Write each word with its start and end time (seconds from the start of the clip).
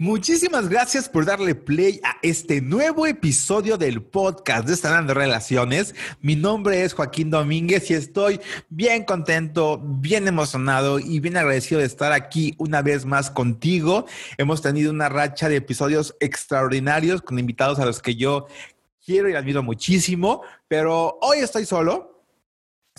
Muchísimas 0.00 0.70
gracias 0.70 1.10
por 1.10 1.26
darle 1.26 1.54
play 1.54 2.00
a 2.02 2.16
este 2.22 2.62
nuevo 2.62 3.06
episodio 3.06 3.76
del 3.76 4.00
podcast 4.00 4.66
de 4.66 4.74
Sanando 4.74 5.12
Relaciones. 5.12 5.94
Mi 6.22 6.36
nombre 6.36 6.84
es 6.84 6.94
Joaquín 6.94 7.28
Domínguez 7.28 7.90
y 7.90 7.92
estoy 7.92 8.40
bien 8.70 9.04
contento, 9.04 9.78
bien 9.78 10.26
emocionado 10.26 10.98
y 10.98 11.20
bien 11.20 11.36
agradecido 11.36 11.80
de 11.80 11.86
estar 11.86 12.12
aquí 12.12 12.54
una 12.56 12.80
vez 12.80 13.04
más 13.04 13.30
contigo. 13.30 14.06
Hemos 14.38 14.62
tenido 14.62 14.90
una 14.90 15.10
racha 15.10 15.50
de 15.50 15.56
episodios 15.56 16.16
extraordinarios 16.18 17.20
con 17.20 17.38
invitados 17.38 17.78
a 17.78 17.84
los 17.84 18.00
que 18.00 18.16
yo 18.16 18.46
quiero 19.04 19.28
y 19.28 19.34
admiro 19.34 19.62
muchísimo, 19.62 20.40
pero 20.66 21.18
hoy 21.20 21.40
estoy 21.40 21.66
solo 21.66 22.09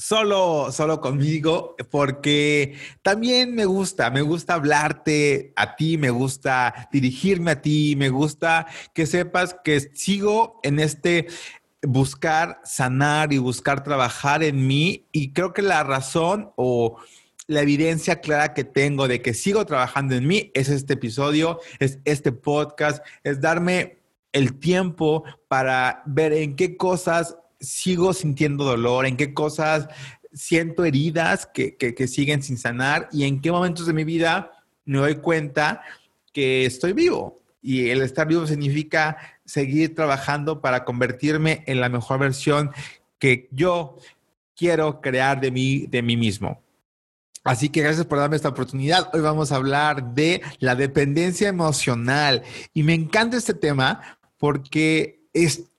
solo, 0.01 0.71
solo 0.71 0.99
conmigo, 0.99 1.75
porque 1.91 2.75
también 3.03 3.53
me 3.53 3.65
gusta, 3.65 4.09
me 4.09 4.23
gusta 4.23 4.55
hablarte 4.55 5.53
a 5.55 5.75
ti, 5.75 5.99
me 5.99 6.09
gusta 6.09 6.89
dirigirme 6.91 7.51
a 7.51 7.61
ti, 7.61 7.95
me 7.95 8.09
gusta 8.09 8.65
que 8.95 9.05
sepas 9.05 9.55
que 9.63 9.79
sigo 9.79 10.59
en 10.63 10.79
este 10.79 11.27
buscar 11.83 12.61
sanar 12.63 13.31
y 13.31 13.37
buscar 13.37 13.83
trabajar 13.83 14.43
en 14.43 14.65
mí 14.65 15.07
y 15.11 15.33
creo 15.33 15.53
que 15.53 15.61
la 15.61 15.83
razón 15.83 16.51
o 16.55 16.97
la 17.45 17.61
evidencia 17.61 18.21
clara 18.21 18.55
que 18.55 18.63
tengo 18.63 19.07
de 19.07 19.21
que 19.21 19.35
sigo 19.35 19.67
trabajando 19.67 20.15
en 20.15 20.25
mí 20.25 20.51
es 20.55 20.69
este 20.69 20.93
episodio, 20.93 21.59
es 21.77 21.99
este 22.05 22.31
podcast, 22.31 23.05
es 23.23 23.39
darme 23.39 23.99
el 24.31 24.57
tiempo 24.57 25.25
para 25.47 26.01
ver 26.07 26.33
en 26.33 26.55
qué 26.55 26.75
cosas 26.75 27.35
sigo 27.61 28.13
sintiendo 28.13 28.65
dolor, 28.65 29.05
en 29.05 29.15
qué 29.15 29.33
cosas 29.33 29.87
siento 30.33 30.83
heridas 30.85 31.45
que, 31.45 31.95
siguen 32.07 32.41
sin 32.41 32.57
sanar 32.57 33.07
y 33.11 33.23
en 33.23 33.41
qué 33.41 33.51
momentos 33.51 33.85
de 33.85 33.93
mi 33.93 34.03
vida 34.03 34.51
me 34.85 34.97
doy 34.97 35.15
cuenta 35.15 35.81
que 36.33 36.65
estoy 36.65 36.93
vivo. 36.93 37.37
Y 37.61 37.89
el 37.89 38.01
estar 38.01 38.27
vivo 38.27 38.47
significa 38.47 39.17
seguir 39.45 39.93
trabajando 39.93 40.61
para 40.61 40.83
convertirme 40.83 41.63
en 41.67 41.79
la 41.79 41.89
mejor 41.89 42.19
versión 42.19 42.71
que 43.19 43.47
yo 43.51 43.97
quiero 44.55 44.99
crear 44.99 45.39
de 45.39 45.51
mí, 45.51 45.85
de 45.87 46.01
mí 46.01 46.17
mismo. 46.17 46.61
Así 47.43 47.69
que 47.69 47.81
gracias 47.81 48.05
por 48.05 48.19
darme 48.19 48.35
esta 48.35 48.49
oportunidad. 48.49 49.09
Hoy 49.13 49.21
vamos 49.21 49.51
a 49.51 49.55
hablar 49.55 50.13
de 50.13 50.41
la 50.59 50.75
dependencia 50.75 51.49
emocional. 51.49 52.43
Y 52.73 52.83
me 52.83 52.93
encanta 52.93 53.37
este 53.37 53.53
tema 53.53 54.19
porque 54.37 55.21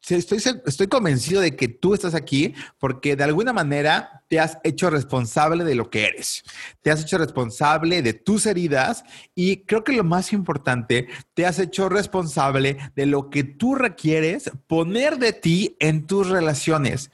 estoy, 0.08 0.86
convencido 0.88 1.40
de 1.40 1.56
que 1.56 1.68
tú 1.68 1.94
estás 1.94 2.14
aquí 2.14 2.54
porque 2.78 3.16
de 3.16 3.24
alguna 3.24 3.52
manera 3.52 4.24
te 4.28 4.40
has 4.40 4.58
hecho 4.64 4.90
responsable 4.90 5.64
de 5.64 5.74
lo 5.74 5.90
que 5.90 6.06
eres. 6.06 6.42
Te 6.80 6.90
has 6.90 7.02
hecho 7.02 7.18
responsable 7.18 8.02
de 8.02 8.12
tus 8.12 8.46
heridas 8.46 9.04
y 9.34 9.58
creo 9.58 9.84
que 9.84 9.92
lo 9.92 10.04
más 10.04 10.32
importante, 10.32 11.08
te 11.34 11.46
has 11.46 11.58
hecho 11.58 11.88
responsable 11.88 12.78
de 12.96 13.06
lo 13.06 13.30
que 13.30 13.44
tú 13.44 13.74
requieres 13.74 14.50
poner 14.66 15.18
de 15.18 15.32
ti 15.32 15.76
en 15.78 16.06
tus 16.06 16.28
relaciones 16.28 17.10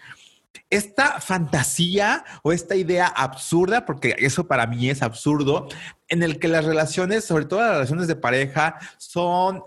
esta 0.70 1.20
fantasía 1.20 2.24
o 2.42 2.52
esta 2.52 2.76
idea 2.76 3.06
absurda, 3.06 3.86
porque 3.86 4.16
eso 4.18 4.46
para 4.46 4.66
mí 4.66 4.90
es 4.90 5.02
absurdo, 5.02 5.68
en 6.08 6.22
el 6.22 6.38
que 6.38 6.48
las 6.48 6.64
relaciones, 6.64 7.24
sobre 7.24 7.46
todo 7.46 7.60
las 7.60 7.72
relaciones 7.72 8.06
de 8.06 8.16
pareja, 8.16 8.78
son 8.98 9.62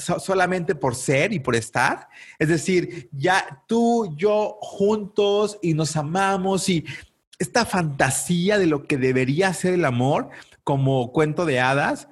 solamente 0.00 0.74
por 0.74 0.94
ser 0.94 1.32
y 1.32 1.40
por 1.40 1.54
estar. 1.54 2.08
Es 2.38 2.48
decir, 2.48 3.08
ya 3.12 3.62
tú, 3.66 4.14
yo 4.16 4.58
juntos 4.60 5.58
y 5.62 5.74
nos 5.74 5.96
amamos 5.96 6.68
y 6.68 6.84
esta 7.38 7.64
fantasía 7.64 8.58
de 8.58 8.66
lo 8.66 8.86
que 8.86 8.98
debería 8.98 9.52
ser 9.54 9.74
el 9.74 9.84
amor 9.84 10.30
como 10.62 11.10
cuento 11.12 11.46
de 11.46 11.58
hadas, 11.58 12.08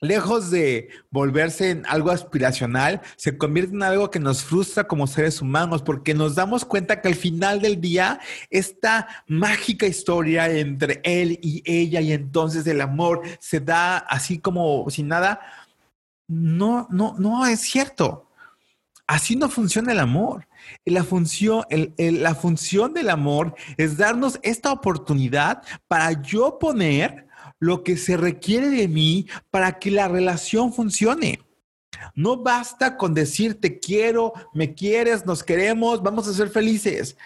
lejos 0.00 0.50
de 0.50 0.88
volverse 1.10 1.70
en 1.70 1.84
algo 1.86 2.10
aspiracional, 2.10 3.00
se 3.16 3.38
convierte 3.38 3.74
en 3.74 3.82
algo 3.82 4.10
que 4.10 4.20
nos 4.20 4.42
frustra 4.42 4.84
como 4.84 5.06
seres 5.06 5.40
humanos 5.40 5.82
porque 5.82 6.14
nos 6.14 6.34
damos 6.34 6.64
cuenta 6.64 7.00
que 7.00 7.08
al 7.08 7.14
final 7.14 7.60
del 7.60 7.80
día 7.80 8.20
esta 8.50 9.08
mágica 9.26 9.86
historia 9.86 10.50
entre 10.50 11.00
él 11.04 11.38
y 11.42 11.62
ella 11.64 12.00
y 12.00 12.12
entonces 12.12 12.66
el 12.66 12.80
amor 12.80 13.22
se 13.40 13.60
da 13.60 13.98
así 13.98 14.38
como 14.38 14.88
sin 14.90 15.08
nada 15.08 15.40
no, 16.28 16.86
no, 16.90 17.14
no 17.18 17.46
es 17.46 17.60
cierto. 17.60 18.30
Así 19.06 19.36
no 19.36 19.48
funciona 19.48 19.92
el 19.92 20.00
amor. 20.00 20.48
La 20.84 21.04
función, 21.04 21.64
la 21.98 22.34
función 22.34 22.94
del 22.94 23.10
amor 23.10 23.54
es 23.76 23.98
darnos 23.98 24.38
esta 24.42 24.72
oportunidad 24.72 25.62
para 25.88 26.22
yo 26.22 26.58
poner 26.58 27.26
lo 27.58 27.82
que 27.82 27.96
se 27.96 28.16
requiere 28.16 28.70
de 28.70 28.88
mí 28.88 29.26
para 29.50 29.78
que 29.78 29.90
la 29.90 30.08
relación 30.08 30.72
funcione. 30.72 31.40
No 32.14 32.42
basta 32.42 32.96
con 32.96 33.14
decir 33.14 33.60
te 33.60 33.78
quiero, 33.78 34.32
me 34.52 34.74
quieres, 34.74 35.24
nos 35.26 35.42
queremos, 35.42 36.02
vamos 36.02 36.26
a 36.28 36.34
ser 36.34 36.48
felices. 36.48 37.16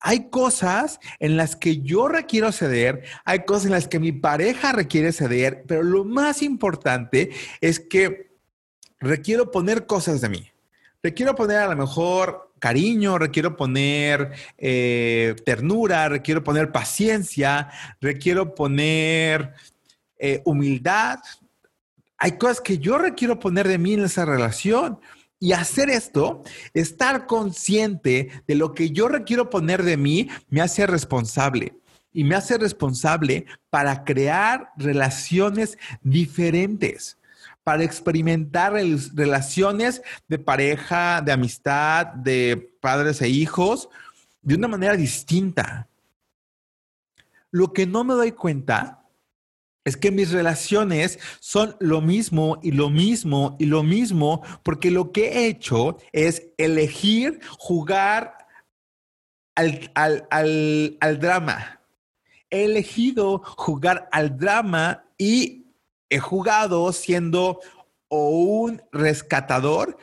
Hay 0.00 0.30
cosas 0.30 1.00
en 1.18 1.36
las 1.36 1.56
que 1.56 1.80
yo 1.80 2.08
requiero 2.08 2.52
ceder, 2.52 3.04
hay 3.24 3.44
cosas 3.44 3.66
en 3.66 3.72
las 3.72 3.88
que 3.88 3.98
mi 3.98 4.12
pareja 4.12 4.72
requiere 4.72 5.12
ceder, 5.12 5.64
pero 5.66 5.82
lo 5.82 6.04
más 6.04 6.42
importante 6.42 7.30
es 7.60 7.80
que 7.80 8.30
requiero 9.00 9.50
poner 9.50 9.86
cosas 9.86 10.20
de 10.20 10.28
mí. 10.28 10.50
Requiero 11.02 11.34
poner 11.34 11.58
a 11.58 11.68
lo 11.68 11.76
mejor 11.76 12.52
cariño, 12.58 13.18
requiero 13.18 13.56
poner 13.56 14.32
eh, 14.56 15.34
ternura, 15.44 16.08
requiero 16.08 16.42
poner 16.42 16.72
paciencia, 16.72 17.70
requiero 18.00 18.54
poner 18.54 19.54
eh, 20.18 20.42
humildad. 20.44 21.18
Hay 22.18 22.32
cosas 22.32 22.60
que 22.60 22.78
yo 22.78 22.98
requiero 22.98 23.38
poner 23.38 23.68
de 23.68 23.78
mí 23.78 23.94
en 23.94 24.04
esa 24.04 24.24
relación. 24.24 25.00
Y 25.40 25.52
hacer 25.52 25.88
esto, 25.88 26.42
estar 26.74 27.26
consciente 27.26 28.42
de 28.46 28.54
lo 28.56 28.74
que 28.74 28.90
yo 28.90 29.08
requiero 29.08 29.50
poner 29.50 29.84
de 29.84 29.96
mí, 29.96 30.28
me 30.48 30.60
hace 30.60 30.86
responsable. 30.86 31.74
Y 32.12 32.24
me 32.24 32.34
hace 32.34 32.58
responsable 32.58 33.46
para 33.70 34.02
crear 34.02 34.72
relaciones 34.76 35.78
diferentes, 36.02 37.18
para 37.62 37.84
experimentar 37.84 38.72
relaciones 38.72 40.02
de 40.26 40.38
pareja, 40.38 41.20
de 41.20 41.32
amistad, 41.32 42.06
de 42.06 42.72
padres 42.80 43.22
e 43.22 43.28
hijos, 43.28 43.88
de 44.42 44.56
una 44.56 44.66
manera 44.66 44.96
distinta. 44.96 45.86
Lo 47.50 47.72
que 47.72 47.86
no 47.86 48.02
me 48.04 48.14
doy 48.14 48.32
cuenta 48.32 48.97
es 49.88 49.96
que 49.96 50.10
mis 50.10 50.30
relaciones 50.30 51.18
son 51.40 51.76
lo 51.80 52.00
mismo 52.00 52.58
y 52.62 52.72
lo 52.72 52.90
mismo 52.90 53.56
y 53.58 53.66
lo 53.66 53.82
mismo, 53.82 54.42
porque 54.62 54.90
lo 54.90 55.12
que 55.12 55.28
he 55.28 55.46
hecho 55.46 55.96
es 56.12 56.48
elegir 56.58 57.40
jugar 57.58 58.46
al, 59.54 59.90
al, 60.30 61.18
drama. 61.18 61.80
He 62.50 62.64
elegido 62.64 63.42
jugar 63.56 64.08
al 64.12 64.36
drama 64.36 65.04
y 65.16 65.66
he 66.10 66.18
jugado 66.18 66.92
siendo 66.92 67.60
o 68.08 68.30
un 68.30 68.82
rescatador, 68.92 69.98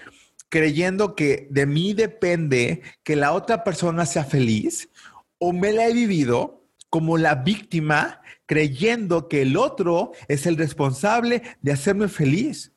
creyendo 0.50 1.16
que 1.16 1.48
de 1.50 1.66
mí 1.66 1.94
depende 1.94 2.82
que 3.04 3.16
la 3.16 3.34
otra 3.34 3.64
persona 3.64 4.06
sea 4.06 4.24
feliz, 4.24 4.90
o 5.38 5.54
me 5.54 5.72
la 5.72 5.88
he 5.88 5.94
vivido 5.94 6.64
como 6.90 7.18
la 7.18 7.36
víctima 7.36 8.22
creyendo 8.46 9.28
que 9.28 9.42
el 9.42 9.58
otro 9.58 10.12
es 10.28 10.46
el 10.46 10.58
responsable 10.58 11.44
de 11.62 11.72
hacerme 11.72 12.08
feliz. 12.08 12.72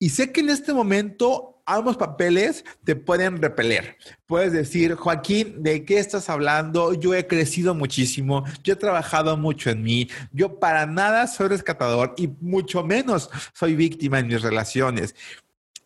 Y 0.00 0.10
sé 0.10 0.32
que 0.32 0.40
en 0.40 0.50
este 0.50 0.72
momento 0.72 1.58
ambos 1.66 1.96
papeles 1.96 2.64
te 2.84 2.96
pueden 2.96 3.42
repeler. 3.42 3.98
Puedes 4.26 4.52
decir, 4.52 4.94
Joaquín, 4.94 5.62
¿de 5.62 5.84
qué 5.84 5.98
estás 5.98 6.30
hablando? 6.30 6.94
Yo 6.94 7.14
he 7.14 7.26
crecido 7.26 7.74
muchísimo, 7.74 8.44
yo 8.64 8.72
he 8.72 8.76
trabajado 8.76 9.36
mucho 9.36 9.70
en 9.70 9.82
mí, 9.82 10.08
yo 10.32 10.58
para 10.58 10.86
nada 10.86 11.26
soy 11.26 11.48
rescatador 11.48 12.14
y 12.16 12.28
mucho 12.40 12.84
menos 12.84 13.28
soy 13.52 13.76
víctima 13.76 14.18
en 14.18 14.28
mis 14.28 14.40
relaciones. 14.40 15.14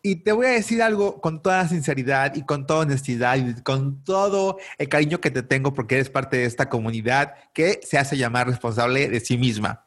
Y 0.04 0.16
te 0.16 0.32
voy 0.32 0.46
a 0.46 0.50
decir 0.50 0.82
algo 0.82 1.20
con 1.20 1.43
toda 1.43 1.69
sinceridad 1.69 2.34
y 2.34 2.44
con 2.44 2.66
toda 2.66 2.81
honestidad 2.81 3.37
y 3.37 3.62
con 3.62 4.02
todo 4.02 4.58
el 4.76 4.88
cariño 4.88 5.20
que 5.20 5.31
te 5.31 5.44
tengo 5.44 5.72
porque 5.72 5.94
eres 5.94 6.10
parte 6.10 6.38
de 6.38 6.44
esta 6.44 6.69
comunidad 6.69 7.34
que 7.54 7.78
se 7.84 7.99
hace 7.99 8.16
llamar 8.16 8.49
responsable 8.49 9.08
de 9.08 9.20
sí 9.20 9.38
misma. 9.38 9.87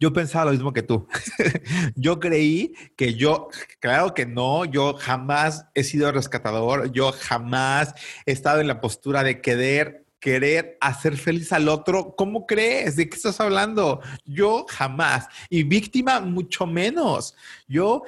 Yo 0.00 0.12
pensaba 0.12 0.46
lo 0.46 0.50
mismo 0.52 0.72
que 0.72 0.82
tú. 0.82 1.06
yo 1.94 2.18
creí 2.18 2.74
que 2.96 3.14
yo, 3.14 3.48
claro 3.80 4.12
que 4.12 4.26
no, 4.26 4.64
yo 4.64 4.94
jamás 4.94 5.66
he 5.74 5.84
sido 5.84 6.10
rescatador, 6.10 6.90
yo 6.92 7.12
jamás 7.12 7.94
he 8.26 8.32
estado 8.32 8.60
en 8.60 8.68
la 8.68 8.80
postura 8.80 9.22
de 9.22 9.40
querer 9.40 10.05
querer 10.20 10.76
hacer 10.80 11.16
feliz 11.16 11.52
al 11.52 11.68
otro. 11.68 12.14
¿Cómo 12.16 12.46
crees? 12.46 12.96
¿De 12.96 13.08
qué 13.08 13.16
estás 13.16 13.40
hablando? 13.40 14.00
Yo 14.24 14.66
jamás. 14.68 15.28
Y 15.48 15.62
víctima 15.62 16.20
mucho 16.20 16.66
menos. 16.66 17.34
Yo 17.68 18.02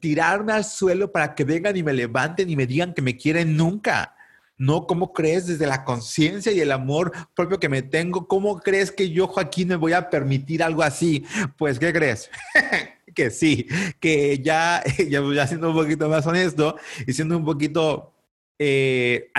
tirarme 0.00 0.52
al 0.52 0.64
suelo 0.64 1.10
para 1.10 1.34
que 1.34 1.44
vengan 1.44 1.76
y 1.76 1.82
me 1.82 1.92
levanten 1.92 2.48
y 2.48 2.56
me 2.56 2.66
digan 2.66 2.94
que 2.94 3.02
me 3.02 3.16
quieren 3.16 3.56
nunca. 3.56 4.14
No, 4.58 4.86
¿cómo 4.86 5.14
crees 5.14 5.46
desde 5.46 5.66
la 5.66 5.84
conciencia 5.84 6.52
y 6.52 6.60
el 6.60 6.70
amor 6.70 7.12
propio 7.34 7.58
que 7.58 7.70
me 7.70 7.80
tengo? 7.80 8.28
¿Cómo 8.28 8.60
crees 8.60 8.92
que 8.92 9.10
yo, 9.10 9.26
Joaquín, 9.26 9.68
me 9.68 9.76
voy 9.76 9.94
a 9.94 10.10
permitir 10.10 10.62
algo 10.62 10.82
así? 10.82 11.24
Pues, 11.56 11.78
¿qué 11.78 11.92
crees? 11.94 12.30
que 13.14 13.30
sí, 13.30 13.66
que 13.98 14.38
ya, 14.42 14.82
ya, 15.08 15.46
siendo 15.46 15.70
un 15.70 15.76
poquito 15.76 16.08
más 16.08 16.26
honesto 16.26 16.76
y 17.06 17.12
siendo 17.12 17.36
un 17.36 17.44
poquito 17.44 18.12
eh, 18.62 19.32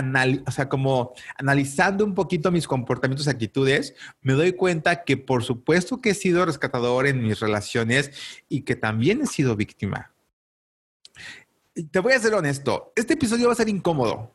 o 0.48 0.52
sea, 0.52 0.68
como 0.68 1.14
analizando 1.38 2.04
un 2.04 2.16
poquito 2.16 2.50
mis 2.50 2.68
comportamientos 2.68 3.28
y 3.28 3.30
actitudes, 3.30 3.94
me 4.22 4.34
doy 4.34 4.54
cuenta 4.54 5.04
que 5.04 5.16
por 5.16 5.44
supuesto 5.44 6.02
que 6.02 6.10
he 6.10 6.14
sido 6.16 6.44
rescatador 6.44 7.06
en 7.06 7.22
mis 7.22 7.40
relaciones 7.40 8.10
y 8.50 8.62
que 8.62 8.76
también 8.76 9.22
he 9.22 9.28
sido 9.28 9.56
víctima. 9.56 10.12
Te 11.92 12.00
voy 12.00 12.14
a 12.14 12.20
ser 12.20 12.34
honesto, 12.34 12.94
este 12.96 13.14
episodio 13.14 13.46
va 13.46 13.54
a 13.54 13.58
ser 13.58 13.70
incómodo. 13.70 14.34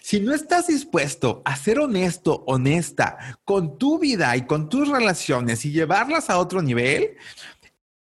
Si 0.00 0.20
no 0.20 0.32
estás 0.32 0.68
dispuesto 0.68 1.42
a 1.44 1.56
ser 1.56 1.80
honesto, 1.80 2.44
honesta 2.46 3.36
con 3.44 3.78
tu 3.78 3.98
vida 3.98 4.36
y 4.36 4.46
con 4.46 4.68
tus 4.68 4.88
relaciones 4.88 5.64
y 5.64 5.72
llevarlas 5.72 6.30
a 6.30 6.38
otro 6.38 6.62
nivel, 6.62 7.16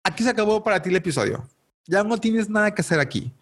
aquí 0.03 0.23
se 0.23 0.29
acabó 0.29 0.63
para 0.63 0.81
ti 0.81 0.89
el 0.89 0.95
episodio. 0.95 1.49
Ya 1.85 2.01
no 2.01 2.17
tienes 2.17 2.49
nada 2.49 2.73
que 2.73 2.81
hacer 2.81 3.01
aquí. 3.01 3.33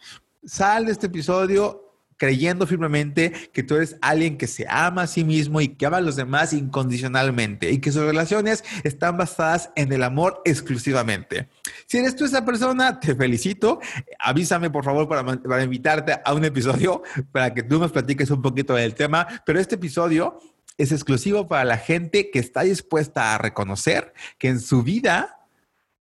Sal 0.44 0.88
de 0.88 0.94
este 0.94 1.06
episodio 1.06 1.91
creyendo 2.22 2.68
firmemente 2.68 3.32
que 3.52 3.64
tú 3.64 3.78
eres 3.78 3.98
alguien 4.00 4.38
que 4.38 4.46
se 4.46 4.68
ama 4.70 5.02
a 5.02 5.08
sí 5.08 5.24
mismo 5.24 5.60
y 5.60 5.70
que 5.70 5.88
ama 5.88 5.98
a 5.98 6.02
los 6.02 6.16
demás 6.16 6.54
incondicionalmente 6.54 7.72
y 7.72 7.80
que 7.80 7.92
sus 7.92 8.04
relaciones 8.04 8.64
están 8.84 9.18
basadas 9.18 9.72
en 9.76 9.92
el 9.92 10.04
amor 10.04 10.40
exclusivamente. 10.46 11.50
Si 11.88 11.98
eres 11.98 12.16
tú 12.16 12.26
esa 12.26 12.46
persona, 12.46 13.00
te 13.00 13.16
felicito. 13.16 13.80
Avísame, 14.20 14.70
por 14.70 14.86
favor, 14.86 15.08
para, 15.08 15.26
para 15.26 15.64
invitarte 15.64 16.22
a 16.24 16.34
un 16.36 16.46
episodio 16.46 17.02
para 17.32 17.56
que 17.56 17.64
tú 17.64 17.80
nos 17.80 17.92
platiques 17.92 18.30
un 18.30 18.44
poquito 18.44 18.76
del 18.76 18.94
tema. 18.94 19.28
Pero 19.44 19.60
este 19.60 19.74
episodio 19.74 20.38
es 20.78 20.92
exclusivo 20.92 21.48
para 21.48 21.66
la 21.66 21.78
gente 21.78 22.30
que 22.30 22.38
está 22.38 22.62
dispuesta 22.62 23.34
a 23.34 23.40
reconocer 23.40 24.14
que 24.38 24.50
en 24.50 24.60
su 24.60 24.84
vida 24.84 25.40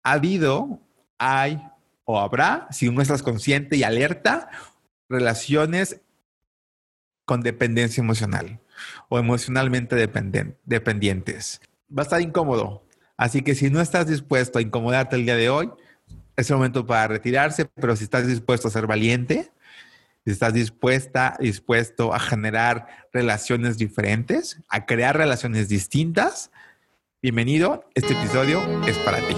ha 0.03 0.13
habido, 0.13 0.81
hay 1.19 1.61
o 2.07 2.19
habrá, 2.19 2.67
si 2.71 2.89
uno 2.89 3.03
estás 3.03 3.23
consciente 3.23 3.77
y 3.77 3.83
alerta, 3.83 4.49
relaciones 5.09 6.01
con 7.25 7.43
dependencia 7.43 8.01
emocional 8.01 8.61
o 9.09 9.19
emocionalmente 9.19 9.97
dependientes. 9.97 11.61
Va 11.97 12.03
a 12.03 12.05
estar 12.05 12.21
incómodo. 12.21 12.85
Así 13.17 13.43
que 13.43 13.55
si 13.55 13.71
no 13.71 13.81
estás 13.81 14.07
dispuesto 14.07 14.59
a 14.59 14.63
incomodarte 14.63 15.17
el 15.17 15.25
día 15.25 15.37
de 15.37 15.51
hoy, 15.51 15.71
es 16.37 16.49
el 16.51 16.57
momento 16.57 16.87
para 16.87 17.09
retirarse, 17.09 17.65
pero 17.65 17.97
si 17.97 18.05
estás 18.05 18.27
dispuesto 18.27 18.69
a 18.69 18.71
ser 18.71 18.87
valiente, 18.87 19.51
si 20.25 20.31
estás 20.31 20.55
dispuesta, 20.55 21.37
dispuesto 21.41 22.15
a 22.15 22.21
generar 22.21 23.09
relaciones 23.13 23.77
diferentes, 23.77 24.61
a 24.69 24.87
crear 24.87 25.17
relaciones 25.17 25.69
distintas, 25.69 26.53
bienvenido, 27.21 27.89
este 27.95 28.13
episodio 28.13 28.61
es 28.87 28.97
para 28.99 29.19
ti. 29.19 29.35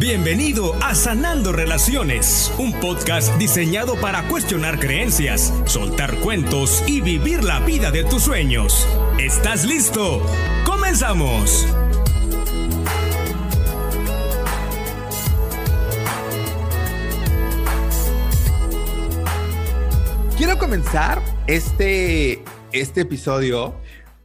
Bienvenido 0.00 0.72
a 0.82 0.94
Sanando 0.94 1.52
Relaciones, 1.52 2.50
un 2.56 2.72
podcast 2.72 3.36
diseñado 3.36 4.00
para 4.00 4.26
cuestionar 4.28 4.78
creencias, 4.78 5.52
soltar 5.66 6.18
cuentos 6.20 6.82
y 6.86 7.02
vivir 7.02 7.44
la 7.44 7.60
vida 7.60 7.90
de 7.90 8.04
tus 8.04 8.22
sueños. 8.22 8.88
¿Estás 9.18 9.66
listo? 9.66 10.24
¡Comenzamos! 10.64 11.66
Quiero 20.38 20.56
comenzar 20.58 21.20
este, 21.46 22.42
este 22.72 23.02
episodio 23.02 23.78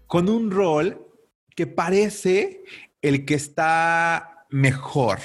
con 0.08 0.30
un 0.30 0.52
rol 0.52 1.06
que 1.54 1.68
parece 1.68 2.64
el 3.02 3.26
que 3.26 3.34
está 3.34 4.46
mejor 4.50 5.20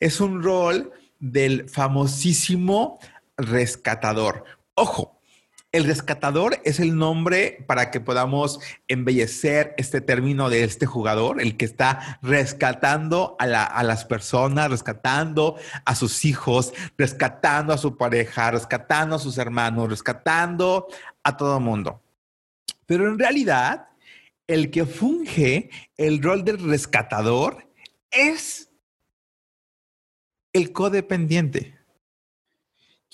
es 0.00 0.20
un 0.20 0.42
rol 0.42 0.92
del 1.18 1.68
famosísimo 1.68 2.98
rescatador. 3.36 4.44
Ojo, 4.74 5.18
el 5.70 5.84
rescatador 5.84 6.58
es 6.64 6.80
el 6.80 6.96
nombre 6.96 7.62
para 7.66 7.90
que 7.90 8.00
podamos 8.00 8.58
embellecer 8.88 9.74
este 9.76 10.00
término 10.00 10.48
de 10.48 10.64
este 10.64 10.86
jugador, 10.86 11.42
el 11.42 11.58
que 11.58 11.66
está 11.66 12.18
rescatando 12.22 13.36
a, 13.38 13.46
las 13.46 14.04
personas, 14.06 14.70
rescatando 14.70 15.56
a 15.84 15.94
sus 15.94 16.24
hijos, 16.24 16.72
rescatando 16.96 17.74
a 17.74 17.78
su 17.78 17.98
pareja, 17.98 18.50
rescatando 18.50 19.16
a 19.16 19.18
sus 19.18 19.36
hermanos, 19.36 19.90
rescatando 19.90 20.86
a 21.22 21.36
todo 21.36 21.58
el 21.58 21.64
mundo. 21.64 22.02
Pero 22.86 23.06
en 23.06 23.18
realidad, 23.18 23.88
el 24.46 24.70
que 24.70 24.86
funge 24.86 25.68
el 25.98 26.22
rol 26.22 26.44
del 26.44 26.66
rescatador 26.66 27.68
es 28.10 28.67
el 30.52 30.72
codependiente. 30.72 31.78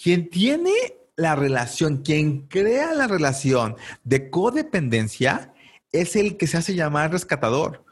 Quien 0.00 0.28
tiene 0.28 0.72
la 1.16 1.36
relación, 1.36 1.98
quien 1.98 2.48
crea 2.48 2.92
la 2.92 3.06
relación 3.06 3.76
de 4.02 4.30
codependencia, 4.30 5.52
es 5.92 6.16
el 6.16 6.36
que 6.36 6.46
se 6.46 6.56
hace 6.56 6.74
llamar 6.74 7.12
rescatador. 7.12 7.84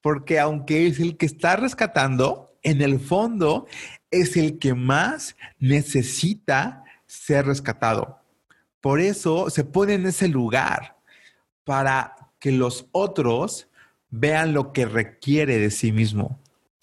Porque 0.00 0.38
aunque 0.38 0.86
es 0.86 0.98
el 0.98 1.16
que 1.16 1.26
está 1.26 1.56
rescatando, 1.56 2.56
en 2.62 2.80
el 2.80 3.00
fondo 3.00 3.66
es 4.10 4.36
el 4.36 4.58
que 4.58 4.74
más 4.74 5.36
necesita 5.58 6.84
ser 7.06 7.46
rescatado. 7.46 8.20
Por 8.80 9.00
eso 9.00 9.50
se 9.50 9.64
pone 9.64 9.94
en 9.94 10.06
ese 10.06 10.28
lugar 10.28 10.96
para 11.64 12.16
que 12.38 12.50
los 12.50 12.86
otros 12.92 13.68
vean 14.08 14.54
lo 14.54 14.72
que 14.72 14.86
requiere 14.86 15.58
de 15.58 15.70
sí 15.70 15.92
mismo 15.92 16.40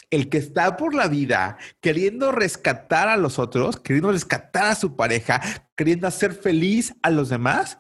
el 0.10 0.30
que 0.30 0.38
está 0.38 0.78
por 0.78 0.96
la 0.96 1.08
vida 1.08 1.58
queriendo 1.82 2.32
rescatar 2.32 3.10
a 3.10 3.18
los 3.18 3.40
otros, 3.40 3.80
queriendo 3.80 4.12
rescatar 4.12 4.66
a 4.66 4.76
su 4.76 4.96
pareja, 4.96 5.42
queriendo 5.76 6.08
hacer 6.08 6.34
feliz 6.34 6.94
a 7.02 7.10
los 7.10 7.30
demás, 7.30 7.78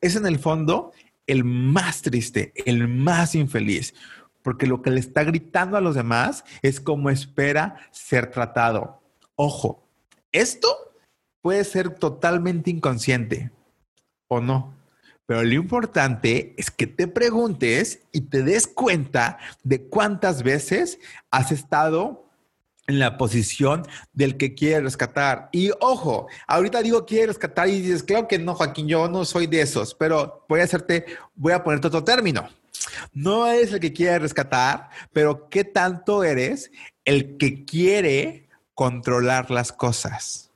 es 0.00 0.16
en 0.16 0.26
el 0.26 0.38
fondo 0.38 0.92
el 1.26 1.44
más 1.44 2.02
triste, 2.02 2.52
el 2.64 2.88
más 2.88 3.34
infeliz, 3.34 3.94
porque 4.42 4.66
lo 4.66 4.80
que 4.80 4.90
le 4.90 5.00
está 5.00 5.24
gritando 5.24 5.76
a 5.76 5.80
los 5.80 5.94
demás 5.94 6.44
es 6.62 6.80
cómo 6.80 7.10
espera 7.10 7.76
ser 7.90 8.30
tratado. 8.30 9.02
Ojo, 9.34 9.88
esto 10.32 10.68
puede 11.42 11.64
ser 11.64 11.90
totalmente 11.90 12.70
inconsciente 12.70 13.50
o 14.28 14.40
no. 14.40 14.75
Pero 15.26 15.42
lo 15.42 15.54
importante 15.54 16.54
es 16.56 16.70
que 16.70 16.86
te 16.86 17.08
preguntes 17.08 18.00
y 18.12 18.22
te 18.22 18.42
des 18.42 18.66
cuenta 18.66 19.38
de 19.64 19.82
cuántas 19.82 20.42
veces 20.42 20.98
has 21.30 21.50
estado 21.50 22.26
en 22.86 23.00
la 23.00 23.18
posición 23.18 23.86
del 24.12 24.36
que 24.36 24.54
quiere 24.54 24.82
rescatar. 24.82 25.48
Y 25.52 25.70
ojo, 25.80 26.28
ahorita 26.46 26.82
digo 26.82 27.04
quiere 27.04 27.28
rescatar 27.28 27.68
y 27.68 27.80
dices, 27.80 28.04
claro 28.04 28.28
que 28.28 28.38
no, 28.38 28.54
Joaquín, 28.54 28.86
yo 28.86 29.08
no 29.08 29.24
soy 29.24 29.48
de 29.48 29.60
esos, 29.60 29.94
pero 29.94 30.44
voy 30.48 30.60
a 30.60 30.64
hacerte, 30.64 31.04
voy 31.34 31.52
a 31.52 31.64
ponerte 31.64 31.88
otro 31.88 32.04
término. 32.04 32.48
No 33.12 33.46
eres 33.46 33.72
el 33.72 33.80
que 33.80 33.92
quiere 33.92 34.20
rescatar, 34.20 34.90
pero 35.12 35.48
¿qué 35.48 35.64
tanto 35.64 36.22
eres 36.22 36.70
el 37.04 37.36
que 37.36 37.64
quiere 37.64 38.48
controlar 38.74 39.50
las 39.50 39.72
cosas? 39.72 40.52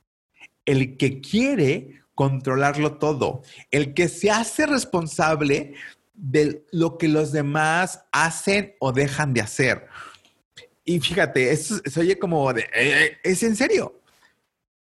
El 0.65 0.95
que 0.95 1.19
quiere 1.19 2.00
controlarlo 2.15 2.97
todo. 2.97 3.41
El 3.71 3.93
que 3.93 4.07
se 4.07 4.31
hace 4.31 4.65
responsable 4.65 5.73
de 6.13 6.65
lo 6.71 6.97
que 6.97 7.07
los 7.07 7.31
demás 7.31 8.03
hacen 8.11 8.75
o 8.79 8.91
dejan 8.91 9.33
de 9.33 9.41
hacer. 9.41 9.87
Y 10.83 10.99
fíjate, 10.99 11.51
eso 11.51 11.79
se 11.83 11.99
oye 11.99 12.19
como 12.19 12.53
de, 12.53 12.67
eh, 12.73 13.17
es 13.23 13.43
en 13.43 13.55
serio. 13.55 13.99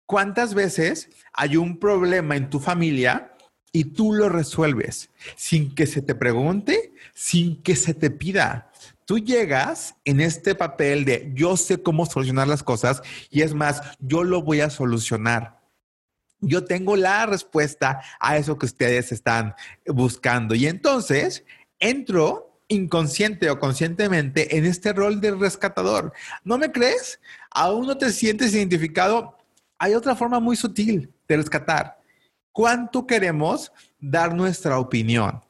¿Cuántas 0.06 0.54
veces 0.54 1.08
hay 1.32 1.56
un 1.56 1.78
problema 1.78 2.36
en 2.36 2.50
tu 2.50 2.60
familia 2.60 3.32
y 3.72 3.84
tú 3.84 4.12
lo 4.12 4.28
resuelves 4.28 5.10
sin 5.36 5.74
que 5.74 5.86
se 5.86 6.02
te 6.02 6.14
pregunte, 6.14 6.92
sin 7.14 7.62
que 7.62 7.74
se 7.74 7.94
te 7.94 8.10
pida? 8.10 8.70
Tú 9.06 9.18
llegas 9.18 9.94
en 10.04 10.20
este 10.20 10.54
papel 10.54 11.04
de 11.04 11.30
yo 11.34 11.56
sé 11.56 11.82
cómo 11.82 12.06
solucionar 12.06 12.48
las 12.48 12.62
cosas 12.62 13.02
y 13.30 13.42
es 13.42 13.54
más, 13.54 13.82
yo 13.98 14.24
lo 14.24 14.42
voy 14.42 14.60
a 14.60 14.70
solucionar 14.70 15.63
yo 16.48 16.64
tengo 16.64 16.96
la 16.96 17.26
respuesta 17.26 18.00
a 18.18 18.36
eso 18.36 18.58
que 18.58 18.66
ustedes 18.66 19.12
están 19.12 19.54
buscando. 19.86 20.54
Y 20.54 20.66
entonces 20.66 21.44
entro 21.78 22.60
inconsciente 22.68 23.50
o 23.50 23.58
conscientemente 23.58 24.56
en 24.56 24.64
este 24.64 24.92
rol 24.92 25.20
de 25.20 25.32
rescatador. 25.32 26.12
¿No 26.44 26.58
me 26.58 26.72
crees? 26.72 27.20
¿Aún 27.50 27.86
no 27.86 27.98
te 27.98 28.10
sientes 28.10 28.54
identificado? 28.54 29.36
Hay 29.78 29.94
otra 29.94 30.16
forma 30.16 30.40
muy 30.40 30.56
sutil 30.56 31.12
de 31.28 31.36
rescatar. 31.36 31.98
¿Cuánto 32.52 33.06
queremos 33.06 33.72
dar 34.00 34.34
nuestra 34.34 34.78
opinión? 34.78 35.43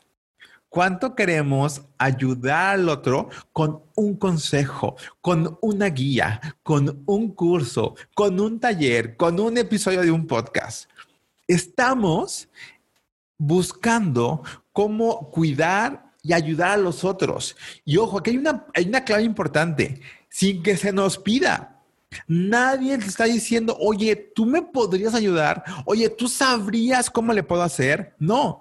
¿Cuánto 0.75 1.15
queremos 1.15 1.83
ayudar 1.99 2.75
al 2.75 2.89
otro 2.89 3.29
con 3.53 3.85
un 3.95 4.17
consejo, 4.17 4.97
con 5.21 5.57
una 5.61 5.87
guía, 5.87 6.41
con 6.65 7.05
un 7.07 7.33
curso, 7.33 7.95
con 8.13 8.41
un 8.41 8.59
taller, 8.59 9.17
con 9.17 9.39
un 9.39 9.57
episodio 9.57 10.01
de 10.01 10.11
un 10.11 10.27
podcast? 10.27 10.91
Estamos 11.47 12.49
buscando 13.39 14.43
cómo 14.73 15.31
cuidar 15.31 16.11
y 16.25 16.33
ayudar 16.33 16.71
a 16.73 16.77
los 16.77 17.05
otros. 17.05 17.55
Y 17.85 17.97
ojo, 17.97 18.19
aquí 18.19 18.31
hay 18.31 18.39
una, 18.39 18.67
hay 18.75 18.89
una 18.89 19.05
clave 19.05 19.23
importante, 19.23 20.01
sin 20.29 20.61
que 20.61 20.77
se 20.77 20.93
nos 20.93 21.19
pida. 21.19 21.85
Nadie 22.27 22.99
te 22.99 23.07
está 23.07 23.27
diciendo, 23.27 23.77
oye, 23.79 24.17
tú 24.17 24.45
me 24.45 24.61
podrías 24.61 25.15
ayudar, 25.15 25.63
oye, 25.85 26.09
tú 26.09 26.27
sabrías 26.27 27.11
cómo 27.11 27.33
le 27.33 27.45
puedo 27.45 27.63
hacer. 27.63 28.17
No, 28.19 28.61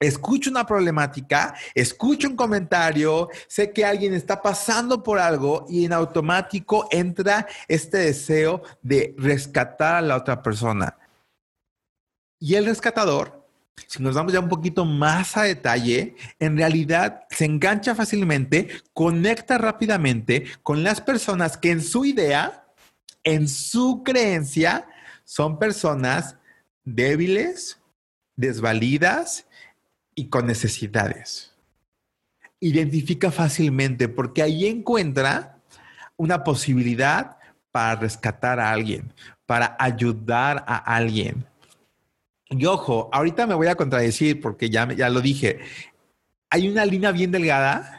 escucho 0.00 0.50
una 0.50 0.66
problemática, 0.66 1.54
escucho 1.74 2.28
un 2.28 2.36
comentario, 2.36 3.28
sé 3.48 3.72
que 3.72 3.84
alguien 3.84 4.14
está 4.14 4.42
pasando 4.42 5.02
por 5.02 5.18
algo 5.18 5.66
y 5.68 5.84
en 5.84 5.92
automático 5.92 6.88
entra 6.90 7.46
este 7.68 7.98
deseo 7.98 8.62
de 8.82 9.14
rescatar 9.18 9.96
a 9.96 10.02
la 10.02 10.16
otra 10.16 10.42
persona. 10.42 10.96
Y 12.38 12.54
el 12.54 12.66
rescatador 12.66 13.46
si 13.86 14.02
nos 14.02 14.14
damos 14.14 14.32
ya 14.32 14.40
un 14.40 14.48
poquito 14.48 14.84
más 14.84 15.36
a 15.36 15.42
detalle, 15.42 16.16
en 16.38 16.56
realidad 16.56 17.26
se 17.30 17.44
engancha 17.44 17.94
fácilmente, 17.94 18.68
conecta 18.92 19.58
rápidamente 19.58 20.46
con 20.62 20.82
las 20.82 21.00
personas 21.00 21.56
que 21.56 21.70
en 21.70 21.82
su 21.82 22.04
idea, 22.04 22.66
en 23.22 23.48
su 23.48 24.02
creencia, 24.02 24.88
son 25.24 25.58
personas 25.58 26.36
débiles, 26.84 27.78
desvalidas 28.34 29.45
y 30.16 30.28
con 30.28 30.46
necesidades. 30.46 31.54
Identifica 32.58 33.30
fácilmente 33.30 34.08
porque 34.08 34.42
ahí 34.42 34.66
encuentra 34.66 35.60
una 36.16 36.42
posibilidad 36.42 37.36
para 37.70 37.94
rescatar 37.94 38.58
a 38.58 38.72
alguien, 38.72 39.12
para 39.46 39.76
ayudar 39.78 40.64
a 40.66 40.78
alguien 40.96 41.46
y 42.48 42.64
ojo, 42.66 43.10
ahorita 43.12 43.46
me 43.46 43.54
voy 43.54 43.66
a 43.66 43.74
contradecir 43.74 44.40
porque 44.40 44.70
ya, 44.70 44.92
ya 44.92 45.08
lo 45.08 45.20
dije. 45.20 45.60
Hay 46.50 46.68
una 46.68 46.84
línea 46.84 47.10
bien 47.10 47.32
delgada 47.32 47.95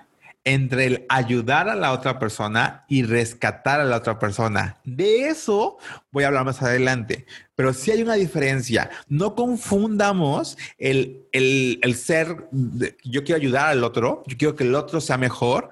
entre 0.48 0.86
el 0.86 1.06
ayudar 1.10 1.68
a 1.68 1.76
la 1.76 1.92
otra 1.92 2.20
persona 2.20 2.86
y 2.88 3.04
rescatar 3.04 3.82
a 3.82 3.84
la 3.84 3.98
otra 3.98 4.18
persona. 4.18 4.78
De 4.86 5.28
eso 5.28 5.78
voy 6.10 6.24
a 6.24 6.28
hablar 6.28 6.46
más 6.46 6.62
adelante, 6.62 7.26
pero 7.54 7.74
sí 7.74 7.92
hay 7.92 8.02
una 8.02 8.14
diferencia. 8.14 8.90
No 9.10 9.36
confundamos 9.36 10.58
el, 10.78 11.28
el, 11.34 11.80
el 11.84 11.96
ser, 11.96 12.48
yo 13.04 13.26
quiero 13.26 13.36
ayudar 13.36 13.68
al 13.68 13.84
otro, 13.84 14.24
yo 14.26 14.38
quiero 14.38 14.56
que 14.56 14.64
el 14.64 14.74
otro 14.74 15.02
sea 15.02 15.18
mejor, 15.18 15.70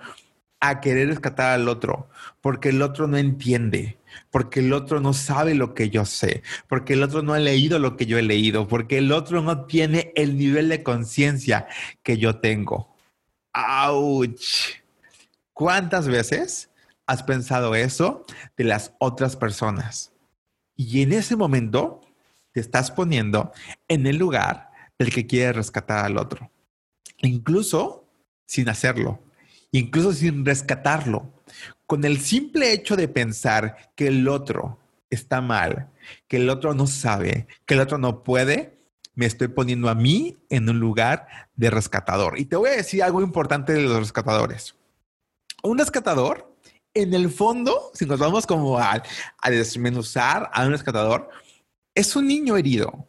a 0.60 0.82
querer 0.82 1.08
rescatar 1.08 1.54
al 1.54 1.70
otro, 1.70 2.10
porque 2.42 2.70
el 2.70 2.82
otro 2.82 3.08
no 3.08 3.18
entiende 3.18 3.98
porque 4.32 4.62
el 4.62 4.72
otro 4.72 5.02
no 5.02 5.14
sabe 5.14 5.56
lo 5.56 5.74
que 5.74 5.90
yo 5.90 6.06
sé, 6.06 6.42
porque 6.70 6.94
el 6.94 7.04
otro 7.04 7.22
no 7.22 7.34
ha 7.34 7.40
leído 7.40 7.80
lo 7.80 7.98
que 7.98 8.06
yo 8.06 8.18
he 8.18 8.22
leído, 8.22 8.66
porque 8.68 8.98
el 8.98 9.12
otro 9.12 9.42
no 9.42 9.66
tiene 9.66 10.14
el 10.16 10.38
nivel 10.38 10.70
de 10.70 10.84
conciencia 10.84 11.68
que 12.02 12.18
yo 12.18 12.38
tengo. 12.40 12.95
¡Auch! 13.58 14.36
¿Cuántas 15.54 16.10
veces 16.10 16.70
has 17.06 17.24
pensado 17.24 17.74
eso 17.74 18.26
de 18.58 18.66
las 18.66 18.94
otras 19.00 19.38
personas? 19.38 20.12
Y 20.76 21.02
en 21.02 21.14
ese 21.14 21.38
momento 21.38 22.02
te 22.52 22.60
estás 22.60 22.92
poniendo 22.92 23.54
en 23.88 24.08
el 24.08 24.18
lugar 24.18 24.72
del 25.00 25.14
que 25.14 25.26
quiere 25.26 25.54
rescatar 25.54 26.04
al 26.04 26.18
otro, 26.18 26.52
incluso 27.20 28.06
sin 28.46 28.68
hacerlo, 28.68 29.24
incluso 29.72 30.12
sin 30.12 30.46
rescatarlo 30.46 31.32
con 31.88 32.04
el 32.04 32.20
simple 32.20 32.74
hecho 32.74 32.98
de 32.98 33.08
pensar 33.08 33.94
que 33.96 34.08
el 34.08 34.28
otro 34.28 34.80
está 35.10 35.40
mal, 35.40 35.92
que 36.28 36.38
el 36.38 36.50
otro 36.50 36.74
no 36.74 36.88
sabe, 36.88 37.48
que 37.66 37.76
el 37.76 37.80
otro 37.80 37.98
no 38.00 38.22
puede, 38.22 38.78
me 39.14 39.26
estoy 39.26 39.48
poniendo 39.48 39.88
a 39.88 39.96
mí 39.96 40.36
en 40.50 40.70
un 40.70 40.80
lugar 40.80 41.45
de 41.56 41.70
rescatador. 41.70 42.40
Y 42.40 42.46
te 42.46 42.56
voy 42.56 42.70
a 42.70 42.78
decir 42.78 43.04
algo 43.04 43.22
importante 43.22 43.74
de 43.74 43.82
los 43.82 43.98
rescatadores. 43.98 44.76
Un 45.64 45.78
rescatador, 45.78 46.54
en 46.94 47.14
el 47.14 47.30
fondo, 47.30 47.92
si 47.94 48.06
nos 48.06 48.20
vamos 48.20 48.46
como 48.46 48.78
a, 48.78 49.02
desmenuzar 49.48 50.50
a 50.54 50.66
un 50.66 50.72
rescatador, 50.72 51.30
es 51.94 52.16
un 52.16 52.28
niño 52.28 52.58
herido. 52.58 53.08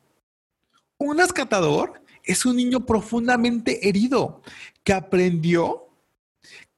Un 0.98 1.18
rescatador 1.18 2.02
es 2.22 2.46
un 2.46 2.56
niño 2.56 2.84
profundamente 2.84 3.88
herido 3.88 4.42
que 4.82 4.92
aprendió 4.92 5.82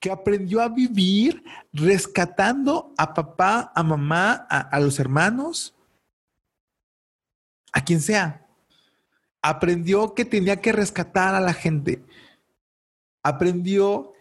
que 0.00 0.10
aprendió 0.12 0.60
a 0.60 0.68
vivir 0.68 1.42
rescatando 1.72 2.94
a 2.96 3.14
papá, 3.14 3.72
a 3.74 3.82
mamá, 3.82 4.32
a, 4.48 4.78
los 4.78 5.00
hermanos, 5.00 5.74
a 7.72 7.84
quien 7.84 8.00
sea. 8.00 8.47
Aprendió 9.42 10.14
que 10.14 10.24
tenía 10.24 10.60
que 10.60 10.72
rescatar 10.72 11.34
a 11.34 11.40
la 11.40 11.54
gente. 11.54 12.02
Aprendió 13.22 14.12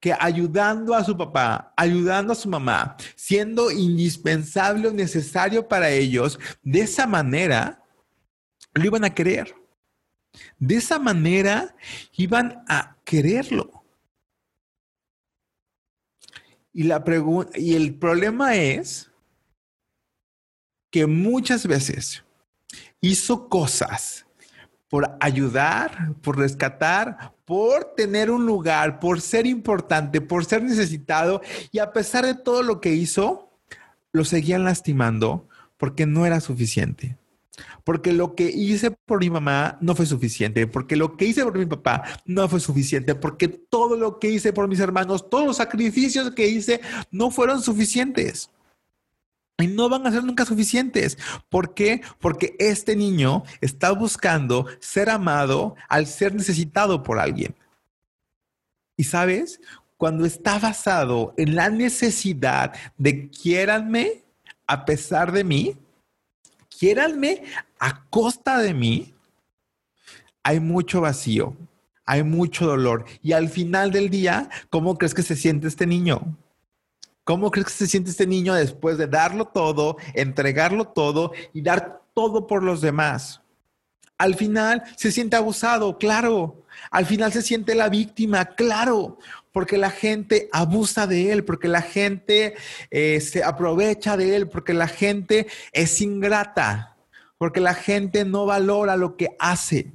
que 0.00 0.14
ayudando 0.18 0.94
a 0.94 1.04
su 1.04 1.16
papá, 1.16 1.74
ayudando 1.76 2.32
a 2.32 2.36
su 2.36 2.48
mamá, 2.48 2.96
siendo 3.14 3.70
indispensable 3.70 4.88
o 4.88 4.92
necesario 4.92 5.68
para 5.68 5.90
ellos, 5.90 6.38
de 6.62 6.80
esa 6.80 7.06
manera 7.06 7.84
lo 8.72 8.84
iban 8.84 9.04
a 9.04 9.14
querer. 9.14 9.54
De 10.58 10.76
esa 10.76 10.98
manera 10.98 11.74
iban 12.16 12.64
a 12.66 12.96
quererlo. 13.04 13.84
Y, 16.72 16.84
la 16.84 17.04
y 17.56 17.74
el 17.74 17.94
problema 17.94 18.54
es 18.54 19.10
que 20.90 21.06
muchas 21.06 21.66
veces 21.66 22.24
hizo 23.00 23.48
cosas 23.48 24.26
por 24.90 25.16
ayudar, 25.20 26.14
por 26.20 26.36
rescatar, 26.36 27.32
por 27.46 27.94
tener 27.96 28.30
un 28.30 28.44
lugar, 28.44 28.98
por 28.98 29.20
ser 29.20 29.46
importante, 29.46 30.20
por 30.20 30.44
ser 30.44 30.62
necesitado. 30.62 31.40
Y 31.72 31.78
a 31.78 31.92
pesar 31.92 32.26
de 32.26 32.34
todo 32.34 32.62
lo 32.62 32.80
que 32.80 32.92
hizo, 32.92 33.48
lo 34.12 34.24
seguían 34.24 34.64
lastimando 34.64 35.48
porque 35.78 36.04
no 36.04 36.26
era 36.26 36.40
suficiente 36.40 37.16
porque 37.84 38.12
lo 38.12 38.34
que 38.34 38.44
hice 38.44 38.90
por 38.90 39.20
mi 39.20 39.30
mamá 39.30 39.78
no 39.80 39.94
fue 39.94 40.06
suficiente, 40.06 40.66
porque 40.66 40.96
lo 40.96 41.16
que 41.16 41.26
hice 41.26 41.42
por 41.42 41.58
mi 41.58 41.66
papá 41.66 42.02
no 42.24 42.48
fue 42.48 42.60
suficiente, 42.60 43.14
porque 43.14 43.48
todo 43.48 43.96
lo 43.96 44.18
que 44.18 44.30
hice 44.30 44.52
por 44.52 44.68
mis 44.68 44.80
hermanos, 44.80 45.28
todos 45.28 45.46
los 45.46 45.56
sacrificios 45.56 46.30
que 46.30 46.48
hice 46.48 46.80
no 47.10 47.30
fueron 47.30 47.62
suficientes. 47.62 48.50
Y 49.62 49.66
no 49.66 49.88
van 49.88 50.06
a 50.06 50.10
ser 50.10 50.24
nunca 50.24 50.44
suficientes. 50.44 51.18
¿Por 51.48 51.74
qué? 51.74 52.02
Porque 52.18 52.56
este 52.58 52.96
niño 52.96 53.44
está 53.60 53.92
buscando 53.92 54.66
ser 54.80 55.10
amado 55.10 55.76
al 55.88 56.06
ser 56.06 56.34
necesitado 56.34 57.02
por 57.02 57.18
alguien. 57.18 57.54
Y 58.96 59.04
sabes, 59.04 59.60
cuando 59.96 60.24
está 60.24 60.58
basado 60.58 61.34
en 61.36 61.54
la 61.54 61.68
necesidad 61.68 62.72
de 62.96 63.28
quiéranme 63.28 64.22
a 64.66 64.84
pesar 64.84 65.32
de 65.32 65.42
mí, 65.42 65.76
quiéranme 66.78 67.42
a 67.78 68.04
costa 68.04 68.58
de 68.58 68.72
mí, 68.72 69.14
hay 70.42 70.60
mucho 70.60 71.00
vacío, 71.00 71.56
hay 72.06 72.22
mucho 72.22 72.66
dolor. 72.66 73.04
Y 73.22 73.32
al 73.32 73.48
final 73.48 73.90
del 73.90 74.10
día, 74.10 74.48
¿cómo 74.70 74.96
crees 74.96 75.12
que 75.12 75.22
se 75.22 75.36
siente 75.36 75.68
este 75.68 75.86
niño? 75.86 76.36
¿Cómo 77.30 77.52
crees 77.52 77.68
que 77.68 77.74
se 77.74 77.86
siente 77.86 78.10
este 78.10 78.26
niño 78.26 78.54
después 78.54 78.98
de 78.98 79.06
darlo 79.06 79.44
todo, 79.44 79.98
entregarlo 80.14 80.86
todo 80.86 81.30
y 81.52 81.62
dar 81.62 82.02
todo 82.12 82.48
por 82.48 82.64
los 82.64 82.80
demás? 82.80 83.40
Al 84.18 84.34
final 84.34 84.82
se 84.96 85.12
siente 85.12 85.36
abusado, 85.36 85.96
claro. 85.96 86.64
Al 86.90 87.06
final 87.06 87.32
se 87.32 87.42
siente 87.42 87.76
la 87.76 87.88
víctima, 87.88 88.46
claro, 88.46 89.20
porque 89.52 89.78
la 89.78 89.90
gente 89.90 90.48
abusa 90.50 91.06
de 91.06 91.30
él, 91.30 91.44
porque 91.44 91.68
la 91.68 91.82
gente 91.82 92.56
eh, 92.90 93.20
se 93.20 93.44
aprovecha 93.44 94.16
de 94.16 94.34
él, 94.34 94.48
porque 94.48 94.74
la 94.74 94.88
gente 94.88 95.46
es 95.70 96.00
ingrata, 96.00 96.96
porque 97.38 97.60
la 97.60 97.74
gente 97.74 98.24
no 98.24 98.44
valora 98.44 98.96
lo 98.96 99.16
que 99.16 99.36
hace. 99.38 99.92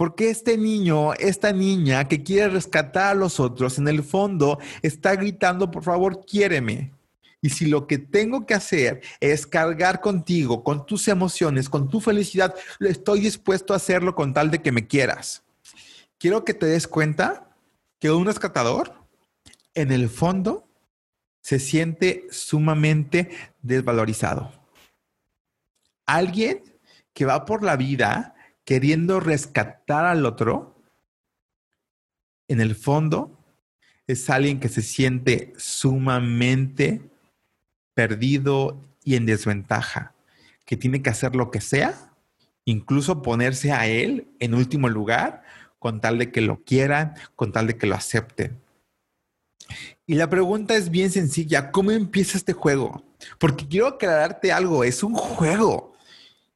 Porque 0.00 0.30
este 0.30 0.56
niño, 0.56 1.12
esta 1.12 1.52
niña 1.52 2.08
que 2.08 2.22
quiere 2.22 2.48
rescatar 2.48 3.08
a 3.08 3.14
los 3.14 3.38
otros, 3.38 3.76
en 3.76 3.86
el 3.86 4.02
fondo 4.02 4.58
está 4.80 5.14
gritando, 5.14 5.70
por 5.70 5.84
favor, 5.84 6.24
quiéreme. 6.24 6.94
Y 7.42 7.50
si 7.50 7.66
lo 7.66 7.86
que 7.86 7.98
tengo 7.98 8.46
que 8.46 8.54
hacer 8.54 9.02
es 9.20 9.46
cargar 9.46 10.00
contigo, 10.00 10.64
con 10.64 10.86
tus 10.86 11.06
emociones, 11.06 11.68
con 11.68 11.90
tu 11.90 12.00
felicidad, 12.00 12.54
estoy 12.80 13.20
dispuesto 13.20 13.74
a 13.74 13.76
hacerlo 13.76 14.14
con 14.14 14.32
tal 14.32 14.50
de 14.50 14.62
que 14.62 14.72
me 14.72 14.86
quieras. 14.86 15.42
Quiero 16.16 16.46
que 16.46 16.54
te 16.54 16.64
des 16.64 16.88
cuenta 16.88 17.54
que 17.98 18.10
un 18.10 18.24
rescatador, 18.24 18.94
en 19.74 19.92
el 19.92 20.08
fondo, 20.08 20.66
se 21.42 21.58
siente 21.58 22.26
sumamente 22.30 23.28
desvalorizado. 23.60 24.50
Alguien 26.06 26.62
que 27.12 27.26
va 27.26 27.44
por 27.44 27.62
la 27.62 27.76
vida 27.76 28.34
queriendo 28.70 29.18
rescatar 29.18 30.04
al 30.04 30.24
otro, 30.24 30.80
en 32.46 32.60
el 32.60 32.76
fondo, 32.76 33.36
es 34.06 34.30
alguien 34.30 34.60
que 34.60 34.68
se 34.68 34.82
siente 34.82 35.52
sumamente 35.56 37.00
perdido 37.94 38.80
y 39.02 39.16
en 39.16 39.26
desventaja, 39.26 40.14
que 40.64 40.76
tiene 40.76 41.02
que 41.02 41.10
hacer 41.10 41.34
lo 41.34 41.50
que 41.50 41.60
sea, 41.60 42.14
incluso 42.64 43.22
ponerse 43.22 43.72
a 43.72 43.88
él 43.88 44.28
en 44.38 44.54
último 44.54 44.88
lugar, 44.88 45.42
con 45.80 46.00
tal 46.00 46.18
de 46.18 46.30
que 46.30 46.40
lo 46.40 46.62
quieran, 46.62 47.14
con 47.34 47.50
tal 47.50 47.66
de 47.66 47.76
que 47.76 47.88
lo 47.88 47.96
acepten. 47.96 48.56
Y 50.06 50.14
la 50.14 50.30
pregunta 50.30 50.76
es 50.76 50.90
bien 50.90 51.10
sencilla, 51.10 51.72
¿cómo 51.72 51.90
empieza 51.90 52.38
este 52.38 52.52
juego? 52.52 53.02
Porque 53.40 53.66
quiero 53.66 53.88
aclararte 53.88 54.52
algo, 54.52 54.84
es 54.84 55.02
un 55.02 55.14
juego. 55.14 55.89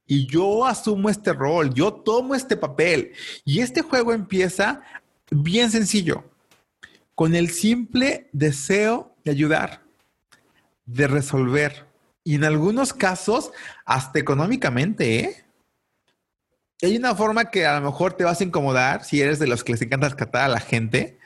Y 0.07 0.27
yo 0.27 0.67
asumo 0.67 1.09
este 1.09 1.33
rol, 1.33 1.73
yo 1.73 1.93
tomo 1.93 2.35
este 2.35 2.57
papel. 2.57 3.13
Y 3.45 3.61
este 3.61 3.83
juego 3.83 4.13
empieza 4.13 4.83
bien 5.31 5.71
sencillo, 5.71 6.25
con 7.15 7.35
el 7.35 7.51
simple 7.51 8.29
deseo 8.33 9.15
de 9.25 9.31
ayudar, 9.31 9.83
de 10.87 11.07
resolver. 11.07 11.87
Y 12.23 12.35
en 12.35 12.45
algunos 12.45 12.93
casos, 12.93 13.51
hasta 13.85 14.19
económicamente, 14.19 15.21
¿eh? 15.21 15.45
Hay 16.83 16.97
una 16.97 17.15
forma 17.15 17.51
que 17.51 17.65
a 17.65 17.79
lo 17.79 17.87
mejor 17.87 18.13
te 18.13 18.25
vas 18.25 18.41
a 18.41 18.45
incomodar 18.45 19.05
si 19.05 19.21
eres 19.21 19.39
de 19.39 19.47
los 19.47 19.65
que 19.65 19.73
les 19.73 19.81
encanta 19.81 20.09
rescatar 20.09 20.43
a 20.43 20.49
la 20.49 20.61
gente, 20.61 21.19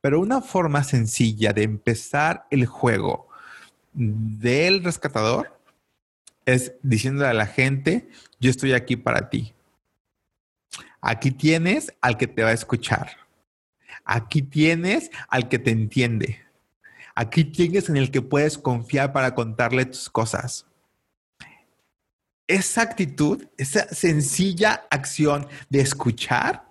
pero 0.00 0.20
una 0.20 0.40
forma 0.40 0.82
sencilla 0.82 1.52
de 1.52 1.62
empezar 1.62 2.46
el 2.50 2.64
juego 2.64 3.28
del 3.92 4.82
rescatador 4.82 5.58
es 6.46 6.72
diciéndole 6.82 7.28
a 7.28 7.34
la 7.34 7.46
gente, 7.46 8.08
yo 8.40 8.50
estoy 8.50 8.72
aquí 8.72 8.96
para 8.96 9.30
ti. 9.30 9.54
Aquí 11.00 11.30
tienes 11.30 11.92
al 12.00 12.16
que 12.16 12.26
te 12.26 12.42
va 12.42 12.50
a 12.50 12.54
escuchar. 12.54 13.16
Aquí 14.04 14.42
tienes 14.42 15.10
al 15.28 15.48
que 15.48 15.58
te 15.58 15.70
entiende. 15.70 16.40
Aquí 17.14 17.44
tienes 17.44 17.88
en 17.88 17.96
el 17.96 18.10
que 18.10 18.22
puedes 18.22 18.58
confiar 18.58 19.12
para 19.12 19.34
contarle 19.34 19.84
tus 19.86 20.10
cosas. 20.10 20.66
Esa 22.46 22.82
actitud, 22.82 23.46
esa 23.56 23.86
sencilla 23.88 24.86
acción 24.90 25.46
de 25.70 25.80
escuchar 25.80 26.63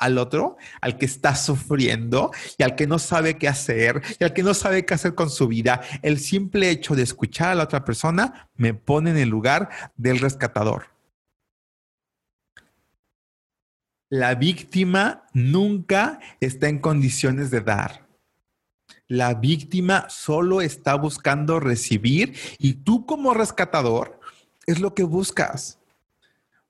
al 0.00 0.18
otro, 0.18 0.56
al 0.80 0.98
que 0.98 1.06
está 1.06 1.36
sufriendo 1.36 2.32
y 2.58 2.64
al 2.64 2.74
que 2.74 2.86
no 2.86 2.98
sabe 2.98 3.38
qué 3.38 3.46
hacer 3.46 4.02
y 4.18 4.24
al 4.24 4.32
que 4.32 4.42
no 4.42 4.54
sabe 4.54 4.84
qué 4.84 4.94
hacer 4.94 5.14
con 5.14 5.30
su 5.30 5.46
vida, 5.46 5.82
el 6.02 6.18
simple 6.18 6.70
hecho 6.70 6.96
de 6.96 7.02
escuchar 7.02 7.50
a 7.50 7.54
la 7.54 7.64
otra 7.64 7.84
persona 7.84 8.48
me 8.56 8.74
pone 8.74 9.10
en 9.10 9.18
el 9.18 9.28
lugar 9.28 9.68
del 9.96 10.18
rescatador. 10.18 10.86
La 14.08 14.34
víctima 14.34 15.26
nunca 15.34 16.18
está 16.40 16.68
en 16.68 16.80
condiciones 16.80 17.52
de 17.52 17.60
dar. 17.60 18.08
La 19.06 19.34
víctima 19.34 20.06
solo 20.08 20.62
está 20.62 20.94
buscando 20.94 21.60
recibir 21.60 22.36
y 22.58 22.74
tú 22.74 23.06
como 23.06 23.34
rescatador 23.34 24.18
es 24.66 24.80
lo 24.80 24.94
que 24.94 25.04
buscas. 25.04 25.78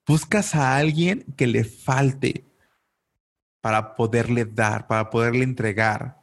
Buscas 0.07 0.55
a 0.55 0.77
alguien 0.77 1.25
que 1.37 1.47
le 1.47 1.65
falte, 1.65 2.45
para 3.61 3.95
poderle 3.95 4.45
dar, 4.45 4.87
para 4.87 5.11
poderle 5.11 5.45
entregar, 5.45 6.21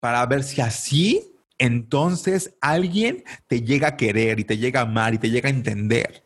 para 0.00 0.24
ver 0.26 0.42
si 0.42 0.60
así 0.60 1.32
entonces 1.58 2.54
alguien 2.60 3.24
te 3.46 3.62
llega 3.62 3.88
a 3.88 3.96
querer 3.96 4.40
y 4.40 4.44
te 4.44 4.58
llega 4.58 4.80
a 4.80 4.82
amar 4.84 5.14
y 5.14 5.18
te 5.18 5.30
llega 5.30 5.48
a 5.48 5.52
entender. 5.52 6.24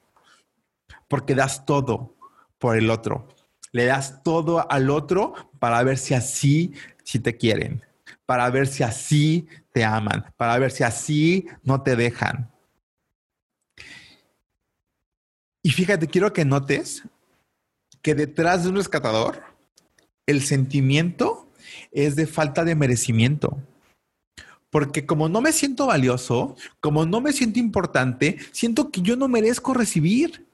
Porque 1.09 1.35
das 1.35 1.65
todo 1.67 2.17
por 2.59 2.77
el 2.77 2.91
otro. 2.91 3.29
Le 3.73 3.85
das 3.85 4.23
todo 4.23 4.71
al 4.71 4.91
otro 4.91 5.35
para 5.59 5.83
ver 5.83 5.99
si 5.99 6.15
así 6.15 6.75
si 7.05 7.19
te 7.19 7.37
quieren, 7.37 7.85
para 8.27 8.49
ver 8.51 8.67
si 8.67 8.83
así 8.83 9.49
te 9.73 9.85
aman, 9.85 10.33
para 10.37 10.59
ver 10.59 10.71
si 10.71 10.85
así 10.85 11.49
no 11.63 11.83
te 11.83 11.97
dejan. 11.97 12.51
Y 15.63 15.71
fíjate, 15.71 16.07
quiero 16.07 16.33
que 16.33 16.45
notes 16.45 17.05
que 18.03 18.15
detrás 18.15 18.63
de 18.63 18.71
un 18.71 18.77
rescatador 18.77 19.43
el 20.31 20.43
sentimiento 20.43 21.49
es 21.93 22.17
de 22.17 22.27
falta 22.27 22.65
de 22.65 22.75
merecimiento. 22.75 23.59
Porque 24.71 25.05
como 25.05 25.29
no 25.29 25.41
me 25.41 25.53
siento 25.53 25.87
valioso, 25.87 26.57
como 26.81 27.05
no 27.05 27.21
me 27.21 27.33
siento 27.33 27.59
importante, 27.59 28.39
siento 28.53 28.91
que 28.91 29.03
yo 29.03 29.17
no 29.17 29.29
merezco 29.29 29.75
recibir. 29.75 30.47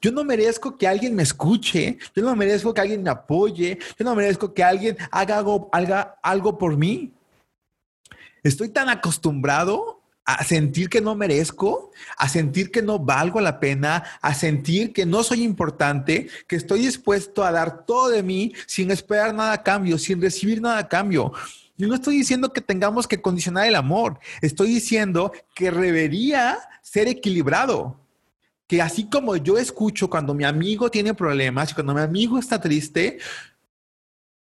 Yo 0.00 0.12
no 0.12 0.22
merezco 0.24 0.78
que 0.78 0.86
alguien 0.86 1.16
me 1.16 1.24
escuche, 1.24 1.98
yo 2.14 2.22
no 2.22 2.36
merezco 2.36 2.72
que 2.72 2.80
alguien 2.80 3.02
me 3.02 3.10
apoye, 3.10 3.78
yo 3.98 4.04
no 4.04 4.14
merezco 4.14 4.54
que 4.54 4.62
alguien 4.62 4.96
haga 5.10 5.38
algo, 5.38 5.68
haga 5.72 6.16
algo 6.22 6.56
por 6.58 6.76
mí. 6.76 7.12
Estoy 8.44 8.68
tan 8.68 8.88
acostumbrado 8.88 10.03
a 10.24 10.42
sentir 10.44 10.88
que 10.88 11.00
no 11.00 11.14
merezco, 11.14 11.92
a 12.16 12.28
sentir 12.28 12.70
que 12.70 12.80
no 12.80 12.98
valgo 12.98 13.40
la 13.40 13.60
pena, 13.60 14.04
a 14.22 14.34
sentir 14.34 14.92
que 14.92 15.04
no 15.04 15.22
soy 15.22 15.42
importante, 15.42 16.28
que 16.48 16.56
estoy 16.56 16.80
dispuesto 16.80 17.44
a 17.44 17.52
dar 17.52 17.84
todo 17.84 18.08
de 18.08 18.22
mí 18.22 18.52
sin 18.66 18.90
esperar 18.90 19.34
nada 19.34 19.52
a 19.52 19.62
cambio, 19.62 19.98
sin 19.98 20.20
recibir 20.20 20.62
nada 20.62 20.78
a 20.78 20.88
cambio. 20.88 21.32
Yo 21.76 21.88
no 21.88 21.94
estoy 21.94 22.16
diciendo 22.16 22.52
que 22.52 22.60
tengamos 22.60 23.06
que 23.06 23.20
condicionar 23.20 23.66
el 23.66 23.74
amor, 23.74 24.18
estoy 24.40 24.68
diciendo 24.68 25.32
que 25.54 25.70
debería 25.70 26.58
ser 26.80 27.08
equilibrado. 27.08 28.00
Que 28.66 28.80
así 28.80 29.10
como 29.10 29.36
yo 29.36 29.58
escucho 29.58 30.08
cuando 30.08 30.32
mi 30.32 30.44
amigo 30.44 30.90
tiene 30.90 31.12
problemas 31.12 31.70
y 31.70 31.74
cuando 31.74 31.92
mi 31.92 32.00
amigo 32.00 32.38
está 32.38 32.58
triste, 32.58 33.18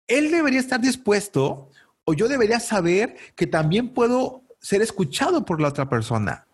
él 0.08 0.30
debería 0.32 0.58
estar 0.58 0.80
dispuesto 0.80 1.70
o 2.04 2.14
yo 2.14 2.26
debería 2.26 2.58
saber 2.58 3.16
que 3.36 3.46
también 3.46 3.90
puedo 3.90 4.42
ser 4.60 4.82
escuchado 4.82 5.44
por 5.44 5.60
la 5.60 5.68
otra 5.68 5.88
persona. 5.88 6.46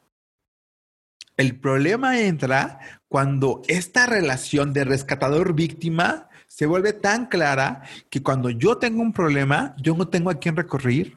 El 1.37 1.59
problema 1.59 2.21
entra 2.21 2.79
cuando 3.09 3.63
esta 3.67 4.07
relación 4.07 4.73
de 4.73 4.85
rescatador-víctima 4.85 6.29
se 6.47 6.67
vuelve 6.67 6.93
tan 6.93 7.27
clara 7.27 7.83
que 8.09 8.23
cuando 8.23 8.51
yo 8.51 8.79
tengo 8.79 9.03
un 9.03 9.13
problema, 9.13 9.75
yo 9.79 9.97
no 9.97 10.07
tengo 10.07 10.31
a 10.31 10.37
quién 10.37 10.55
recorrer. 10.55 11.17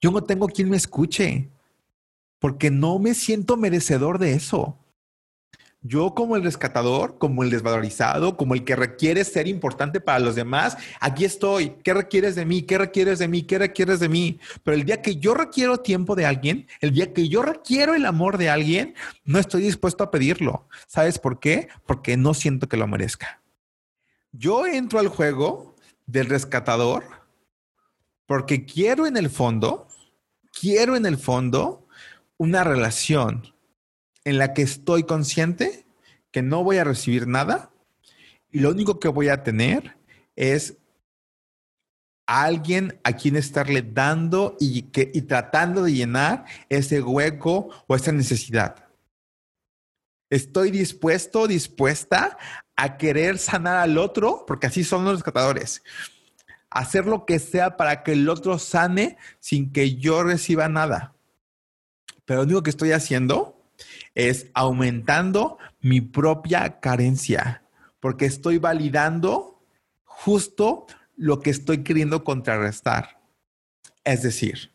Yo 0.00 0.10
no 0.10 0.22
tengo 0.22 0.46
a 0.46 0.50
quien 0.50 0.70
me 0.70 0.76
escuche, 0.76 1.48
porque 2.38 2.70
no 2.70 2.98
me 2.98 3.14
siento 3.14 3.56
merecedor 3.56 4.18
de 4.18 4.34
eso. 4.34 4.78
Yo 5.84 6.14
como 6.14 6.36
el 6.36 6.44
rescatador, 6.44 7.18
como 7.18 7.42
el 7.42 7.50
desvalorizado, 7.50 8.36
como 8.36 8.54
el 8.54 8.62
que 8.62 8.76
requiere 8.76 9.24
ser 9.24 9.48
importante 9.48 10.00
para 10.00 10.20
los 10.20 10.36
demás, 10.36 10.76
aquí 11.00 11.24
estoy. 11.24 11.70
¿Qué 11.82 11.92
requieres 11.92 12.36
de 12.36 12.44
mí? 12.44 12.62
¿Qué 12.62 12.78
requieres 12.78 13.18
de 13.18 13.26
mí? 13.26 13.42
¿Qué 13.42 13.58
requieres 13.58 13.98
de 13.98 14.08
mí? 14.08 14.38
Pero 14.62 14.76
el 14.76 14.84
día 14.84 15.02
que 15.02 15.16
yo 15.16 15.34
requiero 15.34 15.78
tiempo 15.78 16.14
de 16.14 16.24
alguien, 16.24 16.68
el 16.80 16.92
día 16.92 17.12
que 17.12 17.28
yo 17.28 17.42
requiero 17.42 17.96
el 17.96 18.06
amor 18.06 18.38
de 18.38 18.48
alguien, 18.48 18.94
no 19.24 19.40
estoy 19.40 19.62
dispuesto 19.62 20.04
a 20.04 20.12
pedirlo. 20.12 20.68
¿Sabes 20.86 21.18
por 21.18 21.40
qué? 21.40 21.66
Porque 21.84 22.16
no 22.16 22.32
siento 22.32 22.68
que 22.68 22.76
lo 22.76 22.86
merezca. 22.86 23.42
Yo 24.30 24.66
entro 24.66 25.00
al 25.00 25.08
juego 25.08 25.74
del 26.06 26.26
rescatador 26.26 27.02
porque 28.26 28.64
quiero 28.64 29.08
en 29.08 29.16
el 29.16 29.30
fondo, 29.30 29.88
quiero 30.58 30.94
en 30.94 31.06
el 31.06 31.18
fondo 31.18 31.88
una 32.38 32.62
relación 32.62 33.52
en 34.24 34.38
la 34.38 34.54
que 34.54 34.62
estoy 34.62 35.04
consciente 35.04 35.84
que 36.30 36.42
no 36.42 36.64
voy 36.64 36.78
a 36.78 36.84
recibir 36.84 37.26
nada 37.26 37.70
y 38.50 38.60
lo 38.60 38.70
único 38.70 39.00
que 39.00 39.08
voy 39.08 39.28
a 39.28 39.42
tener 39.42 39.96
es 40.36 40.76
alguien 42.26 43.00
a 43.04 43.14
quien 43.14 43.36
estarle 43.36 43.82
dando 43.82 44.56
y, 44.60 44.82
que, 44.82 45.10
y 45.12 45.22
tratando 45.22 45.82
de 45.82 45.92
llenar 45.92 46.44
ese 46.68 47.02
hueco 47.02 47.70
o 47.86 47.96
esa 47.96 48.12
necesidad. 48.12 48.88
Estoy 50.30 50.70
dispuesto, 50.70 51.46
dispuesta 51.46 52.38
a 52.76 52.96
querer 52.96 53.38
sanar 53.38 53.76
al 53.76 53.98
otro, 53.98 54.44
porque 54.46 54.66
así 54.66 54.82
son 54.82 55.04
los 55.04 55.14
rescatadores. 55.14 55.82
Hacer 56.70 57.06
lo 57.06 57.26
que 57.26 57.38
sea 57.38 57.76
para 57.76 58.02
que 58.02 58.12
el 58.12 58.28
otro 58.28 58.58
sane 58.58 59.18
sin 59.40 59.72
que 59.72 59.96
yo 59.96 60.22
reciba 60.22 60.68
nada. 60.68 61.14
Pero 62.24 62.40
lo 62.40 62.44
único 62.44 62.62
que 62.62 62.70
estoy 62.70 62.92
haciendo 62.92 63.61
es 64.14 64.48
aumentando 64.54 65.58
mi 65.80 66.00
propia 66.00 66.80
carencia, 66.80 67.62
porque 68.00 68.26
estoy 68.26 68.58
validando 68.58 69.60
justo 70.04 70.86
lo 71.16 71.40
que 71.40 71.50
estoy 71.50 71.82
queriendo 71.82 72.24
contrarrestar. 72.24 73.20
Es 74.04 74.22
decir, 74.22 74.70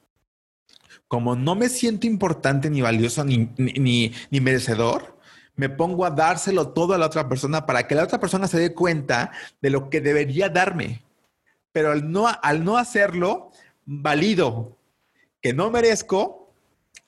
como 1.08 1.36
no 1.36 1.56
me 1.56 1.70
siento 1.70 2.08
importante 2.08 2.70
ni 2.70 2.82
valioso 2.82 3.24
ni, 3.24 3.50
ni, 3.58 4.42
merecedor, 4.42 5.18
me 5.56 5.70
pongo 5.70 6.06
a 6.06 6.12
dárselo 6.12 6.70
todo 6.70 6.94
a 6.94 6.98
la 6.98 7.08
otra 7.08 7.28
persona 7.28 7.66
para 7.66 7.88
que 7.88 7.96
la 7.96 8.04
otra 8.04 8.20
persona 8.20 8.48
se 8.48 8.60
dé 8.60 8.74
cuenta 8.74 9.32
de 9.62 9.70
lo 9.70 9.90
que 9.90 10.02
debería 10.02 10.50
darme. 10.50 11.04
Pero 11.72 11.92
al 11.92 12.12
no, 12.12 12.28
al 12.28 12.64
no 12.64 12.78
hacerlo, 12.78 13.52
valido 13.86 14.78
que 15.42 15.54
no 15.54 15.72
merezco 15.72 16.47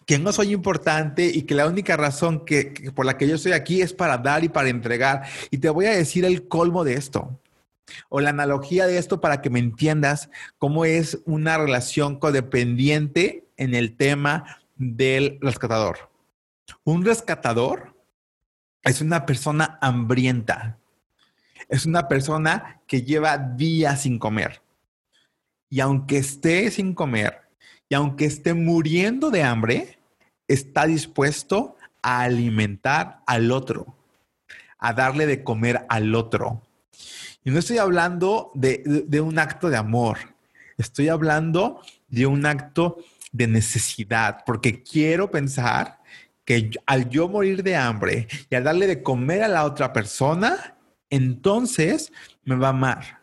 que 0.09 0.17
no 0.17 0.33
soy 0.33 0.53
importante 0.53 1.27
y 1.31 1.43
que 1.43 1.53
la 1.53 1.67
única 1.67 1.95
razón 1.95 2.43
que, 2.43 2.91
por 2.95 3.05
la 3.05 3.15
que 3.15 3.27
yo 3.27 3.35
estoy 3.35 3.51
aquí 3.51 3.83
es 3.83 3.93
para 3.93 4.17
dar 4.17 4.43
y 4.43 4.49
para 4.49 4.69
entregar. 4.69 5.21
Y 5.51 5.59
te 5.59 5.69
voy 5.69 5.85
a 5.85 5.91
decir 5.91 6.25
el 6.25 6.47
colmo 6.47 6.83
de 6.83 6.95
esto. 6.95 7.39
O 8.09 8.19
la 8.19 8.31
analogía 8.31 8.87
de 8.87 8.97
esto 8.97 9.21
para 9.21 9.39
que 9.39 9.51
me 9.51 9.59
entiendas 9.59 10.31
cómo 10.57 10.83
es 10.83 11.19
una 11.25 11.59
relación 11.59 12.17
codependiente 12.17 13.45
en 13.55 13.75
el 13.75 13.97
tema 13.97 14.57
del 14.77 15.37
rescatador. 15.41 16.09
Un 16.83 17.05
rescatador 17.05 17.95
es 18.81 19.01
una 19.01 19.27
persona 19.27 19.77
hambrienta. 19.79 20.79
Es 21.67 21.85
una 21.85 22.07
persona 22.07 22.81
que 22.87 23.03
lleva 23.03 23.37
días 23.37 24.01
sin 24.01 24.17
comer. 24.17 24.63
Y 25.69 25.81
aunque 25.81 26.17
esté 26.17 26.71
sin 26.71 26.95
comer, 26.95 27.43
y 27.87 27.93
aunque 27.93 28.25
esté 28.25 28.55
muriendo 28.55 29.29
de 29.29 29.43
hambre, 29.43 29.98
está 30.49 30.85
dispuesto 30.85 31.77
a 32.01 32.23
alimentar 32.23 33.21
al 33.25 33.51
otro, 33.51 33.95
a 34.77 34.91
darle 34.93 35.25
de 35.25 35.43
comer 35.43 35.85
al 35.87 36.13
otro. 36.15 36.61
Y 37.45 37.51
no 37.51 37.59
estoy 37.59 37.77
hablando 37.77 38.51
de, 38.55 39.21
un 39.21 39.39
acto 39.39 39.69
de 39.69 39.77
amor, 39.77 40.17
estoy 40.77 41.07
hablando 41.07 41.81
de 42.09 42.25
un 42.25 42.45
acto 42.45 42.97
de 43.31 43.47
necesidad, 43.47 44.43
porque 44.45 44.83
quiero 44.83 45.31
pensar 45.31 45.99
que 46.43 46.71
al 46.87 47.09
yo 47.09 47.29
morir 47.29 47.63
de 47.63 47.75
hambre 47.75 48.27
y 48.49 48.55
al 48.55 48.63
darle 48.63 48.87
de 48.87 49.03
comer 49.03 49.43
a 49.43 49.47
la 49.47 49.65
otra 49.65 49.93
persona, 49.93 50.75
entonces 51.09 52.11
me 52.43 52.55
va 52.55 52.67
a 52.67 52.71
amar. 52.71 53.19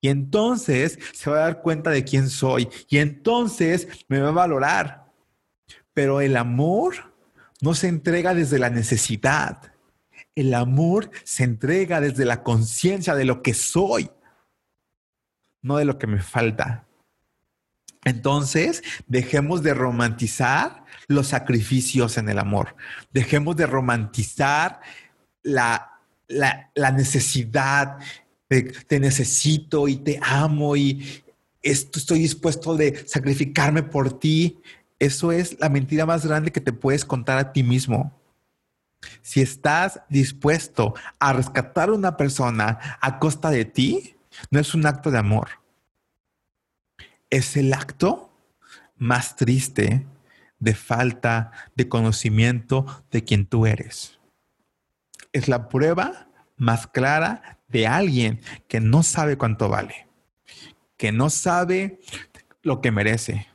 Y 0.00 0.08
entonces 0.08 0.98
se 1.12 1.30
va 1.30 1.36
a 1.36 1.40
dar 1.40 1.62
cuenta 1.62 1.90
de 1.90 2.04
quién 2.04 2.28
soy. 2.28 2.68
Y 2.88 2.98
entonces 2.98 3.88
me 4.08 4.20
va 4.20 4.28
a 4.28 4.32
valorar. 4.32 5.05
Pero 5.96 6.20
el 6.20 6.36
amor 6.36 7.14
no 7.62 7.74
se 7.74 7.88
entrega 7.88 8.34
desde 8.34 8.58
la 8.58 8.68
necesidad. 8.68 9.72
El 10.34 10.52
amor 10.52 11.10
se 11.24 11.44
entrega 11.44 12.02
desde 12.02 12.26
la 12.26 12.42
conciencia 12.42 13.14
de 13.14 13.24
lo 13.24 13.40
que 13.40 13.54
soy, 13.54 14.10
no 15.62 15.78
de 15.78 15.86
lo 15.86 15.96
que 15.96 16.06
me 16.06 16.20
falta. 16.20 16.84
Entonces, 18.04 18.82
dejemos 19.06 19.62
de 19.62 19.72
romantizar 19.72 20.84
los 21.08 21.28
sacrificios 21.28 22.18
en 22.18 22.28
el 22.28 22.40
amor. 22.40 22.76
Dejemos 23.10 23.56
de 23.56 23.64
romantizar 23.64 24.82
la, 25.42 26.02
la, 26.28 26.90
necesidad 26.90 27.96
de 28.50 28.64
te 28.86 29.00
necesito 29.00 29.88
y 29.88 29.96
te 29.96 30.20
amo 30.22 30.76
y 30.76 31.24
esto, 31.62 31.98
estoy 31.98 32.18
dispuesto 32.18 32.76
de 32.76 33.08
sacrificarme 33.08 33.82
por 33.82 34.18
ti. 34.18 34.60
Eso 34.98 35.32
es 35.32 35.58
la 35.60 35.68
mentira 35.68 36.06
más 36.06 36.24
grande 36.24 36.52
que 36.52 36.60
te 36.60 36.72
puedes 36.72 37.04
contar 37.04 37.38
a 37.38 37.52
ti 37.52 37.62
mismo. 37.62 38.18
Si 39.22 39.40
estás 39.40 40.00
dispuesto 40.08 40.94
a 41.18 41.32
rescatar 41.32 41.90
a 41.90 41.92
una 41.92 42.16
persona 42.16 42.78
a 43.00 43.18
costa 43.18 43.50
de 43.50 43.64
ti, 43.64 44.16
no 44.50 44.58
es 44.58 44.74
un 44.74 44.86
acto 44.86 45.10
de 45.10 45.18
amor 45.18 45.48
es 47.30 47.56
el 47.56 47.72
acto 47.72 48.30
más 48.96 49.36
triste 49.36 50.06
de 50.58 50.74
falta 50.74 51.52
de 51.74 51.88
conocimiento 51.88 53.04
de 53.10 53.24
quien 53.24 53.46
tú 53.46 53.66
eres. 53.66 54.18
Es 55.32 55.48
la 55.48 55.68
prueba 55.68 56.28
más 56.56 56.86
clara 56.86 57.58
de 57.68 57.86
alguien 57.86 58.40
que 58.68 58.80
no 58.80 59.02
sabe 59.02 59.36
cuánto 59.36 59.68
vale, 59.68 60.06
que 60.96 61.12
no 61.12 61.28
sabe 61.30 62.00
lo 62.62 62.80
que 62.80 62.90
merece 62.90 63.48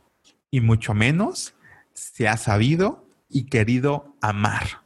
y 0.51 0.59
mucho 0.59 0.93
menos 0.93 1.55
se 1.93 2.27
ha 2.27 2.35
sabido 2.37 3.07
y 3.29 3.45
querido 3.45 4.15
amar. 4.21 4.81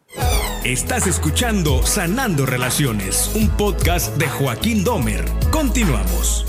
Estás 0.63 1.07
escuchando 1.07 1.83
Sanando 1.85 2.45
Relaciones, 2.45 3.31
un 3.35 3.49
podcast 3.49 4.15
de 4.17 4.27
Joaquín 4.27 4.83
Domer. 4.83 5.25
Continuamos. 5.51 6.45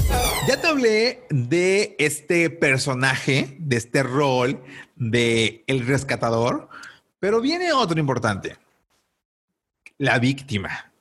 Ya 0.46 0.60
te 0.60 0.66
hablé 0.68 1.26
de 1.30 1.96
este 1.98 2.50
personaje, 2.50 3.56
de 3.58 3.76
este 3.76 4.02
rol 4.02 4.62
de 4.94 5.64
el 5.66 5.86
rescatador, 5.86 6.68
pero 7.18 7.40
viene 7.40 7.72
otro 7.72 7.98
importante. 7.98 8.56
La 9.98 10.18
víctima. 10.18 10.92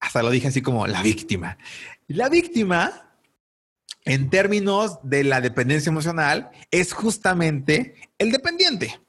Hasta 0.00 0.22
lo 0.22 0.30
dije 0.30 0.48
así 0.48 0.62
como 0.62 0.86
la 0.88 1.02
víctima. 1.02 1.58
La 2.08 2.28
víctima, 2.28 3.11
en 4.04 4.30
términos 4.30 4.98
de 5.02 5.24
la 5.24 5.40
dependencia 5.40 5.90
emocional, 5.90 6.50
es 6.70 6.92
justamente 6.92 7.94
el 8.18 8.32
dependiente. 8.32 9.00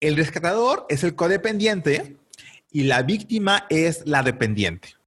El 0.00 0.16
rescatador 0.16 0.86
es 0.88 1.04
el 1.04 1.14
codependiente 1.14 2.16
y 2.70 2.84
la 2.84 3.02
víctima 3.02 3.66
es 3.70 4.02
la 4.06 4.22
dependiente. 4.22 4.97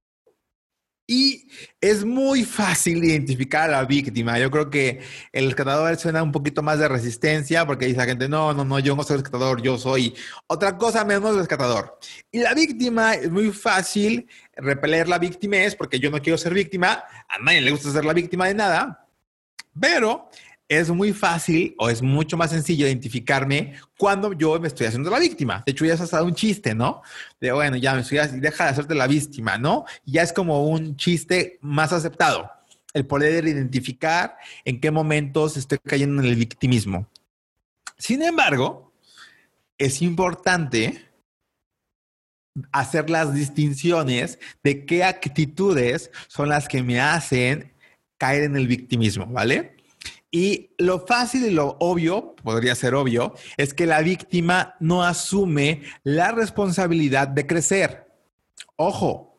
Y 1.06 1.48
es 1.80 2.04
muy 2.04 2.44
fácil 2.44 3.02
identificar 3.04 3.68
a 3.68 3.80
la 3.80 3.84
víctima. 3.84 4.38
Yo 4.38 4.50
creo 4.50 4.70
que 4.70 5.00
el 5.32 5.46
rescatador 5.46 5.96
suena 5.96 6.22
un 6.22 6.30
poquito 6.30 6.62
más 6.62 6.78
de 6.78 6.88
resistencia 6.88 7.66
porque 7.66 7.86
dice 7.86 7.98
la 7.98 8.06
gente, 8.06 8.28
no, 8.28 8.52
no, 8.54 8.64
no, 8.64 8.78
yo 8.78 8.94
no 8.94 9.02
soy 9.02 9.16
rescatador, 9.16 9.60
yo 9.60 9.76
soy 9.78 10.14
otra 10.46 10.78
cosa 10.78 11.04
menos 11.04 11.36
rescatador. 11.36 11.98
Y 12.30 12.38
la 12.38 12.54
víctima 12.54 13.14
es 13.14 13.30
muy 13.30 13.50
fácil 13.50 14.28
repeler 14.54 15.08
la 15.08 15.18
víctima 15.18 15.56
es 15.56 15.74
porque 15.74 15.98
yo 15.98 16.10
no 16.10 16.20
quiero 16.20 16.38
ser 16.38 16.54
víctima, 16.54 17.04
a 17.28 17.38
nadie 17.38 17.60
le 17.60 17.72
gusta 17.72 17.90
ser 17.90 18.04
la 18.04 18.12
víctima 18.12 18.46
de 18.46 18.54
nada, 18.54 19.08
pero 19.78 20.28
es 20.78 20.90
muy 20.90 21.12
fácil 21.12 21.74
o 21.78 21.90
es 21.90 22.02
mucho 22.02 22.36
más 22.36 22.50
sencillo 22.50 22.86
identificarme 22.86 23.74
cuando 23.98 24.32
yo 24.32 24.58
me 24.58 24.68
estoy 24.68 24.86
haciendo 24.86 25.10
la 25.10 25.18
víctima. 25.18 25.62
De 25.66 25.72
hecho, 25.72 25.84
ya 25.84 25.96
se 25.96 26.16
ha 26.16 26.22
un 26.22 26.34
chiste, 26.34 26.74
¿no? 26.74 27.02
De 27.40 27.52
bueno, 27.52 27.76
ya 27.76 27.94
me 27.94 28.00
estoy, 28.00 28.18
deja 28.40 28.64
de 28.64 28.70
hacerte 28.70 28.94
la 28.94 29.06
víctima, 29.06 29.58
¿no? 29.58 29.84
Ya 30.04 30.22
es 30.22 30.32
como 30.32 30.66
un 30.66 30.96
chiste 30.96 31.58
más 31.60 31.92
aceptado. 31.92 32.50
El 32.94 33.06
poder 33.06 33.46
identificar 33.46 34.36
en 34.64 34.80
qué 34.80 34.90
momentos 34.90 35.56
estoy 35.56 35.78
cayendo 35.78 36.22
en 36.22 36.28
el 36.28 36.36
victimismo. 36.36 37.06
Sin 37.98 38.22
embargo, 38.22 38.92
es 39.78 40.00
importante 40.02 41.08
hacer 42.70 43.10
las 43.10 43.34
distinciones 43.34 44.38
de 44.62 44.84
qué 44.84 45.04
actitudes 45.04 46.10
son 46.28 46.48
las 46.48 46.68
que 46.68 46.82
me 46.82 47.00
hacen 47.00 47.72
caer 48.18 48.44
en 48.44 48.56
el 48.56 48.68
victimismo, 48.68 49.26
¿vale? 49.26 49.81
Y 50.34 50.70
lo 50.78 51.06
fácil 51.06 51.44
y 51.44 51.50
lo 51.50 51.76
obvio, 51.78 52.34
podría 52.42 52.74
ser 52.74 52.94
obvio, 52.94 53.34
es 53.58 53.74
que 53.74 53.84
la 53.84 54.00
víctima 54.00 54.74
no 54.80 55.02
asume 55.04 55.82
la 56.04 56.32
responsabilidad 56.32 57.28
de 57.28 57.46
crecer. 57.46 58.08
Ojo, 58.76 59.36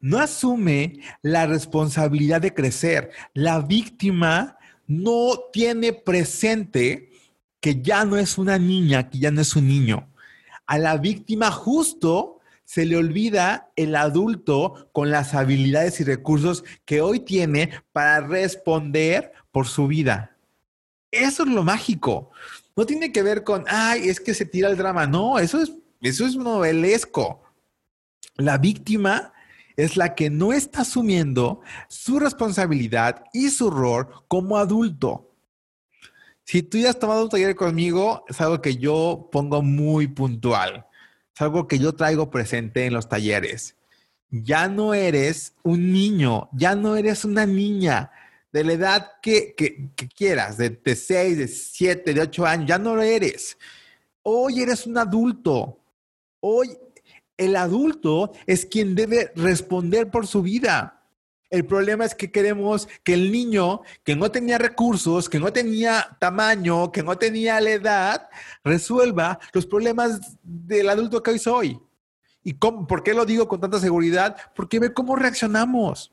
no 0.00 0.18
asume 0.18 1.00
la 1.22 1.46
responsabilidad 1.46 2.42
de 2.42 2.52
crecer. 2.52 3.10
La 3.32 3.60
víctima 3.60 4.58
no 4.86 5.30
tiene 5.50 5.94
presente 5.94 7.10
que 7.58 7.80
ya 7.80 8.04
no 8.04 8.18
es 8.18 8.36
una 8.36 8.58
niña, 8.58 9.08
que 9.08 9.18
ya 9.18 9.30
no 9.30 9.40
es 9.40 9.56
un 9.56 9.66
niño. 9.66 10.08
A 10.66 10.76
la 10.76 10.98
víctima 10.98 11.50
justo 11.50 12.37
se 12.68 12.84
le 12.84 12.98
olvida 12.98 13.72
el 13.76 13.96
adulto 13.96 14.90
con 14.92 15.10
las 15.10 15.32
habilidades 15.32 16.00
y 16.00 16.04
recursos 16.04 16.64
que 16.84 17.00
hoy 17.00 17.20
tiene 17.20 17.70
para 17.92 18.20
responder 18.20 19.32
por 19.50 19.66
su 19.66 19.86
vida. 19.86 20.36
Eso 21.10 21.44
es 21.44 21.48
lo 21.48 21.62
mágico. 21.62 22.30
No 22.76 22.84
tiene 22.84 23.10
que 23.10 23.22
ver 23.22 23.42
con, 23.42 23.64
ay, 23.68 24.10
es 24.10 24.20
que 24.20 24.34
se 24.34 24.44
tira 24.44 24.68
el 24.68 24.76
drama. 24.76 25.06
No, 25.06 25.38
eso 25.38 25.62
es, 25.62 25.72
eso 26.02 26.26
es 26.26 26.36
novelesco. 26.36 27.42
La 28.36 28.58
víctima 28.58 29.32
es 29.74 29.96
la 29.96 30.14
que 30.14 30.28
no 30.28 30.52
está 30.52 30.82
asumiendo 30.82 31.62
su 31.88 32.18
responsabilidad 32.18 33.24
y 33.32 33.48
su 33.48 33.70
rol 33.70 34.08
como 34.28 34.58
adulto. 34.58 35.34
Si 36.44 36.62
tú 36.62 36.76
ya 36.76 36.90
has 36.90 36.98
tomado 36.98 37.22
un 37.22 37.30
taller 37.30 37.56
conmigo, 37.56 38.26
es 38.28 38.38
algo 38.42 38.60
que 38.60 38.76
yo 38.76 39.30
pongo 39.32 39.62
muy 39.62 40.06
puntual. 40.06 40.84
Es 41.38 41.42
algo 41.42 41.68
que 41.68 41.78
yo 41.78 41.92
traigo 41.94 42.30
presente 42.30 42.84
en 42.84 42.92
los 42.92 43.08
talleres. 43.08 43.76
Ya 44.28 44.66
no 44.66 44.92
eres 44.92 45.54
un 45.62 45.92
niño, 45.92 46.48
ya 46.52 46.74
no 46.74 46.96
eres 46.96 47.24
una 47.24 47.46
niña 47.46 48.10
de 48.50 48.64
la 48.64 48.72
edad 48.72 49.12
que, 49.22 49.54
quieras, 50.16 50.58
de, 50.58 50.70
de 50.70 50.96
6, 50.96 51.38
de 51.38 51.46
7, 51.46 52.12
de 52.12 52.20
8 52.22 52.44
años, 52.44 52.66
ya 52.66 52.78
no 52.78 52.96
lo 52.96 53.02
eres. 53.02 53.56
Hoy 54.24 54.62
eres 54.62 54.84
un 54.84 54.98
adulto. 54.98 55.78
Hoy 56.40 56.76
el 57.36 57.54
adulto 57.54 58.32
es 58.44 58.66
quien 58.66 58.96
debe 58.96 59.30
responder 59.36 60.10
por 60.10 60.26
su 60.26 60.42
vida. 60.42 60.97
El 61.50 61.64
problema 61.64 62.04
es 62.04 62.14
que 62.14 62.30
queremos 62.30 62.88
que 63.02 63.14
el 63.14 63.32
niño 63.32 63.80
que 64.04 64.14
no 64.14 64.30
tenía 64.30 64.58
recursos, 64.58 65.28
que 65.28 65.38
no 65.38 65.50
tenía 65.52 66.16
tamaño, 66.20 66.92
que 66.92 67.02
no 67.02 67.16
tenía 67.16 67.60
la 67.60 67.70
edad, 67.70 68.28
resuelva 68.62 69.38
los 69.52 69.64
problemas 69.64 70.36
del 70.42 70.90
adulto 70.90 71.22
que 71.22 71.30
hoy 71.30 71.38
soy. 71.38 71.80
¿Y 72.42 72.54
por 72.54 73.02
qué 73.02 73.14
lo 73.14 73.24
digo 73.24 73.48
con 73.48 73.60
tanta 73.60 73.80
seguridad? 73.80 74.36
Porque 74.54 74.78
ve 74.78 74.92
cómo 74.92 75.16
reaccionamos. 75.16 76.12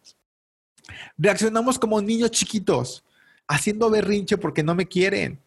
Reaccionamos 1.18 1.78
como 1.80 2.02
niños 2.02 2.32
chiquitos, 2.32 3.04
haciendo 3.48 3.90
berrinche 3.90 4.38
porque 4.38 4.64
no 4.64 4.74
me 4.74 4.88
quieren. 4.88 5.42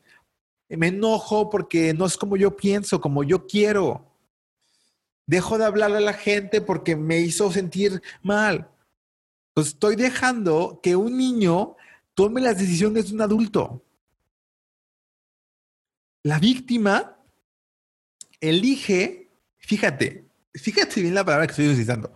Me 0.69 0.89
enojo 0.89 1.49
porque 1.49 1.95
no 1.95 2.05
es 2.05 2.17
como 2.17 2.37
yo 2.37 2.55
pienso, 2.57 3.01
como 3.01 3.25
yo 3.25 3.47
quiero. 3.47 4.05
Dejo 5.27 5.57
de 5.57 5.65
hablarle 5.65 5.99
a 5.99 6.01
la 6.01 6.13
gente 6.13 6.61
porque 6.61 6.95
me 6.95 7.21
hizo 7.21 7.51
sentir 7.51 8.03
mal. 8.23 8.71
Entonces 9.59 9.75
estoy 9.75 9.97
dejando 9.97 10.79
que 10.81 10.95
un 10.95 11.17
niño 11.19 11.75
tome 12.15 12.41
las 12.41 12.59
decisiones 12.59 13.09
de 13.09 13.15
un 13.17 13.23
adulto. 13.23 13.85
La 16.23 16.39
víctima 16.39 17.17
elige, 18.41 19.33
fíjate, 19.57 20.29
fíjate 20.55 21.03
bien 21.03 21.13
la 21.17 21.25
palabra 21.25 21.49
que 21.49 21.51
estoy 21.51 21.71
utilizando. 21.71 22.13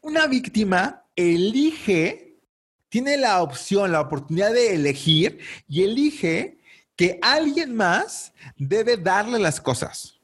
Una 0.00 0.26
víctima 0.26 1.04
elige, 1.14 2.40
tiene 2.88 3.16
la 3.16 3.40
opción, 3.40 3.92
la 3.92 4.00
oportunidad 4.00 4.52
de 4.52 4.74
elegir 4.74 5.38
y 5.68 5.84
elige 5.84 6.58
que 6.96 7.20
alguien 7.22 7.76
más 7.76 8.32
debe 8.56 8.96
darle 8.96 9.38
las 9.38 9.60
cosas, 9.60 10.18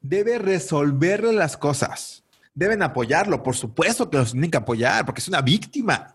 debe 0.00 0.40
resolverle 0.40 1.32
las 1.32 1.56
cosas, 1.56 2.19
deben 2.54 2.82
apoyarlo, 2.82 3.42
por 3.42 3.56
supuesto 3.56 4.10
que 4.10 4.18
los 4.18 4.32
tienen 4.32 4.50
que 4.50 4.58
apoyar 4.58 5.04
porque 5.04 5.20
es 5.20 5.28
una 5.28 5.42
víctima. 5.42 6.14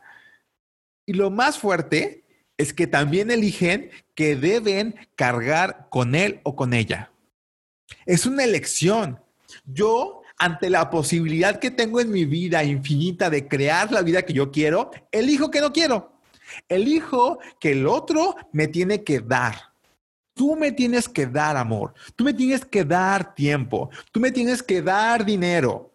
Y 1.05 1.13
lo 1.13 1.29
más 1.29 1.57
fuerte 1.57 2.23
es 2.57 2.73
que 2.73 2.87
también 2.87 3.31
eligen 3.31 3.91
que 4.15 4.35
deben 4.35 4.95
cargar 5.15 5.87
con 5.89 6.15
él 6.15 6.39
o 6.43 6.55
con 6.55 6.73
ella. 6.73 7.11
Es 8.05 8.25
una 8.25 8.43
elección. 8.43 9.19
Yo, 9.65 10.21
ante 10.37 10.69
la 10.69 10.89
posibilidad 10.89 11.59
que 11.59 11.71
tengo 11.71 11.99
en 12.01 12.11
mi 12.11 12.25
vida 12.25 12.63
infinita 12.63 13.29
de 13.29 13.47
crear 13.47 13.91
la 13.91 14.01
vida 14.01 14.23
que 14.23 14.33
yo 14.33 14.51
quiero, 14.51 14.91
elijo 15.11 15.51
que 15.51 15.61
no 15.61 15.71
quiero. 15.71 16.13
Elijo 16.69 17.39
que 17.59 17.71
el 17.71 17.87
otro 17.87 18.35
me 18.51 18.67
tiene 18.67 19.03
que 19.03 19.19
dar. 19.19 19.55
Tú 20.33 20.55
me 20.55 20.71
tienes 20.71 21.07
que 21.07 21.27
dar 21.27 21.55
amor. 21.55 21.93
Tú 22.15 22.23
me 22.23 22.33
tienes 22.33 22.65
que 22.65 22.83
dar 22.83 23.33
tiempo. 23.35 23.89
Tú 24.11 24.19
me 24.19 24.31
tienes 24.31 24.61
que 24.61 24.81
dar 24.81 25.23
dinero. 25.25 25.94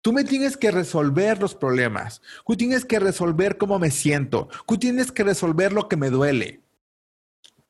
Tú 0.00 0.12
me 0.12 0.24
tienes 0.24 0.56
que 0.56 0.70
resolver 0.70 1.40
los 1.40 1.54
problemas. 1.54 2.22
Tú 2.46 2.56
tienes 2.56 2.84
que 2.84 2.98
resolver 2.98 3.58
cómo 3.58 3.78
me 3.78 3.90
siento. 3.90 4.48
Tú 4.66 4.78
tienes 4.78 5.10
que 5.10 5.24
resolver 5.24 5.72
lo 5.72 5.88
que 5.88 5.96
me 5.96 6.10
duele. 6.10 6.62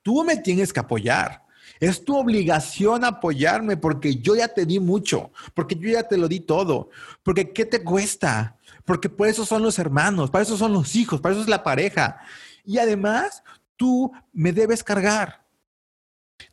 Tú 0.03 0.25
me 0.25 0.37
tienes 0.37 0.73
que 0.73 0.81
apoyar. 0.81 1.47
Es 1.81 2.05
tu 2.05 2.17
obligación 2.17 3.05
apoyarme 3.05 3.77
porque 3.77 4.17
yo 4.17 4.35
ya 4.35 4.49
te 4.49 4.67
di 4.67 4.81
mucho, 4.81 5.33
porque 5.55 5.77
yo 5.77 5.91
ya 5.91 6.03
te 6.03 6.17
lo 6.17 6.27
di 6.27 6.41
todo, 6.41 6.91
porque 7.23 7.53
¿qué 7.53 7.64
te 7.64 7.85
cuesta? 7.85 8.57
Porque 8.85 9.09
por 9.09 9.29
eso 9.29 9.45
son 9.47 9.62
los 9.62 9.79
hermanos, 9.79 10.31
para 10.31 10.43
eso 10.43 10.57
son 10.57 10.73
los 10.73 10.97
hijos, 10.97 11.21
para 11.21 11.35
eso 11.35 11.43
es 11.43 11.49
la 11.49 11.62
pareja. 11.62 12.21
Y 12.64 12.79
además, 12.79 13.43
tú 13.77 14.11
me 14.33 14.53
debes 14.53 14.83
cargar. 14.83 15.45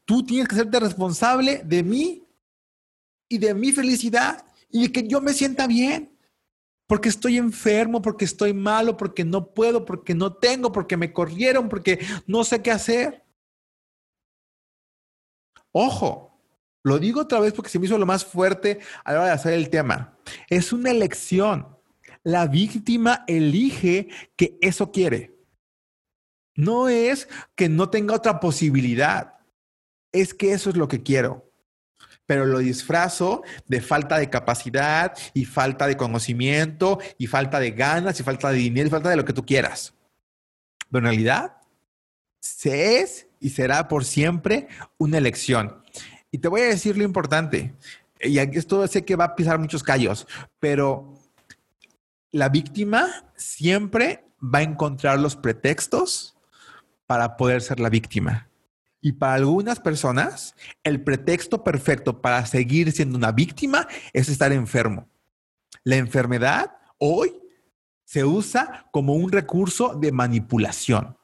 Tú 0.04 0.24
tienes 0.24 0.48
que 0.48 0.56
serte 0.56 0.80
responsable 0.80 1.62
de 1.66 1.84
mí 1.84 2.24
y 3.28 3.38
de 3.38 3.54
mi 3.54 3.72
felicidad 3.72 4.46
y 4.84 4.90
que 4.90 5.08
yo 5.08 5.22
me 5.22 5.34
sienta 5.34 5.68
bien. 5.68 6.12
Porque 6.88 7.10
estoy 7.10 7.38
enfermo, 7.38 8.02
porque 8.02 8.26
estoy 8.26 8.54
malo, 8.54 8.96
porque 8.96 9.24
no 9.24 9.54
puedo, 9.54 9.86
porque 9.86 10.14
no 10.14 10.34
tengo, 10.34 10.72
porque 10.72 10.98
me 10.98 11.14
corrieron, 11.14 11.68
porque 11.68 12.06
no 12.28 12.44
sé 12.44 12.62
qué 12.62 12.72
hacer. 12.72 13.26
Ojo, 15.72 16.40
lo 16.84 17.00
digo 17.00 17.22
otra 17.22 17.40
vez 17.40 17.54
porque 17.54 17.72
se 17.72 17.80
me 17.80 17.86
hizo 17.86 17.98
lo 17.98 18.06
más 18.06 18.24
fuerte 18.24 18.80
a 19.04 19.14
la 19.14 19.20
hora 19.20 19.28
de 19.28 19.34
hacer 19.34 19.54
el 19.54 19.70
tema. 19.70 20.20
Es 20.50 20.72
una 20.74 20.92
elección. 20.92 21.76
La 22.22 22.46
víctima 22.46 23.24
elige 23.28 24.10
que 24.36 24.58
eso 24.62 24.92
quiere. 24.92 25.40
No 26.54 26.88
es 26.88 27.28
que 27.56 27.68
no 27.70 27.90
tenga 27.90 28.14
otra 28.14 28.40
posibilidad. 28.40 29.40
Es 30.12 30.34
que 30.34 30.52
eso 30.52 30.70
es 30.70 30.76
lo 30.76 30.88
que 30.88 31.02
quiero. 31.02 31.45
Pero 32.26 32.46
lo 32.46 32.60
disfrazo 32.60 33.44
de 33.68 33.82
falta 33.82 34.18
de 34.18 34.30
capacidad 34.30 35.16
y 35.34 35.46
falta 35.46 35.88
de 35.88 35.98
conocimiento 35.98 37.00
y 37.18 37.28
falta 37.28 37.60
de 37.60 37.72
ganas 37.72 38.20
y 38.20 38.24
falta 38.24 38.52
de 38.52 38.58
dinero 38.58 38.88
y 38.88 38.92
falta 38.92 39.10
de 39.10 39.16
lo 39.16 39.26
que 39.26 39.34
tú 39.34 39.46
quieras. 39.46 39.94
Pero 40.90 41.00
en 41.00 41.12
realidad, 41.12 41.58
se 42.40 43.00
es 43.00 43.28
y 43.40 43.50
será 43.50 43.88
por 43.88 44.06
siempre 44.06 44.68
una 44.98 45.18
elección. 45.18 45.84
Y 46.32 46.40
te 46.40 46.48
voy 46.48 46.62
a 46.62 46.66
decir 46.66 46.98
lo 46.98 47.04
importante, 47.04 47.74
y 48.20 48.40
esto 48.40 48.86
sé 48.88 49.06
que 49.06 49.16
va 49.16 49.26
a 49.26 49.36
pisar 49.36 49.60
muchos 49.60 49.84
callos, 49.84 50.28
pero 50.60 51.14
la 52.32 52.50
víctima 52.50 53.26
siempre 53.36 54.26
va 54.42 54.60
a 54.60 54.64
encontrar 54.64 55.20
los 55.20 55.36
pretextos 55.36 56.36
para 57.06 57.38
poder 57.38 57.62
ser 57.62 57.80
la 57.80 57.90
víctima. 57.90 58.50
Y 59.06 59.12
para 59.12 59.36
algunas 59.36 59.80
personas, 59.80 60.56
el 60.84 61.00
pretexto 61.00 61.64
perfecto 61.64 62.24
para 62.24 62.44
seguir 62.48 62.92
siendo 62.92 63.20
una 63.20 63.32
víctima 63.32 63.88
es 64.14 64.30
estar 64.30 64.52
enfermo. 64.52 65.08
La 65.84 65.98
enfermedad 65.98 66.72
hoy 66.98 67.40
se 68.04 68.26
usa 68.26 68.88
como 68.92 69.14
un 69.14 69.32
recurso 69.32 69.94
de 69.94 70.12
manipulación 70.12 71.16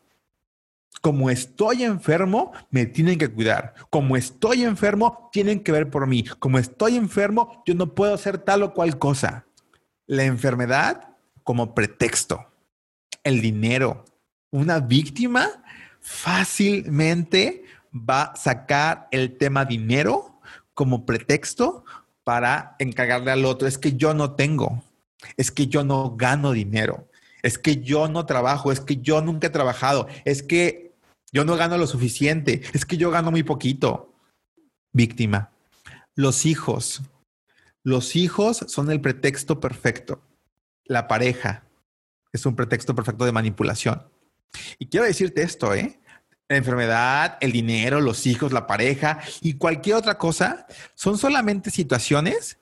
como 1.02 1.32
estoy 1.32 1.84
enfermo, 1.84 2.52
me 2.70 2.86
tienen 2.86 3.17
que 3.17 3.30
cuidar. 3.30 3.74
Como 3.89 4.15
estoy 4.15 4.63
enfermo, 4.63 5.30
tienen 5.32 5.62
que 5.62 5.72
ver 5.72 5.89
por 5.89 6.06
mí. 6.06 6.24
Como 6.38 6.60
estoy 6.60 6.96
enfermo, 6.96 7.63
yo 7.65 7.74
no 7.74 7.96
puedo 7.96 8.13
hacer 8.13 8.38
tal 8.38 8.62
o 8.62 8.74
cual 8.76 9.00
cosa. 9.00 9.48
La 10.06 10.26
enfermedad 10.26 11.15
como 11.44 11.74
pretexto. 11.74 12.46
El 13.24 13.41
dinero. 13.41 14.06
Una 14.52 14.80
víctima 14.80 15.63
fácilmente 16.02 17.63
va 17.94 18.24
a 18.24 18.36
sacar 18.36 19.08
el 19.12 19.38
tema 19.38 19.66
dinero 19.66 20.40
como 20.74 21.06
pretexto 21.06 21.84
para 22.24 22.76
encargarle 22.80 23.32
al 23.32 23.46
otro. 23.46 23.68
Es 23.68 23.78
que 23.78 23.94
yo 23.94 24.14
no 24.14 24.36
tengo. 24.36 24.84
Es 25.38 25.52
que 25.52 25.68
yo 25.68 25.84
no 25.84 26.16
gano 26.16 26.52
dinero. 26.52 27.08
Es 27.44 27.58
que 27.58 27.82
yo 27.82 28.08
no 28.08 28.26
trabajo. 28.26 28.72
Es 28.72 28.80
que 28.80 28.98
yo 28.98 29.22
nunca 29.22 29.48
he 29.48 29.52
trabajado. 29.52 30.08
Es 30.26 30.44
que 30.44 30.94
yo 31.32 31.46
no 31.46 31.56
gano 31.56 31.78
lo 31.78 31.88
suficiente. 31.88 32.62
Es 32.74 32.86
que 32.86 32.98
yo 32.98 33.12
gano 33.12 33.32
muy 33.32 33.44
poquito. 33.44 34.14
Víctima. 34.94 35.52
Los 36.16 36.46
hijos. 36.46 37.02
Los 37.84 38.16
hijos 38.16 38.66
son 38.68 38.92
el 38.92 39.02
pretexto 39.02 39.60
perfecto. 39.60 40.22
La 40.86 41.08
pareja 41.08 41.64
es 42.32 42.46
un 42.46 42.56
pretexto 42.56 42.94
perfecto 42.96 43.26
de 43.26 43.32
manipulación. 43.32 44.04
Y 44.78 44.88
quiero 44.88 45.06
decirte 45.06 45.42
esto, 45.42 45.74
¿eh? 45.74 46.01
La 46.52 46.58
enfermedad, 46.58 47.38
el 47.40 47.54
dinero, 47.54 48.02
los 48.02 48.28
hijos, 48.28 48.52
la 48.52 48.68
pareja 48.68 49.22
y 49.40 49.54
cualquier 49.54 49.96
otra 49.96 50.18
cosa 50.18 50.68
son 50.96 51.18
solamente 51.18 51.72
situaciones 51.72 52.58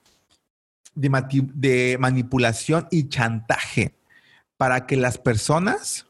de, 0.93 1.97
manipulación 1.99 2.87
y 2.91 3.09
chantaje 3.09 3.95
para 4.57 4.85
que 4.85 4.95
las 4.95 5.17
personas 5.17 6.05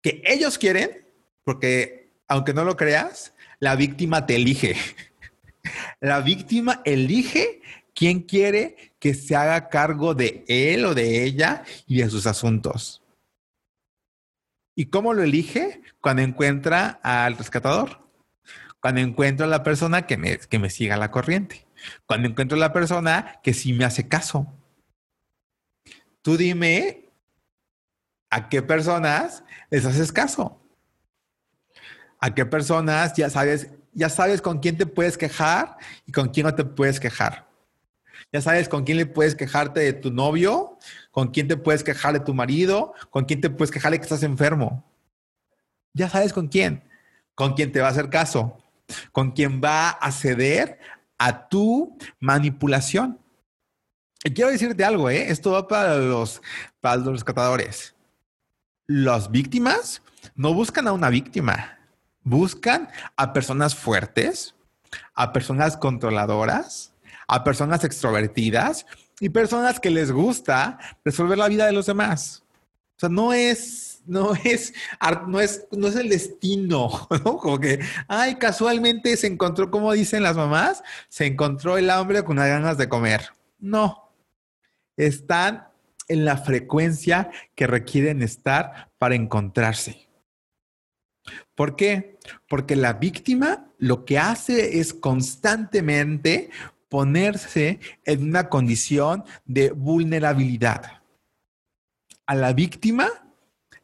que 0.00 0.22
ellos 0.24 0.56
quieren 0.56 1.06
porque 1.44 2.14
aunque 2.28 2.54
no 2.54 2.64
lo 2.64 2.78
creas, 2.78 3.34
la 3.60 3.76
víctima 3.76 4.24
te 4.24 4.36
elige. 4.36 4.74
La 6.00 6.20
víctima 6.20 6.80
elige 6.86 7.60
quién 7.94 8.20
quiere 8.22 8.94
que 8.98 9.12
se 9.12 9.36
haga 9.36 9.68
cargo 9.68 10.14
de 10.14 10.46
él 10.48 10.86
o 10.86 10.94
de 10.94 11.24
ella 11.24 11.62
y 11.86 11.98
de 11.98 12.08
sus 12.08 12.26
asuntos. 12.26 13.02
¿Y 14.76 14.86
cómo 14.86 15.12
lo 15.14 15.24
elige? 15.24 15.82
Cuando 16.00 16.22
encuentra 16.22 17.00
al 17.02 17.36
rescatador, 17.36 18.08
cuando 18.78 19.00
encuentra 19.00 19.46
a 19.46 19.48
la 19.48 19.64
persona 19.64 20.06
que 20.06 20.16
me, 20.16 20.38
que 20.38 20.60
me 20.60 20.70
siga 20.70 20.96
la 20.96 21.10
corriente, 21.10 21.66
cuando 22.06 22.28
encuentro 22.28 22.56
a 22.56 22.60
la 22.60 22.72
persona 22.72 23.40
que 23.42 23.52
sí 23.54 23.72
me 23.72 23.84
hace 23.84 24.06
caso. 24.06 24.46
Tú 26.22 26.36
dime 26.36 27.10
a 28.30 28.48
qué 28.48 28.62
personas 28.62 29.42
les 29.70 29.84
haces 29.84 30.12
caso 30.12 30.62
a 32.20 32.34
qué 32.34 32.46
personas, 32.46 33.14
ya 33.14 33.30
sabes, 33.30 33.70
ya 33.92 34.08
sabes 34.08 34.40
con 34.42 34.58
quién 34.58 34.76
te 34.76 34.86
puedes 34.86 35.16
quejar 35.16 35.76
y 36.06 36.12
con 36.12 36.28
quién 36.28 36.46
no 36.46 36.54
te 36.54 36.64
puedes 36.64 37.00
quejar. 37.00 37.45
Ya 38.32 38.40
sabes 38.40 38.68
con 38.68 38.84
quién 38.84 38.98
le 38.98 39.06
puedes 39.06 39.34
quejarte 39.34 39.80
de 39.80 39.92
tu 39.92 40.10
novio, 40.10 40.78
con 41.10 41.28
quién 41.28 41.48
te 41.48 41.56
puedes 41.56 41.84
quejar 41.84 42.12
de 42.12 42.20
tu 42.20 42.34
marido, 42.34 42.94
con 43.10 43.24
quién 43.24 43.40
te 43.40 43.50
puedes 43.50 43.70
quejar 43.70 43.92
de 43.92 43.98
que 43.98 44.04
estás 44.04 44.22
enfermo. 44.22 44.84
Ya 45.94 46.10
sabes 46.10 46.32
con 46.32 46.48
quién, 46.48 46.84
con 47.34 47.54
quién 47.54 47.72
te 47.72 47.80
va 47.80 47.88
a 47.88 47.90
hacer 47.90 48.10
caso, 48.10 48.58
con 49.12 49.30
quién 49.32 49.60
va 49.62 49.90
a 49.90 50.12
ceder 50.12 50.78
a 51.18 51.48
tu 51.48 51.96
manipulación. 52.20 53.18
Y 54.24 54.32
quiero 54.32 54.50
decirte 54.50 54.84
algo, 54.84 55.08
¿eh? 55.08 55.30
Esto 55.30 55.52
va 55.52 55.68
para 55.68 55.96
los, 55.96 56.42
para 56.80 56.96
los 56.96 57.06
rescatadores. 57.06 57.94
Las 58.86 59.30
víctimas 59.30 60.02
no 60.34 60.52
buscan 60.52 60.88
a 60.88 60.92
una 60.92 61.08
víctima 61.08 61.76
buscan 62.26 62.88
a 63.16 63.32
personas 63.32 63.76
fuertes, 63.76 64.56
a 65.14 65.32
personas 65.32 65.76
controladoras, 65.76 66.92
a 67.26 67.44
personas 67.44 67.84
extrovertidas 67.84 68.86
y 69.20 69.30
personas 69.30 69.80
que 69.80 69.90
les 69.90 70.12
gusta 70.12 70.78
resolver 71.04 71.38
la 71.38 71.48
vida 71.48 71.66
de 71.66 71.72
los 71.72 71.86
demás. 71.86 72.44
O 72.96 72.98
sea, 72.98 73.08
no 73.08 73.32
es, 73.32 74.02
no 74.06 74.34
es, 74.34 74.72
no 75.26 75.40
es, 75.40 75.66
no 75.70 75.88
es 75.88 75.96
el 75.96 76.08
destino, 76.08 77.08
¿no? 77.24 77.36
Como 77.38 77.60
que, 77.60 77.80
ay, 78.08 78.36
casualmente 78.36 79.16
se 79.16 79.26
encontró, 79.26 79.70
como 79.70 79.92
dicen 79.92 80.22
las 80.22 80.36
mamás, 80.36 80.82
se 81.08 81.26
encontró 81.26 81.76
el 81.76 81.90
hambre 81.90 82.24
con 82.24 82.36
las 82.36 82.48
ganas 82.48 82.78
de 82.78 82.88
comer. 82.88 83.30
No. 83.58 84.12
Están 84.96 85.68
en 86.08 86.24
la 86.24 86.38
frecuencia 86.38 87.30
que 87.54 87.66
requieren 87.66 88.22
estar 88.22 88.90
para 88.98 89.14
encontrarse. 89.14 90.08
¿Por 91.54 91.76
qué? 91.76 92.18
Porque 92.48 92.76
la 92.76 92.94
víctima 92.94 93.72
lo 93.78 94.04
que 94.04 94.18
hace 94.18 94.78
es 94.78 94.94
constantemente 94.94 96.50
ponerse 96.88 97.80
en 98.04 98.22
una 98.22 98.48
condición 98.48 99.24
de 99.44 99.70
vulnerabilidad. 99.70 101.02
A 102.26 102.34
la 102.34 102.52
víctima 102.52 103.08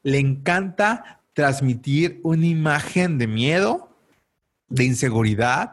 le 0.02 0.18
encanta 0.18 1.20
transmitir 1.32 2.20
una 2.22 2.46
imagen 2.46 3.18
de 3.18 3.26
miedo, 3.26 3.96
de 4.68 4.84
inseguridad, 4.84 5.72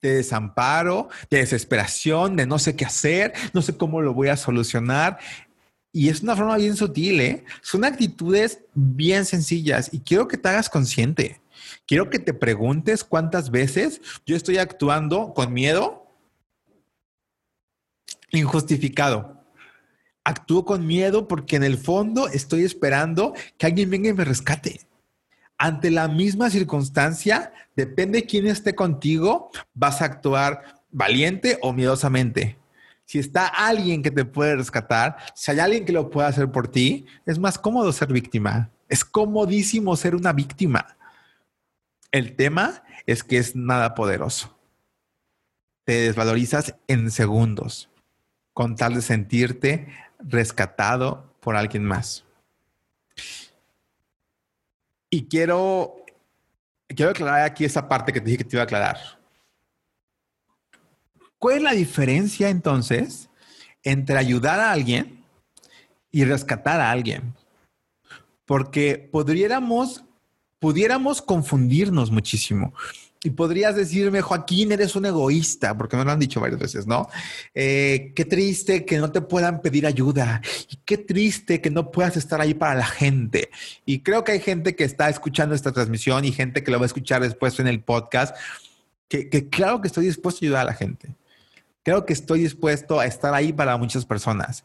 de 0.00 0.16
desamparo, 0.16 1.08
de 1.30 1.38
desesperación, 1.38 2.36
de 2.36 2.46
no 2.46 2.58
sé 2.58 2.76
qué 2.76 2.84
hacer, 2.84 3.32
no 3.52 3.62
sé 3.62 3.76
cómo 3.76 4.00
lo 4.00 4.14
voy 4.14 4.28
a 4.28 4.36
solucionar. 4.36 5.18
Y 5.92 6.10
es 6.10 6.22
una 6.22 6.36
forma 6.36 6.56
bien 6.56 6.76
sutil, 6.76 7.20
¿eh? 7.20 7.44
Son 7.62 7.84
actitudes 7.84 8.60
bien 8.74 9.24
sencillas 9.24 9.92
y 9.92 10.00
quiero 10.00 10.28
que 10.28 10.36
te 10.36 10.48
hagas 10.48 10.68
consciente. 10.68 11.40
Quiero 11.86 12.10
que 12.10 12.18
te 12.18 12.34
preguntes 12.34 13.02
cuántas 13.02 13.50
veces 13.50 14.00
yo 14.26 14.36
estoy 14.36 14.58
actuando 14.58 15.32
con 15.34 15.52
miedo 15.52 16.05
injustificado. 18.36 19.36
Actúo 20.26 20.64
con 20.64 20.86
miedo 20.86 21.28
porque 21.28 21.54
en 21.54 21.62
el 21.62 21.78
fondo 21.78 22.26
estoy 22.26 22.64
esperando 22.64 23.32
que 23.56 23.66
alguien 23.66 23.90
venga 23.90 24.08
y 24.08 24.12
me 24.12 24.24
rescate. 24.24 24.80
Ante 25.56 25.90
la 25.90 26.08
misma 26.08 26.50
circunstancia, 26.50 27.52
depende 27.76 28.22
de 28.22 28.26
quién 28.26 28.46
esté 28.48 28.74
contigo, 28.74 29.50
vas 29.72 30.02
a 30.02 30.06
actuar 30.06 30.82
valiente 30.90 31.58
o 31.62 31.72
miedosamente. 31.72 32.58
Si 33.04 33.20
está 33.20 33.46
alguien 33.46 34.02
que 34.02 34.10
te 34.10 34.24
puede 34.24 34.56
rescatar, 34.56 35.16
si 35.34 35.52
hay 35.52 35.60
alguien 35.60 35.84
que 35.84 35.92
lo 35.92 36.10
puede 36.10 36.26
hacer 36.26 36.50
por 36.50 36.66
ti, 36.66 37.06
es 37.24 37.38
más 37.38 37.56
cómodo 37.56 37.92
ser 37.92 38.12
víctima. 38.12 38.70
Es 38.88 39.04
comodísimo 39.04 39.94
ser 39.94 40.16
una 40.16 40.32
víctima. 40.32 40.96
El 42.10 42.34
tema 42.34 42.82
es 43.06 43.22
que 43.22 43.38
es 43.38 43.54
nada 43.54 43.94
poderoso. 43.94 44.58
Te 45.84 45.92
desvalorizas 45.92 46.74
en 46.88 47.12
segundos 47.12 47.88
con 48.56 48.74
tal 48.74 48.94
de 48.94 49.02
sentirte 49.02 49.86
rescatado 50.18 51.30
por 51.40 51.56
alguien 51.56 51.84
más. 51.84 52.24
Y 55.10 55.26
quiero, 55.26 55.94
quiero 56.86 57.10
aclarar 57.10 57.42
aquí 57.42 57.66
esa 57.66 57.86
parte 57.86 58.14
que 58.14 58.20
te 58.22 58.24
dije 58.24 58.38
que 58.38 58.44
te 58.44 58.56
iba 58.56 58.62
a 58.62 58.64
aclarar. 58.64 58.96
¿Cuál 61.38 61.56
es 61.56 61.62
la 61.64 61.72
diferencia 61.72 62.48
entonces 62.48 63.28
entre 63.82 64.16
ayudar 64.16 64.58
a 64.58 64.72
alguien 64.72 65.22
y 66.10 66.24
rescatar 66.24 66.80
a 66.80 66.90
alguien? 66.90 67.34
Porque 68.46 69.06
podríamos, 69.12 70.02
pudiéramos 70.58 71.20
confundirnos 71.20 72.10
muchísimo. 72.10 72.72
Y 73.26 73.30
podrías 73.30 73.74
decirme, 73.74 74.22
Joaquín, 74.22 74.70
eres 74.70 74.94
un 74.94 75.04
egoísta, 75.04 75.76
porque 75.76 75.96
me 75.96 76.04
lo 76.04 76.12
han 76.12 76.20
dicho 76.20 76.40
varias 76.40 76.60
veces, 76.60 76.86
¿no? 76.86 77.08
Eh, 77.56 78.12
qué 78.14 78.24
triste 78.24 78.84
que 78.84 78.98
no 78.98 79.10
te 79.10 79.20
puedan 79.20 79.62
pedir 79.62 79.84
ayuda 79.84 80.40
y 80.70 80.76
qué 80.84 80.96
triste 80.96 81.60
que 81.60 81.68
no 81.68 81.90
puedas 81.90 82.16
estar 82.16 82.40
ahí 82.40 82.54
para 82.54 82.76
la 82.76 82.86
gente. 82.86 83.50
Y 83.84 84.04
creo 84.04 84.22
que 84.22 84.30
hay 84.30 84.38
gente 84.38 84.76
que 84.76 84.84
está 84.84 85.08
escuchando 85.08 85.56
esta 85.56 85.72
transmisión 85.72 86.24
y 86.24 86.30
gente 86.30 86.62
que 86.62 86.70
lo 86.70 86.78
va 86.78 86.84
a 86.84 86.86
escuchar 86.86 87.20
después 87.20 87.58
en 87.58 87.66
el 87.66 87.80
podcast, 87.80 88.36
que, 89.08 89.28
que 89.28 89.48
claro 89.48 89.80
que 89.80 89.88
estoy 89.88 90.06
dispuesto 90.06 90.44
a 90.44 90.46
ayudar 90.46 90.60
a 90.60 90.66
la 90.66 90.74
gente. 90.74 91.08
Creo 91.82 92.06
que 92.06 92.12
estoy 92.12 92.42
dispuesto 92.42 93.00
a 93.00 93.06
estar 93.06 93.34
ahí 93.34 93.52
para 93.52 93.76
muchas 93.76 94.06
personas. 94.06 94.62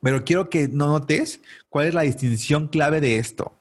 Pero 0.00 0.24
quiero 0.24 0.48
que 0.48 0.68
no 0.68 0.86
notes 0.86 1.42
cuál 1.68 1.88
es 1.88 1.92
la 1.92 2.00
distinción 2.00 2.68
clave 2.68 3.02
de 3.02 3.18
esto. 3.18 3.52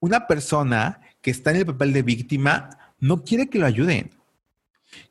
Una 0.00 0.26
persona 0.26 1.00
que 1.22 1.30
está 1.30 1.50
en 1.52 1.56
el 1.56 1.64
papel 1.64 1.94
de 1.94 2.02
víctima 2.02 2.78
no 3.02 3.24
quiere 3.24 3.48
que 3.48 3.58
lo 3.58 3.66
ayuden, 3.66 4.12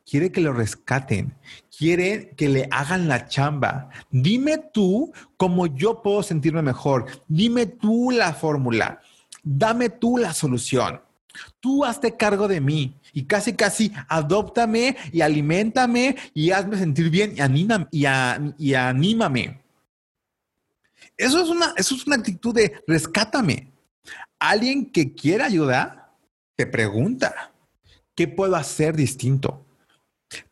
quiere 0.10 0.32
que 0.32 0.40
lo 0.40 0.54
rescaten, 0.54 1.36
quiere 1.78 2.30
que 2.38 2.48
le 2.48 2.70
hagan 2.72 3.10
la 3.10 3.28
chamba. 3.28 3.90
Dime 4.10 4.60
tú 4.74 5.12
cómo 5.36 5.68
yo 5.68 6.02
puedo 6.02 6.24
sentirme 6.24 6.62
mejor, 6.62 7.06
dime 7.28 7.66
tú 7.66 8.10
la 8.10 8.34
fórmula, 8.34 9.02
dame 9.44 9.90
tú 9.90 10.18
la 10.18 10.34
solución. 10.34 11.02
Tú 11.60 11.84
hazte 11.84 12.16
cargo 12.16 12.48
de 12.48 12.62
mí 12.62 12.96
y 13.12 13.26
casi, 13.26 13.54
casi 13.54 13.92
adóptame 14.08 14.96
y 15.12 15.20
alimentame 15.20 16.16
y 16.34 16.52
hazme 16.52 16.78
sentir 16.78 17.10
bien 17.10 17.36
y, 17.92 18.06
y, 18.58 18.74
anímame. 18.74 19.62
Eso 21.18 21.44
es, 21.44 21.50
una, 21.50 21.74
eso 21.76 21.96
es 21.96 22.08
una 22.08 22.16
actitud 22.16 22.56
de 22.56 22.82
rescátame. 22.88 23.70
Alguien 24.40 24.90
que 24.92 25.14
quiera 25.14 25.46
ayuda 25.46 26.16
te 26.56 26.66
pregunta. 26.66 27.51
¿Qué 28.16 28.28
puedo 28.28 28.56
hacer 28.56 28.96
distinto? 28.96 29.66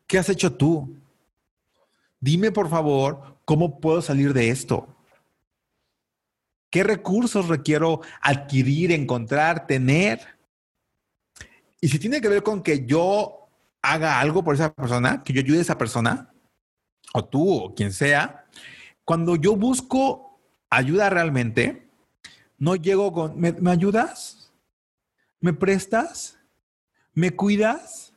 ¿Qué 0.08 0.18
has 0.18 0.30
hecho 0.30 0.54
tú? 0.54 0.98
Dime, 2.20 2.52
por 2.52 2.70
favor, 2.70 3.38
cómo 3.46 3.80
puedo 3.80 4.02
salir 4.02 4.34
de 4.34 4.50
esto. 4.50 4.88
¿Qué 6.70 6.84
recursos 6.84 7.48
requiero 7.48 8.02
adquirir, 8.22 8.92
encontrar, 8.92 9.66
tener? 9.66 10.20
Y 11.82 11.88
si 11.90 12.00
tiene 12.00 12.22
que 12.22 12.28
ver 12.28 12.44
con 12.44 12.62
que 12.62 12.86
yo 12.86 13.48
haga 13.82 14.20
algo 14.20 14.44
por 14.44 14.56
esa 14.56 14.74
persona, 14.74 15.24
que 15.24 15.34
yo 15.34 15.42
ayude 15.42 15.60
a 15.60 15.62
esa 15.62 15.78
persona, 15.78 16.34
o 17.14 17.26
tú 17.26 17.64
o 17.64 17.76
quien 17.76 17.94
sea, 17.94 18.46
cuando 19.06 19.36
yo 19.36 19.56
busco 19.56 20.40
ayuda 20.70 21.10
realmente, 21.10 21.88
no 22.58 22.76
llego 22.76 23.14
con, 23.14 23.40
¿me, 23.40 23.54
¿me 23.54 23.72
ayudas? 23.72 24.52
¿Me 25.40 25.54
prestas? 25.54 26.39
¿Me 27.14 27.32
cuidas? 27.32 28.14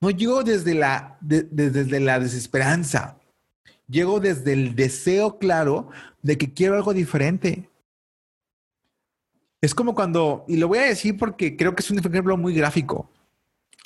No 0.00 0.10
llego 0.10 0.42
desde 0.42 0.74
la, 0.74 1.18
desde 1.20 2.00
la 2.00 2.20
desesperanza. 2.20 3.18
Llego 3.88 4.20
desde 4.20 4.52
el 4.52 4.74
deseo 4.74 5.38
claro 5.38 5.90
de 6.22 6.36
que 6.36 6.52
quiero 6.52 6.74
algo 6.74 6.92
diferente. 6.92 7.70
Es 9.60 9.74
como 9.74 9.94
cuando, 9.94 10.44
y 10.48 10.56
lo 10.56 10.68
voy 10.68 10.78
a 10.78 10.82
decir 10.82 11.16
porque 11.16 11.56
creo 11.56 11.74
que 11.74 11.82
es 11.82 11.90
un 11.90 11.98
ejemplo 11.98 12.36
muy 12.36 12.54
gráfico. 12.54 13.10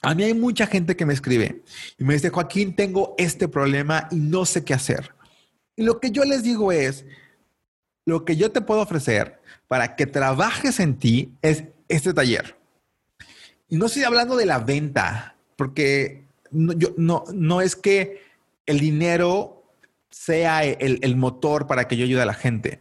A 0.03 0.15
mí 0.15 0.25
hay 0.25 0.35
mucha 0.35 0.67
gente 0.67 0.97
que 0.97 1.05
me 1.05 1.13
escribe 1.13 1.63
y 1.99 2.05
me 2.05 2.15
dice, 2.15 2.31
Joaquín, 2.31 2.75
tengo 2.75 3.15
este 3.19 3.49
problema 3.49 4.09
y 4.11 4.17
no 4.17 4.47
sé 4.47 4.65
qué 4.65 4.75
hacer. 4.75 5.15
Y 5.77 5.83
lo 5.83 6.01
que 6.01 6.11
yo 6.11 6.25
les 6.25 6.43
digo 6.43 6.73
es, 6.73 7.05
lo 8.07 8.25
que 8.25 8.37
yo 8.37 8.51
te 8.51 8.63
puedo 8.63 8.81
ofrecer 8.81 9.41
para 9.69 9.97
que 9.97 10.07
trabajes 10.07 10.81
en 10.81 10.99
ti 10.99 11.35
es 11.43 11.65
este 11.89 12.13
taller. 12.13 12.60
Y 13.71 13.77
no 13.77 13.87
estoy 13.87 14.03
hablando 14.03 14.37
de 14.37 14.47
la 14.47 14.59
venta, 14.59 15.37
porque 15.57 16.27
no, 16.51 16.75
no, 16.97 17.25
no 17.33 17.61
es 17.61 17.77
que 17.77 18.21
el 18.67 18.81
dinero 18.81 19.63
sea 20.11 20.65
el, 20.65 20.99
el 21.03 21.17
motor 21.17 21.69
para 21.69 21.87
que 21.87 21.97
yo 21.97 22.05
ayude 22.05 22.23
a 22.23 22.27
la 22.27 22.35
gente. 22.35 22.81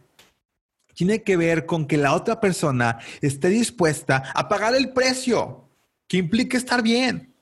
Tiene 0.94 1.22
que 1.22 1.36
ver 1.36 1.64
con 1.64 1.86
que 1.86 1.96
la 1.96 2.12
otra 2.12 2.40
persona 2.40 2.98
esté 3.22 3.48
dispuesta 3.48 4.32
a 4.34 4.48
pagar 4.48 4.74
el 4.74 4.92
precio 4.92 5.68
que 6.08 6.18
implique 6.18 6.56
estar 6.56 6.82
bien. 6.82 7.32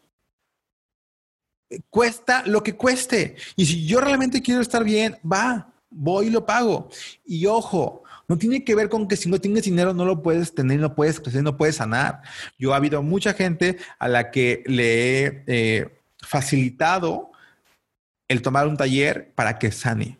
Cuesta 1.89 2.43
lo 2.47 2.63
que 2.63 2.77
cueste. 2.77 3.37
Y 3.57 3.65
si 3.65 3.87
yo 3.87 4.01
realmente 4.01 4.43
quiero 4.43 4.61
estar 4.61 4.85
bien, 4.85 5.19
va, 5.25 5.73
voy 5.91 6.27
y 6.27 6.31
lo 6.31 6.45
pago. 6.45 6.91
Y 7.25 7.47
ojo, 7.47 8.03
no 8.29 8.37
tiene 8.37 8.63
que 8.63 8.75
ver 8.75 8.91
con 8.91 9.09
que 9.09 9.17
si 9.17 9.29
no 9.29 9.41
tienes 9.41 9.65
dinero 9.65 9.95
no 9.95 10.05
lo 10.05 10.23
puedes 10.23 10.55
tener, 10.55 10.79
no 10.79 10.95
puedes 10.95 11.19
crecer, 11.19 11.43
no 11.43 11.57
puedes 11.57 11.77
sanar. 11.77 12.21
Yo 12.59 12.75
ha 12.75 12.77
habido 12.77 13.03
mucha 13.03 13.33
gente 13.33 13.79
a 13.99 14.07
la 14.07 14.31
que 14.31 14.63
le 14.67 15.25
he 15.25 15.45
eh, 15.47 15.99
facilitado 16.21 17.33
el 18.29 18.43
tomar 18.43 18.69
un 18.69 18.77
taller 18.77 19.33
para 19.35 19.59
que 19.59 19.73
sane. 19.73 20.19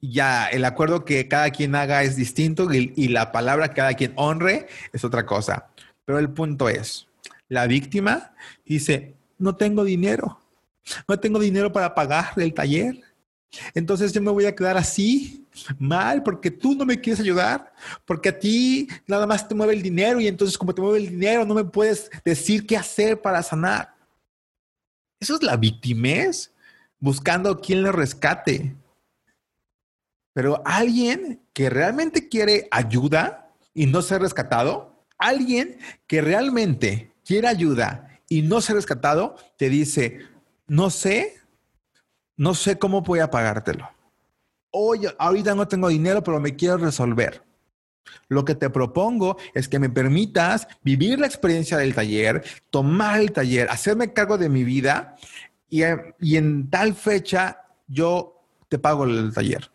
Ya, 0.00 0.48
el 0.48 0.64
acuerdo 0.64 1.04
que 1.04 1.28
cada 1.28 1.50
quien 1.50 1.74
haga 1.74 2.02
es 2.02 2.16
distinto 2.16 2.72
y, 2.72 2.92
y 2.96 3.08
la 3.08 3.30
palabra 3.30 3.68
que 3.68 3.74
cada 3.74 3.94
quien 3.94 4.14
honre 4.16 4.66
es 4.92 5.04
otra 5.04 5.26
cosa. 5.26 5.68
Pero 6.06 6.18
el 6.18 6.30
punto 6.30 6.70
es, 6.70 7.06
la 7.48 7.66
víctima 7.66 8.34
dice, 8.64 9.14
no 9.38 9.56
tengo 9.56 9.84
dinero, 9.84 10.40
no 11.06 11.18
tengo 11.20 11.38
dinero 11.38 11.70
para 11.72 11.94
pagar 11.94 12.32
el 12.36 12.54
taller. 12.54 13.00
Entonces 13.74 14.12
yo 14.12 14.22
me 14.22 14.30
voy 14.30 14.46
a 14.46 14.54
quedar 14.54 14.76
así 14.76 15.43
mal 15.78 16.22
porque 16.22 16.50
tú 16.50 16.74
no 16.74 16.84
me 16.84 17.00
quieres 17.00 17.20
ayudar, 17.20 17.72
porque 18.04 18.30
a 18.30 18.38
ti 18.38 18.88
nada 19.06 19.26
más 19.26 19.46
te 19.46 19.54
mueve 19.54 19.74
el 19.74 19.82
dinero 19.82 20.20
y 20.20 20.28
entonces 20.28 20.58
como 20.58 20.74
te 20.74 20.82
mueve 20.82 20.98
el 20.98 21.10
dinero 21.10 21.44
no 21.44 21.54
me 21.54 21.64
puedes 21.64 22.10
decir 22.24 22.66
qué 22.66 22.76
hacer 22.76 23.20
para 23.20 23.42
sanar. 23.42 23.94
Eso 25.20 25.36
es 25.36 25.42
la 25.42 25.56
victimez, 25.56 26.52
buscando 26.98 27.60
quien 27.60 27.82
le 27.82 27.92
rescate. 27.92 28.74
Pero 30.32 30.62
alguien 30.64 31.40
que 31.52 31.70
realmente 31.70 32.28
quiere 32.28 32.68
ayuda 32.70 33.52
y 33.72 33.86
no 33.86 34.02
ser 34.02 34.20
rescatado, 34.20 35.06
alguien 35.16 35.78
que 36.06 36.20
realmente 36.20 37.12
quiere 37.24 37.48
ayuda 37.48 38.20
y 38.28 38.42
no 38.42 38.60
ser 38.60 38.76
rescatado, 38.76 39.36
te 39.56 39.68
dice, 39.68 40.20
no 40.66 40.90
sé, 40.90 41.36
no 42.36 42.54
sé 42.54 42.78
cómo 42.78 43.02
voy 43.02 43.20
a 43.20 43.30
pagártelo 43.30 43.88
Hoy, 44.76 45.06
ahorita 45.18 45.54
no 45.54 45.68
tengo 45.68 45.86
dinero, 45.86 46.24
pero 46.24 46.40
me 46.40 46.56
quiero 46.56 46.78
resolver. 46.78 47.44
Lo 48.26 48.44
que 48.44 48.56
te 48.56 48.70
propongo 48.70 49.36
es 49.54 49.68
que 49.68 49.78
me 49.78 49.88
permitas 49.88 50.66
vivir 50.82 51.20
la 51.20 51.28
experiencia 51.28 51.76
del 51.76 51.94
taller, 51.94 52.42
tomar 52.70 53.20
el 53.20 53.30
taller, 53.30 53.70
hacerme 53.70 54.12
cargo 54.12 54.36
de 54.36 54.48
mi 54.48 54.64
vida 54.64 55.14
y, 55.70 55.82
y 56.18 56.36
en 56.36 56.70
tal 56.70 56.94
fecha 56.94 57.60
yo 57.86 58.42
te 58.68 58.80
pago 58.80 59.04
el 59.04 59.32
taller. 59.32 59.70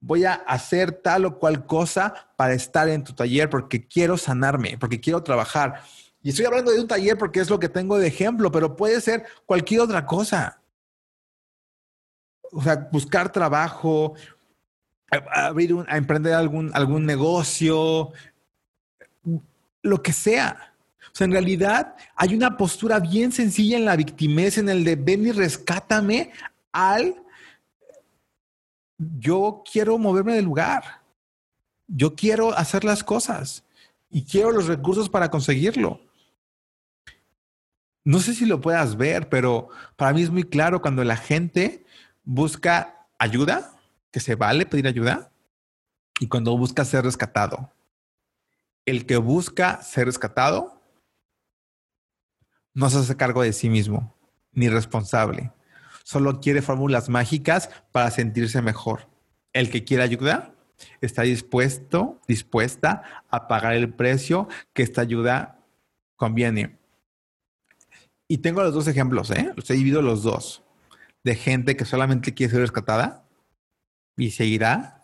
Voy 0.00 0.26
a 0.26 0.34
hacer 0.34 0.92
tal 0.92 1.24
o 1.24 1.38
cual 1.38 1.64
cosa 1.64 2.28
para 2.36 2.52
estar 2.52 2.90
en 2.90 3.04
tu 3.04 3.14
taller 3.14 3.48
porque 3.48 3.86
quiero 3.88 4.18
sanarme, 4.18 4.76
porque 4.76 5.00
quiero 5.00 5.22
trabajar. 5.22 5.80
Y 6.22 6.28
estoy 6.28 6.44
hablando 6.44 6.72
de 6.72 6.80
un 6.82 6.88
taller 6.88 7.16
porque 7.16 7.40
es 7.40 7.48
lo 7.48 7.58
que 7.58 7.70
tengo 7.70 7.96
de 7.96 8.08
ejemplo, 8.08 8.52
pero 8.52 8.76
puede 8.76 9.00
ser 9.00 9.24
cualquier 9.46 9.80
otra 9.80 10.04
cosa. 10.04 10.60
O 12.56 12.62
sea, 12.62 12.88
buscar 12.90 13.30
trabajo, 13.30 14.14
abrir 15.10 15.74
un, 15.74 15.84
a 15.88 15.98
emprender 15.98 16.32
algún, 16.32 16.70
algún 16.74 17.04
negocio, 17.04 18.12
lo 19.82 20.02
que 20.02 20.12
sea. 20.12 20.74
O 21.12 21.14
sea, 21.16 21.26
en 21.26 21.32
realidad 21.32 21.94
hay 22.14 22.34
una 22.34 22.56
postura 22.56 22.98
bien 22.98 23.32
sencilla 23.32 23.76
en 23.76 23.84
la 23.84 23.96
victimez, 23.96 24.58
en 24.58 24.68
el 24.68 24.84
de 24.84 24.96
ven 24.96 25.26
y 25.26 25.32
rescátame 25.32 26.32
al 26.72 27.14
yo 28.98 29.62
quiero 29.70 29.98
moverme 29.98 30.34
del 30.34 30.44
lugar. 30.44 31.02
Yo 31.86 32.14
quiero 32.14 32.56
hacer 32.56 32.84
las 32.84 33.04
cosas 33.04 33.64
y 34.10 34.24
quiero 34.24 34.50
los 34.50 34.66
recursos 34.66 35.08
para 35.08 35.30
conseguirlo. 35.30 36.00
No 38.04 38.20
sé 38.20 38.34
si 38.34 38.46
lo 38.46 38.60
puedas 38.60 38.96
ver, 38.96 39.28
pero 39.28 39.68
para 39.96 40.12
mí 40.12 40.22
es 40.22 40.30
muy 40.30 40.44
claro 40.44 40.80
cuando 40.80 41.02
la 41.04 41.16
gente 41.16 41.85
busca 42.26 43.06
ayuda, 43.18 43.72
que 44.10 44.20
se 44.20 44.34
vale 44.34 44.66
pedir 44.66 44.86
ayuda, 44.86 45.32
y 46.20 46.28
cuando 46.28 46.56
busca 46.58 46.84
ser 46.84 47.04
rescatado. 47.04 47.72
El 48.84 49.06
que 49.06 49.16
busca 49.16 49.82
ser 49.82 50.04
rescatado 50.04 50.78
no 52.74 52.90
se 52.90 52.98
hace 52.98 53.16
cargo 53.16 53.40
de 53.40 53.54
sí 53.54 53.70
mismo, 53.70 54.14
ni 54.52 54.68
responsable 54.68 55.52
solo 56.06 56.40
quiere 56.40 56.62
fórmulas 56.62 57.08
mágicas 57.08 57.68
para 57.90 58.12
sentirse 58.12 58.62
mejor. 58.62 59.08
El 59.52 59.70
que 59.70 59.82
quiere 59.82 60.04
ayuda 60.04 60.54
está 61.00 61.22
dispuesto, 61.22 62.20
dispuesta 62.28 63.24
a 63.28 63.48
pagar 63.48 63.74
el 63.74 63.92
precio 63.92 64.46
que 64.72 64.84
esta 64.84 65.00
ayuda 65.00 65.58
conviene. 66.14 66.78
Y 68.28 68.38
tengo 68.38 68.62
los 68.62 68.72
dos 68.72 68.86
ejemplos, 68.86 69.32
¿eh? 69.32 69.52
Los 69.56 69.68
he 69.68 69.74
dividido 69.74 70.00
los 70.00 70.22
dos. 70.22 70.62
De 71.26 71.34
gente 71.34 71.76
que 71.76 71.84
solamente 71.84 72.32
quiere 72.32 72.52
ser 72.52 72.60
rescatada 72.60 73.26
y 74.16 74.30
seguirá 74.30 75.02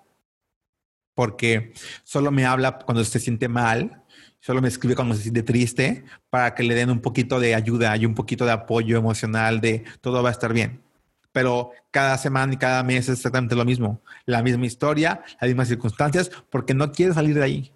porque 1.14 1.74
solo 2.04 2.30
me 2.30 2.46
habla 2.46 2.78
cuando 2.78 3.04
se 3.04 3.18
siente 3.18 3.48
mal, 3.48 4.02
solo 4.40 4.62
me 4.62 4.68
escribe 4.68 4.94
cuando 4.94 5.14
se 5.14 5.22
siente 5.22 5.42
triste 5.42 6.04
para 6.30 6.54
que 6.54 6.62
le 6.62 6.74
den 6.74 6.90
un 6.90 7.00
poquito 7.00 7.40
de 7.40 7.54
ayuda 7.54 7.94
y 7.96 8.06
un 8.06 8.14
poquito 8.14 8.46
de 8.46 8.52
apoyo 8.52 8.96
emocional 8.96 9.60
de 9.60 9.84
todo 10.00 10.22
va 10.22 10.30
a 10.30 10.32
estar 10.32 10.54
bien 10.54 10.80
pero 11.32 11.72
cada 11.90 12.18
semana 12.18 12.52
y 12.52 12.58
cada 12.58 12.82
mes 12.82 13.08
es 13.08 13.16
exactamente 13.16 13.56
lo 13.56 13.64
mismo. 13.64 14.02
La 14.26 14.42
misma 14.42 14.66
historia, 14.66 15.22
las 15.40 15.48
mismas 15.48 15.68
circunstancias, 15.68 16.30
porque 16.50 16.74
no 16.74 16.92
quiere 16.92 17.14
salir 17.14 17.34
de 17.34 17.42
ahí. 17.42 17.72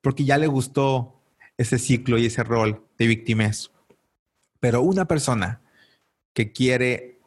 Porque 0.00 0.24
ya 0.24 0.38
le 0.38 0.46
gustó 0.46 1.20
ese 1.58 1.78
ciclo 1.78 2.16
y 2.16 2.26
ese 2.26 2.44
rol 2.44 2.86
de 2.96 3.06
víctimas. 3.06 3.72
Pero 4.60 4.82
una 4.82 5.06
persona 5.06 5.60
que 6.32 6.52
quiere 6.52 7.19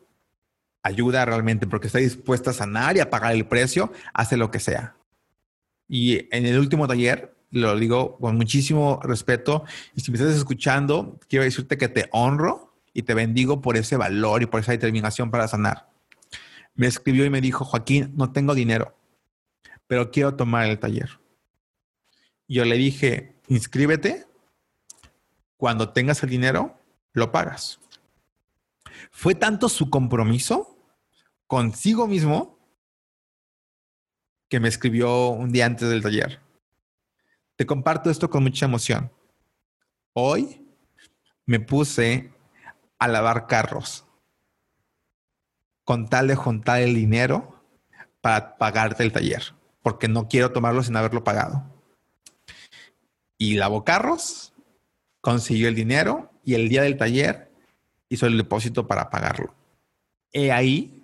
ayuda 0.84 1.26
realmente 1.26 1.66
porque 1.66 1.88
está 1.88 2.00
dispuesta 2.00 2.52
a 2.52 2.54
sanar 2.54 2.98
y 2.98 3.00
a 3.00 3.10
pagar 3.10 3.34
el 3.34 3.48
precio, 3.48 3.92
hace 4.14 4.38
lo 4.38 4.52
que 4.52 4.60
sea. 4.60 4.96
Y 5.88 6.28
en 6.36 6.46
el 6.46 6.60
último 6.60 6.88
taller, 6.88 7.36
lo 7.50 7.76
digo 7.78 8.18
con 8.18 8.36
muchísimo 8.36 9.00
respeto, 9.04 9.64
y 9.96 10.02
si 10.02 10.12
me 10.12 10.18
estás 10.18 10.36
escuchando, 10.36 11.20
quiero 11.30 11.46
decirte 11.46 11.78
que 11.78 11.88
te 11.88 12.10
honro 12.12 12.76
y 12.94 13.04
te 13.04 13.14
bendigo 13.14 13.62
por 13.62 13.78
ese 13.78 13.98
valor 13.98 14.44
y 14.44 14.46
por 14.46 14.60
esa 14.60 14.74
determinación 14.74 15.32
para 15.32 15.48
sanar. 15.48 15.90
Me 16.76 16.88
escribió 16.88 17.26
y 17.26 17.30
me 17.30 17.42
dijo, 17.42 17.64
Joaquín, 17.66 18.14
no 18.16 18.32
tengo 18.32 18.54
dinero, 18.54 18.98
pero 19.88 20.12
quiero 20.12 20.36
tomar 20.36 20.68
el 20.68 20.80
taller. 20.80 21.20
Yo 22.48 22.66
le 22.66 22.76
dije, 22.76 23.36
inscríbete, 23.48 24.26
cuando 25.58 25.90
tengas 25.90 26.22
el 26.24 26.30
dinero, 26.30 26.78
lo 27.14 27.32
pagas. 27.32 27.80
Fue 29.12 29.36
tanto 29.36 29.70
su 29.70 29.90
compromiso 29.90 30.73
consigo 31.54 32.08
mismo 32.08 32.58
que 34.50 34.60
me 34.60 34.68
escribió 34.68 35.28
un 35.28 35.52
día 35.52 35.68
antes 35.68 35.88
del 35.88 36.02
taller. 36.02 36.40
Te 37.56 37.68
comparto 37.68 38.10
esto 38.10 38.28
con 38.28 38.42
mucha 38.42 38.66
emoción. 38.66 39.12
Hoy 40.14 40.66
me 41.46 41.60
puse 41.60 42.34
a 42.98 43.08
lavar 43.08 43.46
carros 43.46 44.04
con 45.84 46.10
tal 46.10 46.28
de 46.28 46.36
juntar 46.36 46.82
el 46.82 46.96
dinero 46.96 47.64
para 48.20 48.58
pagarte 48.58 49.04
el 49.04 49.12
taller, 49.12 49.54
porque 49.84 50.08
no 50.08 50.28
quiero 50.28 50.54
tomarlo 50.54 50.82
sin 50.82 50.96
haberlo 50.96 51.24
pagado. 51.24 51.72
Y 53.38 53.58
lavó 53.58 53.84
carros, 53.84 54.54
consiguió 55.22 55.68
el 55.68 55.76
dinero 55.76 56.32
y 56.44 56.56
el 56.56 56.68
día 56.68 56.82
del 56.82 56.98
taller 56.98 57.52
hizo 58.10 58.26
el 58.26 58.40
depósito 58.40 58.88
para 58.88 59.12
pagarlo. 59.12 59.54
He 60.32 60.52
ahí 60.52 61.03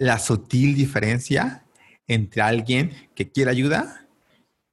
la 0.00 0.18
sutil 0.18 0.74
diferencia 0.74 1.62
entre 2.08 2.40
alguien 2.40 2.90
que 3.14 3.30
quiere 3.30 3.50
ayuda 3.50 4.08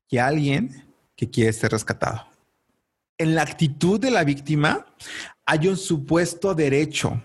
y 0.10 0.20
alguien 0.20 0.86
que 1.18 1.30
quiere 1.30 1.52
ser 1.52 1.72
rescatado. 1.72 2.26
En 3.18 3.36
la 3.36 3.42
actitud 3.42 4.00
de 4.00 4.10
la 4.10 4.24
víctima 4.24 4.86
hay 5.46 5.68
un 5.68 5.76
supuesto 5.76 6.56
derecho. 6.56 7.22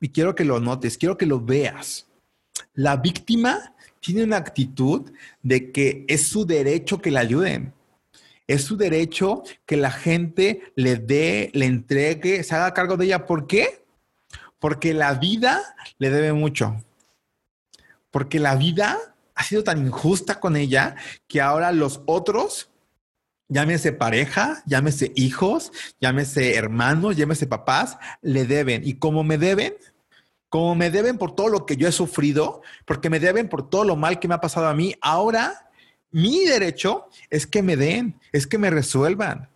Y 0.00 0.10
quiero 0.10 0.36
que 0.36 0.44
lo 0.44 0.60
notes, 0.60 0.96
quiero 0.96 1.18
que 1.18 1.26
lo 1.26 1.40
veas. 1.40 2.06
La 2.72 2.96
víctima 2.96 3.74
tiene 3.98 4.22
una 4.22 4.36
actitud 4.36 5.10
de 5.42 5.72
que 5.72 6.04
es 6.08 6.28
su 6.28 6.46
derecho 6.46 7.02
que 7.02 7.10
la 7.10 7.20
ayuden. 7.20 7.74
Es 8.46 8.62
su 8.62 8.76
derecho 8.76 9.42
que 9.66 9.76
la 9.76 9.90
gente 9.90 10.72
le 10.76 10.96
dé, 10.96 11.50
le 11.52 11.66
entregue, 11.66 12.44
se 12.44 12.54
haga 12.54 12.74
cargo 12.74 12.96
de 12.96 13.06
ella. 13.06 13.26
¿Por 13.26 13.48
qué? 13.48 13.84
Porque 14.60 14.94
la 14.94 15.14
vida 15.14 15.60
le 15.98 16.10
debe 16.10 16.32
mucho. 16.32 16.76
Porque 18.10 18.38
la 18.40 18.56
vida 18.56 18.98
ha 19.34 19.42
sido 19.42 19.64
tan 19.64 19.86
injusta 19.86 20.40
con 20.40 20.56
ella 20.56 20.96
que 21.28 21.40
ahora 21.40 21.72
los 21.72 22.02
otros 22.06 22.70
llámese 23.50 23.92
pareja, 23.92 24.62
llámese 24.64 25.12
hijos, 25.16 25.72
llámese 26.00 26.54
hermanos, 26.54 27.16
llámese 27.16 27.46
papás, 27.46 27.98
le 28.22 28.46
deben. 28.46 28.82
Y 28.86 28.94
como 28.94 29.22
me 29.24 29.36
deben, 29.36 29.74
como 30.48 30.74
me 30.74 30.90
deben 30.90 31.18
por 31.18 31.34
todo 31.34 31.48
lo 31.48 31.66
que 31.66 31.76
yo 31.76 31.86
he 31.86 31.92
sufrido, 31.92 32.62
porque 32.86 33.10
me 33.10 33.20
deben 33.20 33.48
por 33.48 33.68
todo 33.68 33.84
lo 33.84 33.96
mal 33.96 34.18
que 34.18 34.28
me 34.28 34.34
ha 34.34 34.40
pasado 34.40 34.68
a 34.68 34.74
mí, 34.74 34.94
ahora 35.02 35.70
mi 36.10 36.44
derecho 36.44 37.08
es 37.28 37.46
que 37.46 37.62
me 37.62 37.76
den, 37.76 38.18
es 38.32 38.46
que 38.46 38.58
me 38.58 38.70
resuelvan. 38.70 39.50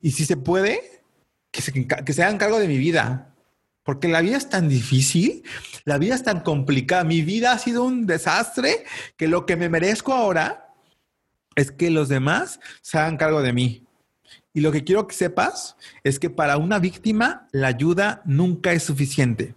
Y 0.00 0.12
si 0.12 0.24
se 0.24 0.36
puede, 0.36 1.02
que 1.50 1.62
se, 1.62 1.72
que 1.72 2.12
se 2.12 2.22
hagan 2.22 2.38
cargo 2.38 2.58
de 2.58 2.68
mi 2.68 2.78
vida. 2.78 3.29
Porque 3.82 4.08
la 4.08 4.20
vida 4.20 4.36
es 4.36 4.48
tan 4.48 4.68
difícil, 4.68 5.42
la 5.84 5.98
vida 5.98 6.14
es 6.14 6.22
tan 6.22 6.40
complicada, 6.40 7.04
mi 7.04 7.22
vida 7.22 7.52
ha 7.52 7.58
sido 7.58 7.84
un 7.84 8.06
desastre 8.06 8.84
que 9.16 9.26
lo 9.26 9.46
que 9.46 9.56
me 9.56 9.68
merezco 9.68 10.12
ahora 10.12 10.74
es 11.56 11.72
que 11.72 11.90
los 11.90 12.08
demás 12.08 12.60
se 12.82 12.98
hagan 12.98 13.16
cargo 13.16 13.42
de 13.42 13.52
mí. 13.52 13.86
Y 14.52 14.60
lo 14.60 14.72
que 14.72 14.84
quiero 14.84 15.06
que 15.06 15.14
sepas 15.14 15.76
es 16.02 16.18
que 16.18 16.30
para 16.30 16.56
una 16.56 16.78
víctima 16.78 17.48
la 17.52 17.68
ayuda 17.68 18.22
nunca 18.24 18.72
es 18.72 18.82
suficiente. 18.82 19.54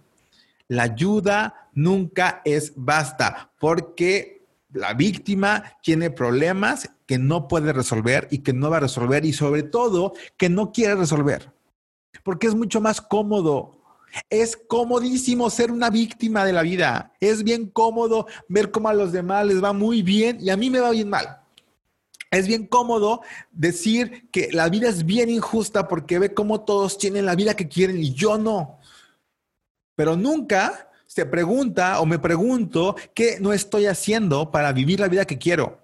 La 0.68 0.84
ayuda 0.84 1.68
nunca 1.74 2.40
es 2.44 2.72
basta 2.76 3.52
porque 3.58 4.46
la 4.72 4.94
víctima 4.94 5.76
tiene 5.82 6.10
problemas 6.10 6.90
que 7.06 7.18
no 7.18 7.48
puede 7.48 7.72
resolver 7.72 8.28
y 8.30 8.38
que 8.38 8.52
no 8.52 8.70
va 8.70 8.78
a 8.78 8.80
resolver 8.80 9.24
y 9.24 9.32
sobre 9.32 9.62
todo 9.62 10.14
que 10.36 10.48
no 10.48 10.72
quiere 10.72 10.94
resolver. 10.94 11.52
Porque 12.22 12.46
es 12.46 12.54
mucho 12.54 12.80
más 12.80 13.00
cómodo. 13.00 13.83
Es 14.30 14.56
comodísimo 14.56 15.50
ser 15.50 15.70
una 15.70 15.90
víctima 15.90 16.44
de 16.44 16.52
la 16.52 16.62
vida. 16.62 17.12
Es 17.20 17.42
bien 17.42 17.66
cómodo 17.66 18.26
ver 18.48 18.70
cómo 18.70 18.88
a 18.88 18.94
los 18.94 19.12
demás 19.12 19.46
les 19.46 19.62
va 19.62 19.72
muy 19.72 20.02
bien 20.02 20.38
y 20.40 20.50
a 20.50 20.56
mí 20.56 20.70
me 20.70 20.80
va 20.80 20.90
bien 20.90 21.08
mal 21.08 21.44
es 22.38 22.46
bien 22.46 22.66
cómodo 22.66 23.22
decir 23.52 24.28
que 24.30 24.50
la 24.52 24.68
vida 24.68 24.88
es 24.88 25.04
bien 25.04 25.30
injusta 25.30 25.88
porque 25.88 26.18
ve 26.18 26.34
cómo 26.34 26.62
todos 26.62 26.98
tienen 26.98 27.26
la 27.26 27.34
vida 27.34 27.54
que 27.54 27.68
quieren 27.68 28.02
y 28.02 28.12
yo 28.12 28.38
no. 28.38 28.78
Pero 29.94 30.16
nunca 30.16 30.90
se 31.06 31.26
pregunta 31.26 32.00
o 32.00 32.06
me 32.06 32.18
pregunto 32.18 32.96
qué 33.14 33.38
no 33.40 33.52
estoy 33.52 33.86
haciendo 33.86 34.50
para 34.50 34.72
vivir 34.72 35.00
la 35.00 35.08
vida 35.08 35.24
que 35.24 35.38
quiero. 35.38 35.78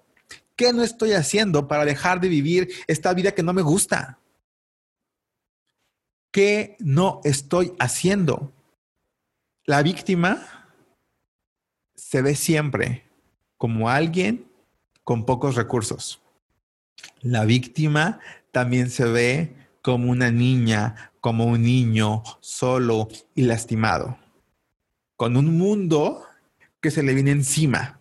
¿Qué 0.55 0.73
no 0.73 0.83
estoy 0.83 1.13
haciendo 1.13 1.67
para 1.67 1.85
dejar 1.85 2.19
de 2.19 2.27
vivir 2.27 2.69
esta 2.87 3.13
vida 3.13 3.31
que 3.31 3.43
no 3.43 3.53
me 3.53 3.61
gusta? 3.61 4.19
¿Qué 6.31 6.77
no 6.79 7.19
estoy 7.25 7.73
haciendo? 7.77 8.53
La 9.65 9.83
víctima 9.83 10.65
se 11.93 12.21
ve 12.21 12.35
siempre 12.35 13.05
como 13.57 13.89
alguien 13.89 14.49
con 15.03 15.25
pocos 15.25 15.55
recursos. 15.55 16.21
La 17.19 17.43
víctima 17.43 18.21
también 18.51 18.89
se 18.89 19.05
ve 19.05 19.55
como 19.81 20.09
una 20.09 20.31
niña, 20.31 21.11
como 21.19 21.45
un 21.45 21.63
niño 21.63 22.23
solo 22.39 23.09
y 23.35 23.41
lastimado, 23.41 24.17
con 25.17 25.35
un 25.35 25.57
mundo 25.57 26.25
que 26.79 26.91
se 26.91 27.03
le 27.03 27.13
viene 27.13 27.31
encima. 27.31 27.99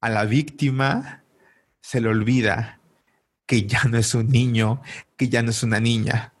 A 0.00 0.08
la 0.08 0.24
víctima 0.24 1.24
se 1.82 2.00
le 2.00 2.08
olvida 2.08 2.80
que 3.44 3.66
ya 3.66 3.84
no 3.84 3.98
es 3.98 4.14
un 4.14 4.28
niño, 4.28 4.80
que 5.18 5.28
ya 5.28 5.42
no 5.42 5.50
es 5.50 5.62
una 5.62 5.78
niña. 5.78 6.32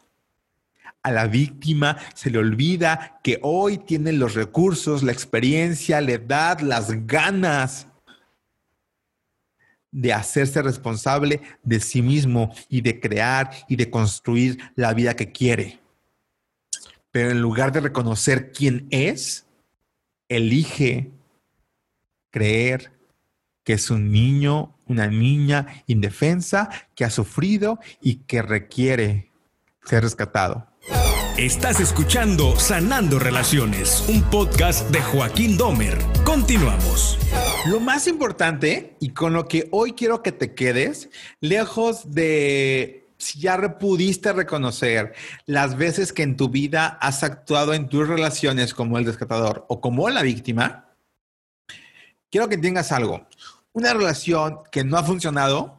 A 1.06 1.12
la 1.12 1.28
víctima 1.28 1.96
se 2.14 2.30
le 2.30 2.38
olvida 2.38 3.20
que 3.22 3.38
hoy 3.42 3.78
tiene 3.78 4.12
los 4.12 4.34
recursos, 4.34 5.04
la 5.04 5.12
experiencia, 5.12 6.00
la 6.00 6.14
edad, 6.14 6.58
las 6.58 7.06
ganas 7.06 7.86
de 9.92 10.12
hacerse 10.12 10.62
responsable 10.62 11.42
de 11.62 11.78
sí 11.78 12.02
mismo 12.02 12.52
y 12.68 12.80
de 12.80 12.98
crear 12.98 13.52
y 13.68 13.76
de 13.76 13.88
construir 13.88 14.58
la 14.74 14.94
vida 14.94 15.14
que 15.14 15.30
quiere. 15.30 15.78
Pero 17.12 17.30
en 17.30 17.40
lugar 17.40 17.70
de 17.70 17.82
reconocer 17.82 18.50
quién 18.50 18.88
es, 18.90 19.46
elige 20.28 21.12
creer 22.32 22.90
que 23.62 23.74
es 23.74 23.90
un 23.90 24.10
niño, 24.10 24.76
una 24.86 25.06
niña 25.06 25.84
indefensa 25.86 26.68
que 26.96 27.04
ha 27.04 27.10
sufrido 27.10 27.78
y 28.00 28.16
que 28.24 28.42
requiere 28.42 29.30
ser 29.84 30.02
rescatado. 30.02 30.66
Estás 31.38 31.80
escuchando 31.80 32.58
Sanando 32.58 33.18
Relaciones, 33.18 34.06
un 34.08 34.22
podcast 34.22 34.88
de 34.88 35.02
Joaquín 35.02 35.58
Domer. 35.58 35.98
Continuamos. 36.24 37.18
Lo 37.66 37.78
más 37.78 38.06
importante 38.06 38.96
y 39.00 39.10
con 39.10 39.34
lo 39.34 39.46
que 39.46 39.68
hoy 39.70 39.92
quiero 39.92 40.22
que 40.22 40.32
te 40.32 40.54
quedes, 40.54 41.10
lejos 41.42 42.14
de 42.14 43.10
si 43.18 43.40
ya 43.40 43.76
pudiste 43.76 44.32
reconocer 44.32 45.12
las 45.44 45.76
veces 45.76 46.14
que 46.14 46.22
en 46.22 46.38
tu 46.38 46.48
vida 46.48 46.96
has 47.02 47.22
actuado 47.22 47.74
en 47.74 47.90
tus 47.90 48.08
relaciones 48.08 48.72
como 48.72 48.96
el 48.96 49.04
rescatador 49.04 49.66
o 49.68 49.82
como 49.82 50.08
la 50.08 50.22
víctima, 50.22 50.86
quiero 52.30 52.48
que 52.48 52.56
tengas 52.56 52.92
algo. 52.92 53.26
Una 53.74 53.92
relación 53.92 54.60
que 54.72 54.84
no 54.84 54.96
ha 54.96 55.04
funcionado, 55.04 55.75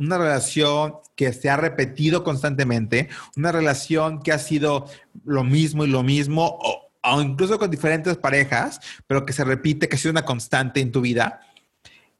una 0.00 0.18
relación 0.18 0.96
que 1.14 1.32
se 1.32 1.50
ha 1.50 1.56
repetido 1.56 2.24
constantemente, 2.24 3.08
una 3.36 3.52
relación 3.52 4.22
que 4.22 4.32
ha 4.32 4.38
sido 4.38 4.86
lo 5.24 5.44
mismo 5.44 5.84
y 5.84 5.88
lo 5.88 6.02
mismo, 6.02 6.58
o, 6.60 7.20
incluso 7.20 7.58
con 7.58 7.70
diferentes 7.70 8.16
parejas, 8.16 8.80
pero 9.06 9.24
que 9.24 9.32
se 9.32 9.44
repite, 9.44 9.88
que 9.88 9.96
ha 9.96 9.98
sido 9.98 10.12
una 10.12 10.24
constante 10.24 10.80
en 10.80 10.90
tu 10.90 11.02
vida, 11.02 11.40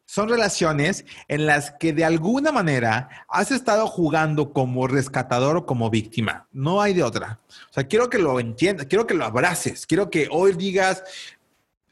son 0.05 0.29
relaciones 0.29 1.05
en 1.29 1.47
las 1.47 1.71
que 1.73 1.93
de 1.93 2.05
alguna 2.05 2.53
manera 2.53 3.09
has 3.29 3.53
estado 3.53 3.87
jugando 3.87 4.53
como 4.53 4.87
rescatador 4.87 5.57
o 5.57 5.67
como 5.67 5.89
víctima. 5.89 6.49
No 6.51 6.83
hay 6.83 6.95
de 6.95 7.05
otra. 7.05 7.41
O 7.49 7.73
sea, 7.73 7.87
quiero 7.87 8.11
que 8.11 8.19
lo 8.19 8.41
entiendas, 8.41 8.87
quiero 8.87 9.07
que 9.07 9.15
lo 9.15 9.25
abraces, 9.25 9.87
quiero 9.87 10.11
que 10.11 10.29
hoy 10.31 10.53
digas, 10.55 11.05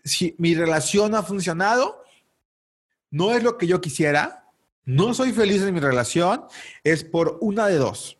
si 0.04 0.34
mi 0.36 0.54
relación 0.54 1.14
ha 1.14 1.22
funcionado, 1.22 2.02
no 3.10 3.32
es 3.34 3.42
lo 3.42 3.56
que 3.56 3.68
yo 3.68 3.80
quisiera, 3.80 4.47
no 4.88 5.12
soy 5.12 5.32
feliz 5.32 5.60
en 5.60 5.74
mi 5.74 5.80
relación, 5.80 6.44
es 6.82 7.04
por 7.04 7.36
una 7.42 7.66
de 7.66 7.76
dos. 7.76 8.16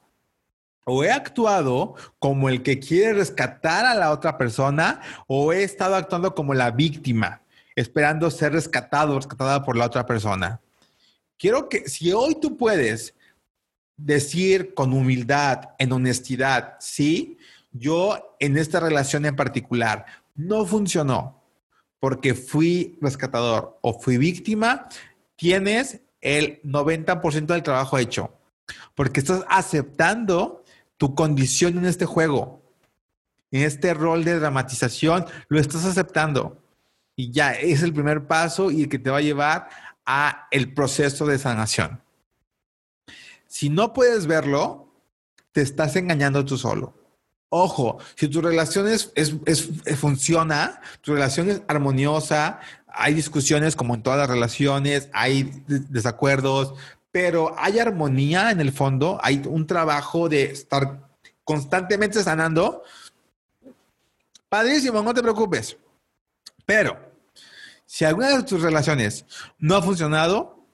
O 0.85 1.03
he 1.03 1.11
actuado 1.11 1.95
como 2.19 2.51
el 2.51 2.63
que 2.63 2.79
quiere 2.79 3.15
rescatar 3.15 3.87
a 3.87 3.95
la 3.95 4.11
otra 4.11 4.37
persona, 4.37 5.01
o 5.27 5.55
he 5.55 5.63
estado 5.63 5.95
actuando 5.95 6.35
como 6.35 6.53
la 6.53 6.71
víctima, 6.71 7.41
esperando 7.75 8.31
ser 8.31 8.53
rescatado 8.53 9.15
o 9.15 9.17
rescatada 9.17 9.65
por 9.65 9.79
la 9.79 9.87
otra 9.87 10.05
persona. 10.05 10.61
Quiero 11.39 11.71
que 11.71 11.89
si 11.89 12.13
hoy 12.13 12.35
tú 12.35 12.59
puedes 12.59 13.15
decir 13.97 14.75
con 14.75 14.93
humildad, 14.93 15.71
en 15.79 15.91
honestidad, 15.93 16.75
sí, 16.81 17.39
yo 17.73 18.37
en 18.41 18.59
esta 18.59 18.79
relación 18.79 19.25
en 19.25 19.37
particular 19.37 20.05
no 20.35 20.67
funcionó 20.67 21.43
porque 21.99 22.35
fui 22.35 22.99
rescatador 23.01 23.79
o 23.81 23.99
fui 23.99 24.19
víctima, 24.19 24.87
tienes 25.35 26.03
el 26.21 26.61
90% 26.63 27.47
del 27.47 27.63
trabajo 27.63 27.99
hecho, 27.99 28.33
porque 28.95 29.21
estás 29.21 29.45
aceptando 29.49 30.65
tu 30.97 31.15
condición 31.15 31.79
en 31.79 31.87
este 31.87 32.07
juego, 32.07 32.63
en 33.51 33.63
este 33.63 33.95
rol 33.95 34.25
de 34.25 34.39
dramatización, 34.39 35.27
lo 35.49 35.61
estás 35.61 35.85
aceptando. 35.85 36.63
Y 37.17 37.31
ya 37.31 37.53
es 37.53 37.83
el 37.83 37.93
primer 37.93 38.27
paso 38.27 38.71
y 38.71 38.83
el 38.83 38.89
que 38.89 38.99
te 38.99 39.11
va 39.11 39.19
a 39.19 39.23
llevar 39.23 39.69
a 40.05 40.49
el 40.51 40.75
proceso 40.75 41.27
de 41.27 41.39
sanación. 41.39 42.01
Si 43.47 43.71
no 43.71 43.93
puedes 43.93 44.27
verlo, 44.27 44.93
te 45.53 45.63
estás 45.63 45.97
engañando 45.97 46.45
tú 46.45 46.59
solo. 46.59 46.98
Ojo, 47.51 47.99
si 48.15 48.29
tu 48.29 48.43
relación 48.43 48.87
es, 48.89 49.11
funciona, 49.97 50.83
tu 51.01 51.15
relación 51.15 51.49
es 51.49 51.63
armoniosa, 51.67 52.61
hay 52.87 53.15
discusiones 53.15 53.75
como 53.75 53.95
en 53.95 54.03
todas 54.03 54.19
las 54.19 54.29
relaciones, 54.29 55.09
hay 55.13 55.65
desacuerdos, 55.67 56.75
pero 57.11 57.55
hay 57.59 57.79
armonía 57.79 58.51
en 58.51 58.61
el 58.61 58.73
fondo, 58.73 59.19
hay 59.23 59.43
un 59.47 59.67
trabajo 59.67 60.29
de 60.29 60.45
estar 60.45 61.09
constantemente 61.43 62.23
sanando. 62.23 62.83
Padrísimo, 64.51 65.03
no 65.03 65.15
te 65.15 65.23
preocupes. 65.23 65.79
Pero 66.67 66.99
si 67.87 68.05
alguna 68.05 68.37
de 68.37 68.43
tus 68.43 68.61
relaciones 68.61 69.25
no 69.59 69.77
ha 69.77 69.83
funcionado, 69.83 70.67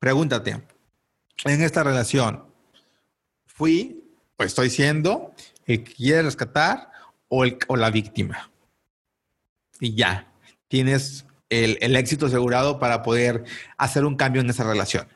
pregúntate, 0.00 0.60
en 1.44 1.62
esta 1.62 1.84
relación, 1.84 2.44
¿fui 3.46 4.04
o 4.36 4.42
estoy 4.42 4.70
siendo 4.70 5.32
el 5.68 5.84
que 5.84 5.94
quiere 5.94 6.22
rescatar 6.22 6.90
o, 7.28 7.44
el, 7.44 7.58
la 7.76 7.90
víctima? 7.90 8.50
Y 9.80 9.94
ya, 9.94 10.32
tienes 10.66 11.24
el, 11.50 11.96
éxito 11.96 12.26
asegurado 12.26 12.78
para 12.78 13.02
poder 13.02 13.44
hacer 13.76 14.04
un 14.04 14.16
cambio 14.16 14.42
en 14.42 14.50
esa 14.50 14.64
relación. 14.64 15.06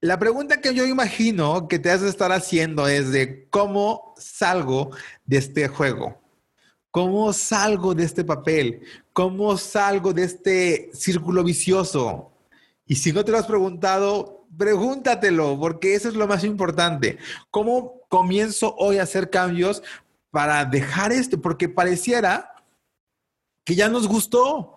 La 0.00 0.18
pregunta 0.18 0.60
que 0.60 0.74
yo 0.74 0.84
imagino 0.84 1.68
que 1.68 1.78
te 1.78 1.90
has 1.90 2.00
de 2.00 2.08
estar 2.08 2.32
haciendo 2.32 2.88
es 2.88 3.12
de 3.12 3.46
cómo 3.50 4.14
salgo 4.16 4.90
de 5.26 5.36
este 5.38 5.68
juego, 5.68 6.20
cómo 6.90 7.32
salgo 7.32 7.94
de 7.94 8.04
este 8.04 8.24
papel, 8.24 8.82
cómo 9.12 9.56
salgo 9.56 10.12
de 10.12 10.24
este 10.24 10.90
círculo 10.92 11.44
vicioso. 11.44 12.32
Y 12.84 12.96
si 12.96 13.12
no 13.12 13.24
te 13.24 13.30
lo 13.30 13.38
has 13.38 13.46
preguntado, 13.46 14.41
pregúntatelo, 14.56 15.58
porque 15.58 15.94
eso 15.94 16.08
es 16.08 16.14
lo 16.14 16.26
más 16.26 16.44
importante. 16.44 17.18
¿Cómo 17.50 18.00
comienzo 18.08 18.74
hoy 18.76 18.98
a 18.98 19.04
hacer 19.04 19.30
cambios 19.30 19.82
para 20.30 20.64
dejar 20.64 21.12
esto? 21.12 21.40
Porque 21.40 21.68
pareciera 21.68 22.54
que 23.64 23.74
ya 23.74 23.88
nos 23.88 24.06
gustó. 24.06 24.76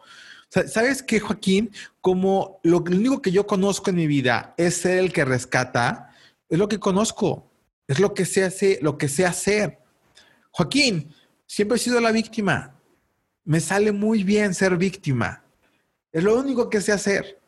¿Sabes 0.49 1.03
qué, 1.03 1.19
Joaquín? 1.19 1.71
Como 1.99 2.59
lo, 2.63 2.77
único 2.77 3.21
que 3.21 3.31
yo 3.31 3.45
conozco 3.45 3.89
en 3.89 3.97
mi 3.97 4.07
vida 4.07 4.53
es 4.57 4.77
ser 4.77 4.99
el 4.99 5.11
que 5.11 5.25
rescata, 5.25 6.15
es 6.47 6.57
lo 6.57 6.67
que 6.67 6.79
conozco, 6.79 7.51
es 7.87 7.99
lo 7.99 8.13
que 8.13 8.25
sé 8.25 8.43
hacer, 8.43 8.79
lo 8.81 8.97
que 8.97 9.09
sé 9.09 9.25
hacer. 9.25 9.79
Joaquín, 10.51 11.13
siempre 11.45 11.75
he 11.75 11.79
sido 11.79 11.99
la 11.99 12.11
víctima. 12.11 12.79
Me 13.43 13.59
sale 13.59 13.91
muy 13.91 14.23
bien 14.23 14.53
ser 14.53 14.77
víctima. 14.77 15.43
Es 16.11 16.23
lo 16.23 16.39
único 16.39 16.69
que 16.69 16.79
sé 16.79 16.93
hacer. 16.93 17.41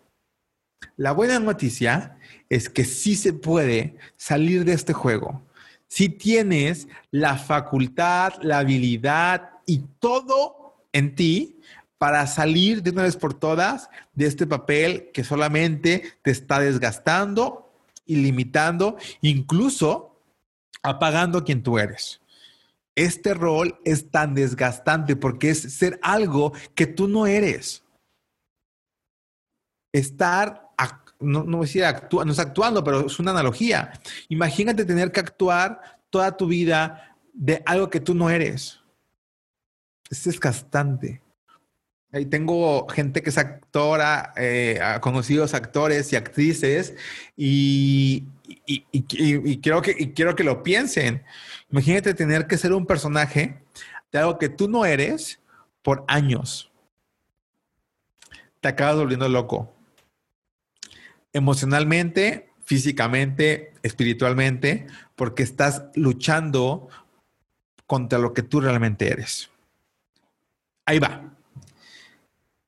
La 0.97 1.11
buena 1.11 1.39
noticia 1.39 2.16
es 2.49 2.69
que 2.69 2.85
sí 2.85 3.15
se 3.15 3.33
puede 3.33 3.95
salir 4.15 4.65
de 4.65 4.73
este 4.73 4.93
juego. 4.93 5.43
Si 5.87 6.09
tienes 6.09 6.87
la 7.11 7.37
facultad, 7.37 8.33
la 8.41 8.59
habilidad 8.59 9.51
y 9.65 9.79
todo 9.99 10.75
en 10.91 11.15
ti 11.15 11.59
para 11.97 12.27
salir 12.27 12.83
de 12.83 12.91
una 12.91 13.03
vez 13.03 13.15
por 13.15 13.33
todas 13.33 13.89
de 14.13 14.27
este 14.27 14.45
papel 14.45 15.09
que 15.13 15.23
solamente 15.23 16.03
te 16.21 16.31
está 16.31 16.59
desgastando 16.59 17.71
y 18.05 18.17
limitando, 18.17 18.97
incluso 19.21 20.21
apagando 20.83 21.43
quien 21.43 21.63
tú 21.63 21.79
eres. 21.79 22.21
Este 22.95 23.33
rol 23.33 23.79
es 23.83 24.09
tan 24.09 24.33
desgastante 24.33 25.15
porque 25.15 25.51
es 25.51 25.61
ser 25.73 25.99
algo 26.01 26.53
que 26.73 26.87
tú 26.87 27.07
no 27.07 27.27
eres. 27.27 27.83
Estar, 29.93 30.66
no, 31.19 31.43
no 31.43 31.61
decir 31.61 31.83
no 32.11 32.31
es 32.31 32.39
actuando, 32.39 32.83
pero 32.83 33.07
es 33.07 33.19
una 33.19 33.31
analogía. 33.31 33.93
Imagínate 34.29 34.85
tener 34.85 35.11
que 35.11 35.19
actuar 35.19 35.79
toda 36.09 36.35
tu 36.35 36.47
vida 36.47 37.15
de 37.33 37.61
algo 37.65 37.89
que 37.89 37.99
tú 37.99 38.15
no 38.15 38.29
eres 38.29 38.79
es 40.09 40.23
desgastante. 40.23 41.21
Ahí 42.11 42.25
tengo 42.25 42.87
gente 42.87 43.21
que 43.21 43.29
es 43.29 43.37
actora, 43.37 44.33
eh, 44.37 44.79
conocidos 45.01 45.53
actores 45.53 46.11
y 46.13 46.15
actrices, 46.15 46.95
y, 47.35 48.25
quiero 49.61 49.81
que, 49.81 50.13
quiero 50.13 50.35
que 50.35 50.43
lo 50.43 50.63
piensen. 50.63 51.23
Imagínate 51.69 52.13
tener 52.13 52.47
que 52.47 52.57
ser 52.57 52.71
un 52.71 52.85
personaje 52.85 53.61
de 54.11 54.19
algo 54.19 54.37
que 54.37 54.47
tú 54.49 54.69
no 54.69 54.85
eres 54.85 55.41
por 55.81 56.05
años. 56.07 56.71
te 58.61 58.69
acabas 58.69 58.95
volviendo 58.95 59.29
loco. 59.29 59.76
Emocionalmente, 61.33 62.49
físicamente, 62.63 63.73
espiritualmente, 63.83 64.87
porque 65.15 65.43
estás 65.43 65.83
luchando 65.95 66.89
contra 67.85 68.19
lo 68.19 68.33
que 68.33 68.43
tú 68.43 68.59
realmente 68.59 69.09
eres. 69.09 69.49
Ahí 70.85 70.99
va. 70.99 71.33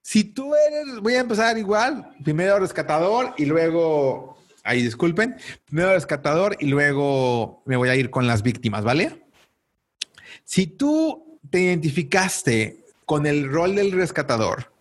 Si 0.02 0.24
tú 0.24 0.56
eres, 0.56 1.00
voy 1.02 1.16
a 1.16 1.20
empezar 1.20 1.58
igual, 1.58 2.16
primero 2.24 2.58
rescatador 2.58 3.36
y 3.38 3.46
luego, 3.46 4.38
ahí 4.64 4.82
disculpen, 4.82 5.38
primero 5.66 5.94
rescatador 5.94 6.58
y 6.60 6.66
luego 6.66 7.62
me 7.66 7.78
voy 7.78 7.90
a 7.90 7.96
ir 7.96 8.10
con 8.10 8.26
las 8.26 8.42
víctimas, 8.42 8.84
¿vale? 8.84 9.24
Si 10.46 10.66
tú 10.66 11.40
te 11.50 11.60
identificaste 11.62 12.86
con 13.06 13.26
el 13.28 13.52
rol 13.52 13.76
del 13.76 13.92
rescatador 13.92 14.74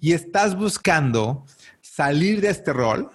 y 0.00 0.12
estás 0.12 0.56
buscando 0.56 1.44
salir 1.80 2.40
de 2.40 2.48
este 2.48 2.72
rol, 2.72 3.10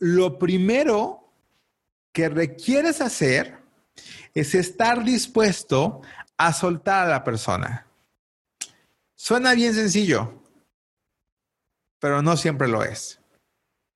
lo 0.00 0.38
primero 0.38 1.32
que 2.12 2.28
requieres 2.28 3.00
hacer 3.00 3.58
es 4.34 4.54
estar 4.54 5.04
dispuesto 5.04 6.02
a 6.36 6.52
soltar 6.52 7.06
a 7.06 7.10
la 7.10 7.24
persona. 7.24 7.86
Suena 9.14 9.54
bien 9.54 9.74
sencillo, 9.74 10.42
pero 11.98 12.22
no 12.22 12.36
siempre 12.36 12.68
lo 12.68 12.84
es. 12.84 13.20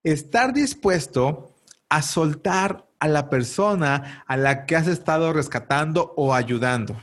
Estar 0.03 0.53
dispuesto 0.53 1.55
a 1.89 2.03
soltar 2.03 2.87
a 2.99 3.09
la 3.09 3.29
persona 3.29 4.25
a 4.27 4.37
la 4.37 4.67
que 4.67 4.77
has 4.77 4.87
estado 4.87 5.33
rescatando 5.33 6.15
o 6.17 6.35
ayudando. 6.35 7.03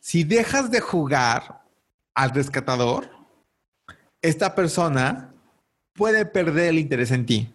Si 0.00 0.24
dejas 0.24 0.70
de 0.70 0.80
jugar 0.80 1.62
al 2.14 2.30
rescatador, 2.30 3.10
esta 4.22 4.54
persona 4.54 5.34
puede 5.96 6.26
perder 6.26 6.70
el 6.70 6.78
interés 6.78 7.10
en 7.10 7.26
ti 7.26 7.52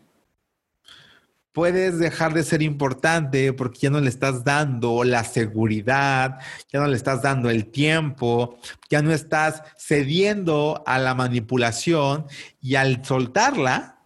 puedes 1.51 1.99
dejar 1.99 2.33
de 2.33 2.43
ser 2.43 2.61
importante 2.61 3.51
porque 3.53 3.79
ya 3.81 3.89
no 3.89 3.99
le 3.99 4.09
estás 4.09 4.43
dando 4.43 5.03
la 5.03 5.23
seguridad, 5.23 6.39
ya 6.71 6.79
no 6.79 6.87
le 6.87 6.95
estás 6.95 7.21
dando 7.21 7.49
el 7.49 7.67
tiempo, 7.67 8.57
ya 8.89 9.01
no 9.01 9.11
estás 9.11 9.63
cediendo 9.77 10.83
a 10.85 10.97
la 10.99 11.13
manipulación 11.13 12.25
y 12.61 12.75
al 12.75 13.03
soltarla, 13.05 13.99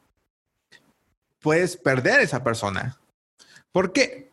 puedes 1.40 1.78
perder 1.78 2.22
esa 2.22 2.44
persona. 2.44 3.00
¿Por 3.72 3.94
qué? 3.94 4.32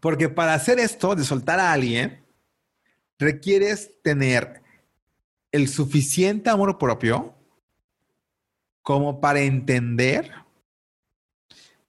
Porque 0.00 0.28
para 0.28 0.54
hacer 0.54 0.78
esto, 0.78 1.14
de 1.14 1.24
soltar 1.24 1.60
a 1.60 1.72
alguien, 1.72 2.22
requieres 3.18 4.02
tener 4.02 4.60
el 5.52 5.68
suficiente 5.68 6.50
amor 6.50 6.76
propio 6.76 7.34
como 8.82 9.20
para 9.20 9.40
entender 9.40 10.32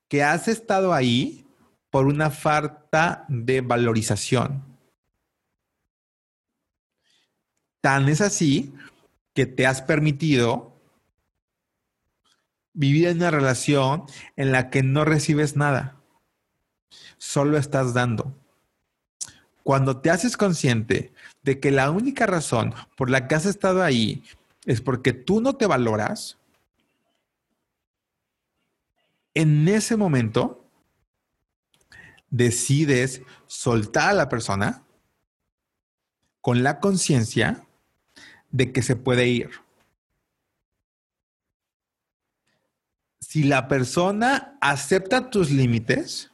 que 0.08 0.24
has 0.24 0.48
estado 0.48 0.94
ahí 0.94 1.46
por 1.90 2.06
una 2.08 2.30
falta 2.30 3.26
de 3.28 3.62
valorización. 3.62 4.64
Tan 7.82 8.08
es 8.10 8.22
así 8.22 8.74
que 9.34 9.46
te 9.46 9.66
has 9.66 9.82
permitido 9.82 10.74
vivir 12.74 13.08
en 13.08 13.18
una 13.18 13.32
relación 13.32 14.06
en 14.36 14.52
la 14.52 14.70
que 14.70 14.84
no 14.84 15.06
recibes 15.06 15.56
nada, 15.56 15.98
solo 17.18 17.58
estás 17.58 17.94
dando. 17.94 18.34
Cuando 19.64 20.02
te 20.02 20.10
haces 20.10 20.38
consciente 20.38 21.14
de 21.42 21.60
que 21.60 21.72
la 21.72 21.90
única 21.90 22.26
razón 22.26 22.74
por 22.98 23.10
la 23.10 23.28
que 23.28 23.36
has 23.36 23.46
estado 23.46 23.84
ahí 23.84 24.24
es 24.66 24.82
porque 24.82 25.14
tú 25.14 25.42
no 25.42 25.56
te 25.56 25.66
valoras, 25.66 26.38
en 29.34 29.68
ese 29.68 29.98
momento 29.98 30.66
decides 32.30 33.22
soltar 33.48 34.10
a 34.10 34.14
la 34.14 34.30
persona 34.30 34.84
con 36.42 36.64
la 36.64 36.80
conciencia 36.80 37.66
de 38.52 38.72
que 38.72 38.82
se 38.82 38.96
puede 38.96 39.28
ir. 39.28 39.52
Si 43.20 43.44
la 43.44 43.68
persona 43.68 44.58
acepta 44.62 45.30
tus 45.30 45.50
límites 45.50 46.32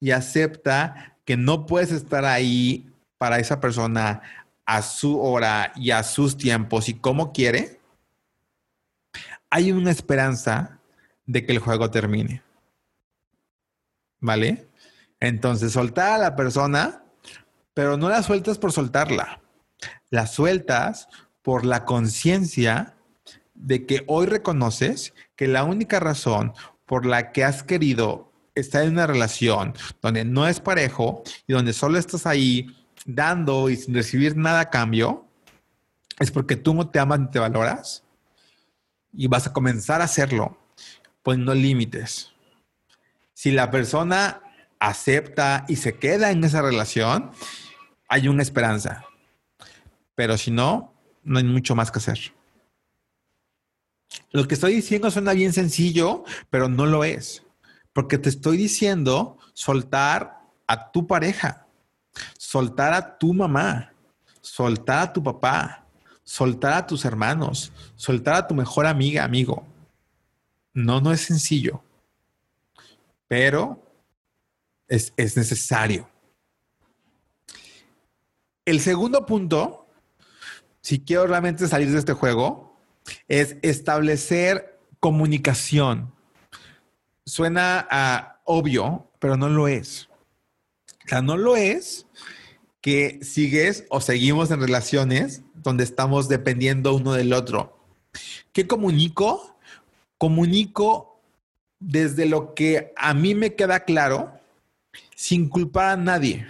y 0.00 0.12
acepta 0.12 1.18
que 1.24 1.36
no 1.36 1.66
puedes 1.66 1.92
estar 1.92 2.24
ahí 2.24 2.90
para 3.18 3.38
esa 3.38 3.60
persona 3.60 4.22
a 4.64 4.82
su 4.82 5.20
hora 5.20 5.72
y 5.76 5.90
a 5.90 6.02
sus 6.02 6.36
tiempos 6.36 6.88
y 6.88 6.94
como 6.94 7.32
quiere, 7.32 7.80
hay 9.50 9.72
una 9.72 9.90
esperanza 9.90 10.75
de 11.26 11.44
que 11.44 11.52
el 11.52 11.58
juego 11.58 11.90
termine. 11.90 12.42
¿Vale? 14.20 14.68
Entonces, 15.20 15.72
soltar 15.72 16.12
a 16.12 16.18
la 16.18 16.36
persona, 16.36 17.02
pero 17.74 17.96
no 17.96 18.08
la 18.08 18.22
sueltas 18.22 18.58
por 18.58 18.72
soltarla. 18.72 19.40
La 20.10 20.26
sueltas 20.26 21.08
por 21.42 21.64
la 21.64 21.84
conciencia 21.84 22.94
de 23.54 23.86
que 23.86 24.04
hoy 24.06 24.26
reconoces 24.26 25.14
que 25.34 25.48
la 25.48 25.64
única 25.64 26.00
razón 26.00 26.54
por 26.84 27.06
la 27.06 27.32
que 27.32 27.44
has 27.44 27.62
querido 27.62 28.32
estar 28.54 28.84
en 28.84 28.92
una 28.92 29.06
relación 29.06 29.74
donde 30.00 30.24
no 30.24 30.48
es 30.48 30.60
parejo 30.60 31.22
y 31.46 31.52
donde 31.52 31.72
solo 31.72 31.98
estás 31.98 32.26
ahí 32.26 32.74
dando 33.04 33.68
y 33.68 33.76
sin 33.76 33.94
recibir 33.94 34.36
nada 34.36 34.60
a 34.60 34.70
cambio, 34.70 35.26
es 36.18 36.30
porque 36.30 36.56
tú 36.56 36.74
no 36.74 36.88
te 36.88 36.98
amas 36.98 37.20
ni 37.20 37.30
te 37.30 37.38
valoras 37.38 38.02
y 39.12 39.26
vas 39.26 39.46
a 39.46 39.52
comenzar 39.52 40.00
a 40.00 40.04
hacerlo 40.04 40.58
poniendo 41.26 41.56
límites. 41.56 42.30
Si 43.34 43.50
la 43.50 43.72
persona 43.72 44.42
acepta 44.78 45.64
y 45.66 45.74
se 45.74 45.98
queda 45.98 46.30
en 46.30 46.44
esa 46.44 46.62
relación, 46.62 47.32
hay 48.08 48.28
una 48.28 48.42
esperanza. 48.42 49.04
Pero 50.14 50.38
si 50.38 50.52
no, 50.52 50.94
no 51.24 51.38
hay 51.38 51.44
mucho 51.44 51.74
más 51.74 51.90
que 51.90 51.98
hacer. 51.98 52.32
Lo 54.30 54.46
que 54.46 54.54
estoy 54.54 54.74
diciendo 54.74 55.10
suena 55.10 55.32
bien 55.32 55.52
sencillo, 55.52 56.22
pero 56.48 56.68
no 56.68 56.86
lo 56.86 57.02
es. 57.02 57.42
Porque 57.92 58.18
te 58.18 58.28
estoy 58.28 58.56
diciendo 58.56 59.36
soltar 59.52 60.42
a 60.68 60.92
tu 60.92 61.08
pareja, 61.08 61.66
soltar 62.38 62.94
a 62.94 63.18
tu 63.18 63.34
mamá, 63.34 63.92
soltar 64.40 64.98
a 65.00 65.12
tu 65.12 65.24
papá, 65.24 65.86
soltar 66.22 66.74
a 66.74 66.86
tus 66.86 67.04
hermanos, 67.04 67.72
soltar 67.96 68.36
a 68.36 68.46
tu 68.46 68.54
mejor 68.54 68.86
amiga, 68.86 69.24
amigo. 69.24 69.66
No, 70.76 71.00
no 71.00 71.10
es 71.10 71.22
sencillo, 71.22 71.82
pero 73.28 73.82
es, 74.88 75.10
necesario. 75.16 76.06
El 78.66 78.80
segundo 78.80 79.24
punto, 79.24 79.86
si 80.82 81.00
quiero 81.00 81.26
realmente 81.26 81.66
salir 81.66 81.90
de 81.90 81.98
este 81.98 82.12
juego, 82.12 82.78
es 83.26 83.56
establecer 83.62 84.78
comunicación. 85.00 86.12
Suena 87.24 87.88
a 87.90 88.42
obvio, 88.44 89.10
pero 89.18 89.38
no 89.38 89.48
lo 89.48 89.68
es. 89.68 90.10
O 91.06 91.08
sea, 91.08 91.22
no 91.22 91.38
lo 91.38 91.56
es 91.56 92.06
que 92.82 93.18
sigues 93.22 93.86
o 93.88 94.02
seguimos 94.02 94.50
en 94.50 94.60
relaciones 94.60 95.40
donde 95.54 95.84
estamos 95.84 96.28
dependiendo 96.28 96.92
uno 96.94 97.14
del 97.14 97.32
otro. 97.32 97.82
¿Qué 98.52 98.66
comunico? 98.66 99.55
Comunico 100.18 101.20
desde 101.78 102.26
lo 102.26 102.54
que 102.54 102.92
a 102.96 103.14
mí 103.14 103.34
me 103.34 103.54
queda 103.54 103.80
claro, 103.80 104.32
sin 105.14 105.48
culpar 105.48 105.90
a 105.90 105.96
nadie. 105.96 106.46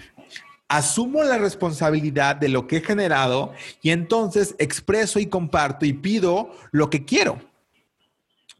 Asumo 0.68 1.22
la 1.22 1.38
responsabilidad 1.38 2.36
de 2.36 2.48
lo 2.48 2.66
que 2.66 2.78
he 2.78 2.80
generado 2.80 3.52
y 3.82 3.90
entonces 3.90 4.56
expreso 4.58 5.18
y 5.18 5.26
comparto 5.26 5.86
y 5.86 5.92
pido 5.92 6.50
lo 6.72 6.90
que 6.90 7.04
quiero. 7.04 7.40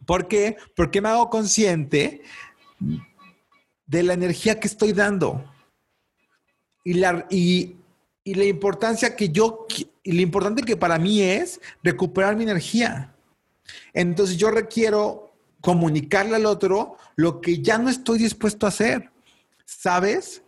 ¿Por 0.05 0.29
qué? 0.29 0.57
Porque 0.77 1.01
me 1.01 1.09
hago 1.09 1.31
consciente 1.31 2.23
de 3.87 4.03
la 4.03 4.13
energía 4.13 4.61
que 4.61 4.69
estoy 4.69 4.93
dando 4.93 5.45
y 6.85 6.95
la, 6.95 7.27
y, 7.29 7.75
y 8.23 8.35
la 8.35 8.45
importancia 8.45 9.17
que 9.17 9.31
yo, 9.31 9.67
y 10.05 10.13
lo 10.13 10.23
importante 10.23 10.63
que 10.63 10.77
para 10.77 10.99
mí 10.99 11.21
es 11.21 11.61
recuperar 11.83 12.37
mi 12.37 12.45
energía. 12.45 13.16
Entonces 13.93 14.37
yo 14.37 14.51
requiero 14.51 15.35
comunicarle 15.61 16.37
al 16.37 16.47
otro 16.47 16.97
lo 17.17 17.41
que 17.41 17.61
ya 17.61 17.79
no 17.79 17.91
estoy 17.91 18.19
dispuesto 18.19 18.67
a 18.67 18.71
hacer. 18.71 19.11
¿Sabes? 19.64 20.43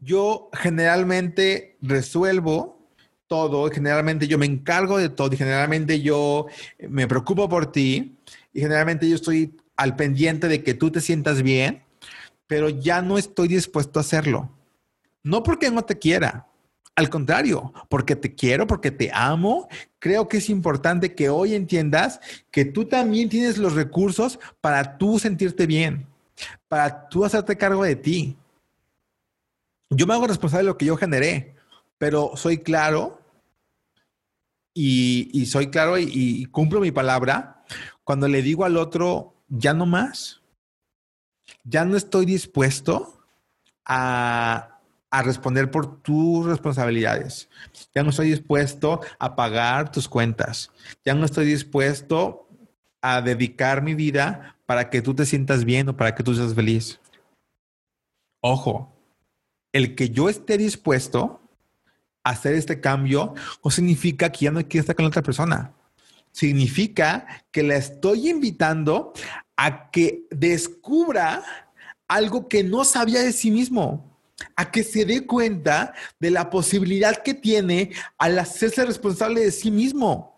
Yo 0.00 0.50
generalmente 0.52 1.76
resuelvo 1.80 2.78
todo, 3.26 3.70
generalmente 3.70 4.26
yo 4.26 4.38
me 4.38 4.46
encargo 4.46 4.98
de 4.98 5.08
todo 5.08 5.32
y 5.32 5.36
generalmente 5.36 6.00
yo 6.00 6.46
me 6.88 7.06
preocupo 7.08 7.48
por 7.48 7.72
ti 7.72 8.16
y 8.52 8.60
generalmente 8.60 9.08
yo 9.08 9.16
estoy 9.16 9.56
al 9.76 9.96
pendiente 9.96 10.48
de 10.48 10.62
que 10.62 10.74
tú 10.74 10.90
te 10.90 11.00
sientas 11.00 11.42
bien, 11.42 11.82
pero 12.46 12.68
ya 12.68 13.02
no 13.02 13.18
estoy 13.18 13.48
dispuesto 13.48 13.98
a 13.98 14.02
hacerlo. 14.02 14.50
No 15.22 15.42
porque 15.42 15.70
no 15.70 15.82
te 15.82 15.98
quiera, 15.98 16.46
Al 16.96 17.10
contrario, 17.10 17.72
porque 17.88 18.14
te 18.14 18.34
quiero, 18.34 18.66
porque 18.66 18.90
te 18.90 19.10
amo, 19.12 19.68
creo 19.98 20.28
que 20.28 20.36
es 20.36 20.48
importante 20.48 21.14
que 21.14 21.28
hoy 21.28 21.54
entiendas 21.54 22.20
que 22.50 22.64
tú 22.64 22.84
también 22.84 23.28
tienes 23.28 23.58
los 23.58 23.74
recursos 23.74 24.38
para 24.60 24.96
tú 24.96 25.18
sentirte 25.18 25.66
bien, 25.66 26.06
para 26.68 27.08
tú 27.08 27.24
hacerte 27.24 27.56
cargo 27.58 27.82
de 27.82 27.96
ti. 27.96 28.36
Yo 29.90 30.06
me 30.06 30.14
hago 30.14 30.28
responsable 30.28 30.64
de 30.64 30.70
lo 30.70 30.78
que 30.78 30.86
yo 30.86 30.96
generé, 30.96 31.56
pero 31.98 32.32
soy 32.36 32.58
claro 32.58 33.20
y, 34.72 35.46
soy 35.46 35.70
claro 35.70 35.98
y 35.98 36.46
cumplo 36.46 36.80
mi 36.80 36.92
palabra 36.92 37.54
cuando 38.04 38.28
le 38.28 38.42
digo 38.42 38.64
al 38.64 38.76
otro, 38.76 39.34
ya 39.48 39.72
no 39.72 39.86
más, 39.86 40.42
ya 41.64 41.84
no 41.84 41.96
estoy 41.96 42.26
dispuesto 42.26 43.24
a 43.84 44.73
a 45.14 45.22
responder 45.22 45.70
por 45.70 46.02
tus 46.02 46.44
responsabilidades. 46.44 47.48
Ya 47.94 48.02
no 48.02 48.10
estoy 48.10 48.30
dispuesto 48.30 49.00
a 49.20 49.36
pagar 49.36 49.92
tus 49.92 50.08
cuentas. 50.08 50.72
Ya 51.04 51.14
no 51.14 51.24
estoy 51.24 51.46
dispuesto 51.46 52.48
a 53.00 53.22
dedicar 53.22 53.80
mi 53.80 53.94
vida 53.94 54.56
para 54.66 54.90
que 54.90 55.02
tú 55.02 55.14
te 55.14 55.24
sientas 55.24 55.64
bien 55.64 55.88
o 55.88 55.96
para 55.96 56.16
que 56.16 56.24
tú 56.24 56.34
seas 56.34 56.52
feliz. 56.52 56.98
Ojo, 58.40 58.92
el 59.72 59.94
que 59.94 60.10
yo 60.10 60.28
esté 60.28 60.58
dispuesto 60.58 61.40
a 62.24 62.30
hacer 62.30 62.54
este 62.54 62.80
cambio 62.80 63.34
no 63.64 63.70
significa 63.70 64.32
que 64.32 64.46
ya 64.46 64.50
no 64.50 64.66
quiero 64.66 64.80
estar 64.80 64.96
con 64.96 65.04
la 65.04 65.10
otra 65.10 65.22
persona. 65.22 65.74
Significa 66.32 67.44
que 67.52 67.62
la 67.62 67.76
estoy 67.76 68.30
invitando 68.30 69.12
a 69.56 69.92
que 69.92 70.26
descubra 70.30 71.44
algo 72.08 72.48
que 72.48 72.64
no 72.64 72.84
sabía 72.84 73.22
de 73.22 73.32
sí 73.32 73.52
mismo 73.52 74.13
a 74.56 74.70
que 74.70 74.82
se 74.82 75.04
dé 75.04 75.26
cuenta 75.26 75.94
de 76.18 76.30
la 76.30 76.50
posibilidad 76.50 77.22
que 77.22 77.34
tiene 77.34 77.92
al 78.18 78.38
hacerse 78.38 78.84
responsable 78.84 79.40
de 79.40 79.52
sí 79.52 79.70
mismo. 79.70 80.34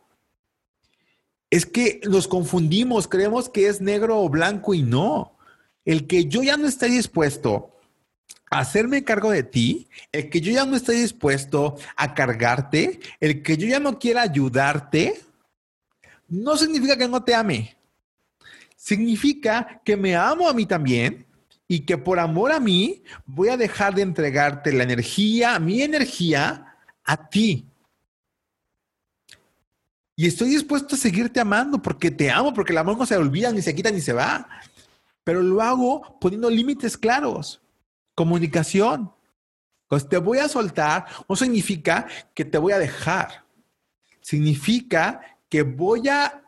Es 1.50 1.64
que 1.64 2.00
nos 2.08 2.28
confundimos, 2.28 3.08
creemos 3.08 3.48
que 3.48 3.68
es 3.68 3.80
negro 3.80 4.20
o 4.20 4.28
blanco 4.28 4.74
y 4.74 4.82
no. 4.82 5.36
El 5.84 6.06
que 6.06 6.26
yo 6.26 6.42
ya 6.42 6.56
no 6.56 6.66
esté 6.66 6.86
dispuesto 6.86 7.72
a 8.50 8.60
hacerme 8.60 9.04
cargo 9.04 9.30
de 9.30 9.42
ti, 9.42 9.88
el 10.12 10.30
que 10.30 10.40
yo 10.40 10.52
ya 10.52 10.64
no 10.64 10.76
esté 10.76 10.92
dispuesto 10.92 11.76
a 11.96 12.14
cargarte, 12.14 13.00
el 13.20 13.42
que 13.42 13.56
yo 13.56 13.66
ya 13.66 13.80
no 13.80 13.98
quiera 13.98 14.22
ayudarte, 14.22 15.20
no 16.28 16.56
significa 16.56 16.96
que 16.96 17.08
no 17.08 17.22
te 17.22 17.34
ame. 17.34 17.76
Significa 18.76 19.80
que 19.84 19.96
me 19.96 20.14
amo 20.16 20.48
a 20.48 20.52
mí 20.52 20.66
también 20.66 21.26
y 21.68 21.80
que 21.80 21.98
por 21.98 22.18
amor 22.18 22.52
a 22.52 22.60
mí 22.60 23.02
voy 23.24 23.48
a 23.48 23.56
dejar 23.56 23.94
de 23.94 24.02
entregarte 24.02 24.72
la 24.72 24.84
energía, 24.84 25.58
mi 25.58 25.82
energía, 25.82 26.76
a 27.04 27.28
ti. 27.28 27.66
Y 30.14 30.26
estoy 30.26 30.48
dispuesto 30.48 30.94
a 30.94 30.98
seguirte 30.98 31.40
amando 31.40 31.82
porque 31.82 32.10
te 32.10 32.30
amo, 32.30 32.54
porque 32.54 32.72
el 32.72 32.78
amor 32.78 32.96
no 32.96 33.04
se 33.06 33.16
olvida, 33.16 33.52
ni 33.52 33.62
se 33.62 33.74
quita, 33.74 33.90
ni 33.90 34.00
se 34.00 34.12
va. 34.12 34.48
Pero 35.24 35.42
lo 35.42 35.60
hago 35.60 36.18
poniendo 36.20 36.48
límites 36.48 36.96
claros. 36.96 37.60
Comunicación. 38.14 39.12
Pues 39.88 40.08
te 40.08 40.16
voy 40.16 40.38
a 40.38 40.48
soltar 40.48 41.06
no 41.28 41.36
significa 41.36 42.06
que 42.34 42.44
te 42.44 42.58
voy 42.58 42.72
a 42.72 42.78
dejar. 42.78 43.44
Significa 44.20 45.20
que 45.48 45.62
voy 45.62 46.08
a 46.08 46.42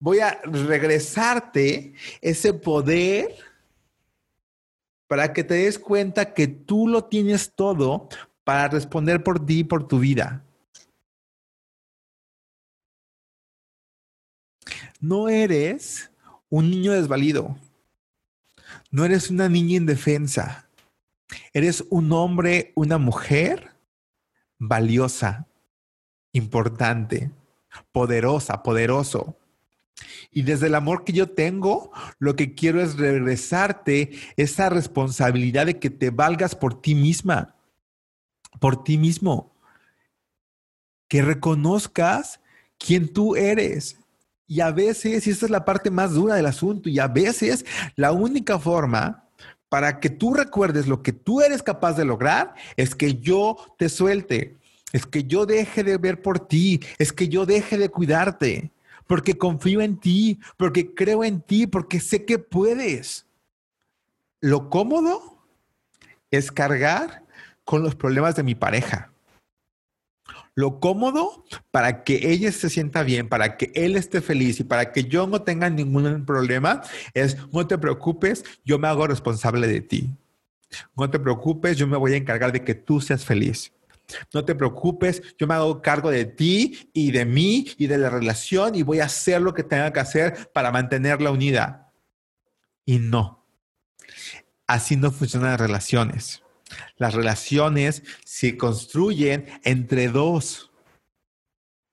voy 0.00 0.20
a 0.20 0.40
regresarte 0.44 1.94
ese 2.20 2.52
poder 2.52 3.34
para 5.06 5.32
que 5.32 5.44
te 5.44 5.54
des 5.54 5.78
cuenta 5.78 6.34
que 6.34 6.46
tú 6.46 6.88
lo 6.88 7.04
tienes 7.04 7.52
todo 7.54 8.08
para 8.44 8.68
responder 8.68 9.22
por 9.22 9.44
ti 9.44 9.60
y 9.60 9.64
por 9.64 9.86
tu 9.86 9.98
vida. 9.98 10.44
No 15.00 15.28
eres 15.28 16.10
un 16.48 16.70
niño 16.70 16.92
desvalido. 16.92 17.58
No 18.90 19.04
eres 19.04 19.30
una 19.30 19.48
niña 19.48 19.76
indefensa. 19.76 20.68
Eres 21.52 21.84
un 21.90 22.12
hombre, 22.12 22.72
una 22.74 22.98
mujer 22.98 23.72
valiosa, 24.58 25.46
importante, 26.32 27.30
poderosa, 27.92 28.62
poderoso. 28.62 29.36
Y 30.30 30.42
desde 30.42 30.66
el 30.66 30.74
amor 30.74 31.04
que 31.04 31.12
yo 31.12 31.30
tengo, 31.30 31.92
lo 32.18 32.36
que 32.36 32.54
quiero 32.54 32.82
es 32.82 32.96
regresarte 32.96 34.12
esa 34.36 34.68
responsabilidad 34.68 35.66
de 35.66 35.78
que 35.78 35.90
te 35.90 36.10
valgas 36.10 36.54
por 36.54 36.80
ti 36.80 36.94
misma, 36.94 37.54
por 38.60 38.82
ti 38.82 38.98
mismo. 38.98 39.54
Que 41.08 41.22
reconozcas 41.22 42.40
quién 42.78 43.12
tú 43.12 43.36
eres. 43.36 43.98
Y 44.46 44.60
a 44.60 44.72
veces, 44.72 45.26
y 45.26 45.30
esta 45.30 45.46
es 45.46 45.50
la 45.50 45.64
parte 45.64 45.90
más 45.90 46.12
dura 46.12 46.34
del 46.34 46.46
asunto, 46.46 46.88
y 46.88 46.98
a 46.98 47.08
veces 47.08 47.64
la 47.96 48.12
única 48.12 48.58
forma 48.58 49.28
para 49.68 50.00
que 50.00 50.10
tú 50.10 50.34
recuerdes 50.34 50.86
lo 50.86 51.02
que 51.02 51.12
tú 51.12 51.40
eres 51.40 51.62
capaz 51.62 51.94
de 51.94 52.04
lograr 52.04 52.54
es 52.76 52.94
que 52.94 53.16
yo 53.16 53.56
te 53.78 53.88
suelte, 53.88 54.56
es 54.92 55.06
que 55.06 55.24
yo 55.24 55.46
deje 55.46 55.82
de 55.82 55.96
ver 55.96 56.22
por 56.22 56.46
ti, 56.46 56.80
es 56.98 57.12
que 57.12 57.28
yo 57.28 57.46
deje 57.46 57.78
de 57.78 57.88
cuidarte 57.88 58.70
porque 59.06 59.36
confío 59.36 59.80
en 59.80 59.98
ti, 59.98 60.40
porque 60.56 60.94
creo 60.94 61.24
en 61.24 61.40
ti, 61.40 61.66
porque 61.66 62.00
sé 62.00 62.24
que 62.24 62.38
puedes. 62.38 63.26
Lo 64.40 64.70
cómodo 64.70 65.46
es 66.30 66.50
cargar 66.50 67.24
con 67.64 67.82
los 67.82 67.94
problemas 67.94 68.36
de 68.36 68.42
mi 68.42 68.54
pareja. 68.54 69.10
Lo 70.56 70.78
cómodo 70.78 71.44
para 71.70 72.04
que 72.04 72.30
ella 72.30 72.52
se 72.52 72.70
sienta 72.70 73.02
bien, 73.02 73.28
para 73.28 73.56
que 73.56 73.72
él 73.74 73.96
esté 73.96 74.20
feliz 74.20 74.60
y 74.60 74.64
para 74.64 74.92
que 74.92 75.04
yo 75.04 75.26
no 75.26 75.42
tenga 75.42 75.68
ningún 75.68 76.24
problema 76.24 76.82
es, 77.12 77.36
no 77.52 77.66
te 77.66 77.76
preocupes, 77.76 78.44
yo 78.64 78.78
me 78.78 78.86
hago 78.86 79.06
responsable 79.06 79.66
de 79.66 79.80
ti. 79.80 80.14
No 80.96 81.10
te 81.10 81.18
preocupes, 81.18 81.76
yo 81.76 81.86
me 81.86 81.96
voy 81.96 82.14
a 82.14 82.16
encargar 82.16 82.52
de 82.52 82.62
que 82.62 82.74
tú 82.74 83.00
seas 83.00 83.24
feliz. 83.24 83.72
No 84.32 84.44
te 84.44 84.54
preocupes, 84.54 85.22
yo 85.38 85.46
me 85.46 85.54
hago 85.54 85.80
cargo 85.80 86.10
de 86.10 86.24
ti 86.24 86.90
y 86.92 87.10
de 87.10 87.24
mí 87.24 87.66
y 87.78 87.86
de 87.86 87.98
la 87.98 88.10
relación 88.10 88.74
y 88.74 88.82
voy 88.82 89.00
a 89.00 89.06
hacer 89.06 89.40
lo 89.40 89.54
que 89.54 89.62
tenga 89.62 89.92
que 89.92 90.00
hacer 90.00 90.50
para 90.52 90.70
mantenerla 90.70 91.30
unida. 91.30 91.92
Y 92.84 92.98
no. 92.98 93.46
Así 94.66 94.96
no 94.96 95.10
funcionan 95.10 95.52
las 95.52 95.60
relaciones. 95.60 96.42
Las 96.96 97.14
relaciones 97.14 98.02
se 98.24 98.56
construyen 98.56 99.46
entre 99.64 100.08
dos. 100.08 100.70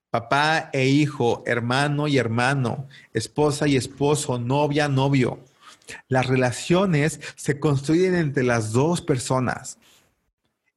Papá 0.10 0.70
e 0.74 0.88
hijo, 0.88 1.44
hermano 1.46 2.08
y 2.08 2.18
hermano, 2.18 2.88
esposa 3.14 3.68
y 3.68 3.78
esposo, 3.78 4.38
novia, 4.38 4.90
novio. 4.90 5.40
Las 6.10 6.28
relaciones 6.28 7.22
se 7.36 7.60
construyen 7.60 8.16
entre 8.16 8.44
las 8.44 8.74
dos 8.74 9.02
personas 9.02 9.78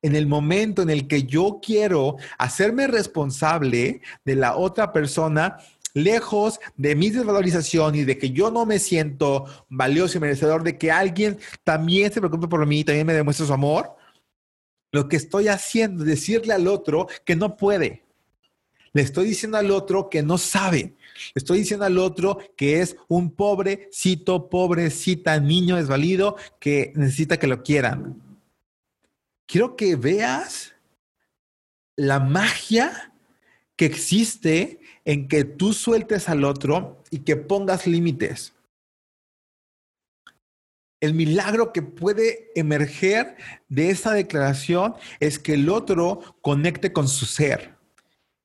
en 0.04 0.14
el 0.14 0.26
momento 0.26 0.82
en 0.82 0.90
el 0.90 1.08
que 1.08 1.22
yo 1.22 1.60
quiero 1.62 2.18
hacerme 2.36 2.86
responsable 2.86 4.02
de 4.26 4.36
la 4.36 4.54
otra 4.54 4.92
persona, 4.92 5.56
lejos 5.94 6.60
de 6.76 6.94
mi 6.94 7.08
desvalorización 7.08 7.94
y 7.94 8.04
de 8.04 8.18
que 8.18 8.30
yo 8.30 8.50
no 8.50 8.66
me 8.66 8.78
siento 8.78 9.46
valioso 9.70 10.18
y 10.18 10.20
merecedor 10.20 10.62
de 10.62 10.76
que 10.76 10.92
alguien 10.92 11.38
también 11.64 12.12
se 12.12 12.20
preocupe 12.20 12.48
por 12.48 12.66
mí, 12.66 12.84
también 12.84 13.06
me 13.06 13.14
demuestre 13.14 13.46
su 13.46 13.54
amor, 13.54 13.96
lo 14.92 15.08
que 15.08 15.16
estoy 15.16 15.48
haciendo 15.48 16.02
es 16.02 16.10
decirle 16.10 16.52
al 16.52 16.68
otro 16.68 17.08
que 17.24 17.34
no 17.34 17.56
puede. 17.56 18.02
Le 18.92 19.00
estoy 19.00 19.24
diciendo 19.24 19.56
al 19.56 19.70
otro 19.70 20.10
que 20.10 20.22
no 20.22 20.36
sabe. 20.36 20.80
Le 21.34 21.40
estoy 21.40 21.60
diciendo 21.60 21.86
al 21.86 21.96
otro 21.96 22.38
que 22.58 22.82
es 22.82 22.94
un 23.08 23.30
pobrecito, 23.30 24.50
pobrecita 24.50 25.40
niño 25.40 25.76
desvalido 25.76 26.36
que 26.60 26.92
necesita 26.94 27.38
que 27.38 27.46
lo 27.46 27.62
quieran 27.62 28.22
quiero 29.46 29.76
que 29.76 29.96
veas 29.96 30.74
la 31.96 32.20
magia 32.20 33.12
que 33.76 33.86
existe 33.86 34.80
en 35.04 35.28
que 35.28 35.44
tú 35.44 35.72
sueltes 35.72 36.28
al 36.28 36.44
otro 36.44 37.02
y 37.10 37.20
que 37.20 37.36
pongas 37.36 37.86
límites. 37.86 38.54
El 41.00 41.14
milagro 41.14 41.72
que 41.72 41.82
puede 41.82 42.50
emerger 42.54 43.36
de 43.68 43.90
esa 43.90 44.12
declaración 44.12 44.94
es 45.20 45.38
que 45.38 45.54
el 45.54 45.68
otro 45.68 46.36
conecte 46.40 46.92
con 46.92 47.08
su 47.08 47.26
ser, 47.26 47.76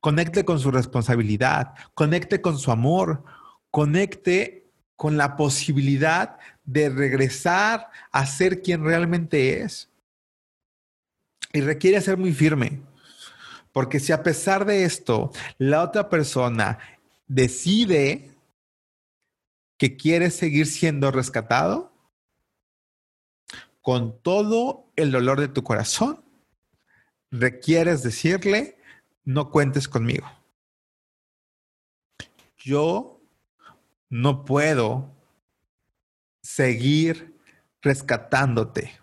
conecte 0.02 0.44
con 0.44 0.60
su 0.60 0.70
responsabilidad, 0.70 1.74
conecte 1.94 2.42
con 2.42 2.58
su 2.58 2.72
amor, 2.72 3.24
conecte 3.72 4.70
con 4.98 5.16
la 5.16 5.38
posibilidad 5.38 6.38
de 6.66 6.90
regresar 6.90 7.90
a 8.12 8.26
ser 8.26 8.62
quien 8.62 8.84
realmente 8.84 9.62
es. 9.62 9.90
Y 11.52 11.62
requiere 11.62 12.02
ser 12.02 12.18
muy 12.18 12.34
firme. 12.34 12.82
Porque 13.72 14.00
si 14.00 14.12
a 14.12 14.24
pesar 14.24 14.66
de 14.66 14.84
esto, 14.84 15.32
la 15.58 15.84
otra 15.84 16.10
persona 16.10 16.80
decide 17.28 18.32
que 19.78 19.96
quiere 19.96 20.32
seguir 20.32 20.68
siendo 20.68 21.12
rescatado, 21.12 21.94
con 23.82 24.22
todo 24.22 24.92
el 24.96 25.12
dolor 25.12 25.40
de 25.40 25.48
tu 25.48 25.64
corazón, 25.64 26.24
requieres 27.32 28.04
decirle, 28.04 28.78
no 29.24 29.50
cuentes 29.50 29.88
conmigo. 29.88 30.28
Yo 32.58 33.22
no 34.10 34.44
puedo 34.44 35.10
seguir 36.42 37.40
rescatándote 37.82 39.00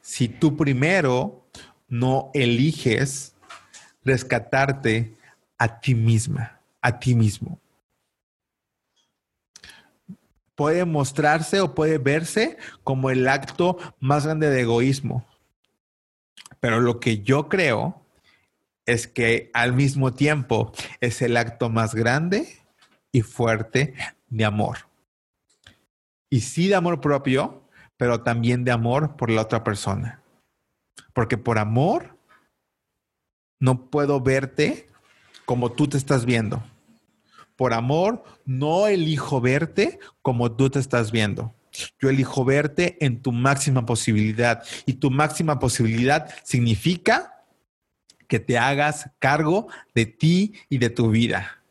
si 0.00 0.28
tú 0.28 0.56
primero 0.56 1.46
no 1.88 2.30
eliges 2.34 3.34
rescatarte 4.04 5.16
a 5.58 5.80
ti 5.80 5.94
misma, 5.94 6.60
a 6.80 6.98
ti 6.98 7.14
mismo. 7.14 7.60
Puede 10.54 10.84
mostrarse 10.84 11.60
o 11.60 11.74
puede 11.74 11.98
verse 11.98 12.56
como 12.84 13.10
el 13.10 13.28
acto 13.28 13.78
más 14.00 14.24
grande 14.26 14.50
de 14.50 14.60
egoísmo. 14.62 15.24
Pero 16.60 16.80
lo 16.80 17.00
que 17.00 17.22
yo 17.22 17.48
creo 17.48 18.02
es 18.86 19.06
que 19.06 19.50
al 19.54 19.72
mismo 19.72 20.12
tiempo 20.12 20.72
es 21.00 21.22
el 21.22 21.36
acto 21.36 21.70
más 21.70 21.94
grande 21.94 22.58
y 23.12 23.22
fuerte 23.22 23.94
de 24.28 24.44
amor. 24.44 24.78
Y 26.30 26.40
sí 26.40 26.68
de 26.68 26.74
amor 26.74 27.00
propio, 27.00 27.61
pero 28.02 28.22
también 28.22 28.64
de 28.64 28.72
amor 28.72 29.14
por 29.14 29.30
la 29.30 29.42
otra 29.42 29.62
persona. 29.62 30.20
Porque 31.12 31.38
por 31.38 31.60
amor 31.60 32.18
no 33.60 33.90
puedo 33.90 34.20
verte 34.20 34.88
como 35.44 35.70
tú 35.70 35.86
te 35.86 35.98
estás 35.98 36.24
viendo. 36.24 36.64
Por 37.54 37.72
amor 37.72 38.24
no 38.44 38.88
elijo 38.88 39.40
verte 39.40 40.00
como 40.20 40.50
tú 40.50 40.68
te 40.68 40.80
estás 40.80 41.12
viendo. 41.12 41.54
Yo 42.00 42.10
elijo 42.10 42.44
verte 42.44 42.96
en 42.98 43.22
tu 43.22 43.30
máxima 43.30 43.86
posibilidad. 43.86 44.64
Y 44.84 44.94
tu 44.94 45.12
máxima 45.12 45.60
posibilidad 45.60 46.28
significa 46.42 47.44
que 48.26 48.40
te 48.40 48.58
hagas 48.58 49.12
cargo 49.20 49.68
de 49.94 50.06
ti 50.06 50.54
y 50.68 50.78
de 50.78 50.90
tu 50.90 51.08
vida. 51.08 51.61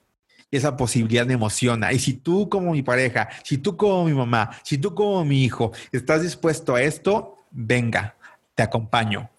Esa 0.51 0.75
posibilidad 0.75 1.25
me 1.25 1.33
emociona. 1.33 1.93
Y 1.93 1.99
si 1.99 2.13
tú 2.13 2.49
como 2.49 2.73
mi 2.73 2.83
pareja, 2.83 3.29
si 3.43 3.57
tú 3.57 3.77
como 3.77 4.05
mi 4.05 4.13
mamá, 4.13 4.51
si 4.63 4.77
tú 4.77 4.93
como 4.93 5.23
mi 5.23 5.45
hijo, 5.45 5.71
estás 5.91 6.21
dispuesto 6.21 6.75
a 6.75 6.81
esto, 6.81 7.37
venga, 7.49 8.15
te 8.53 8.61
acompaño. 8.61 9.29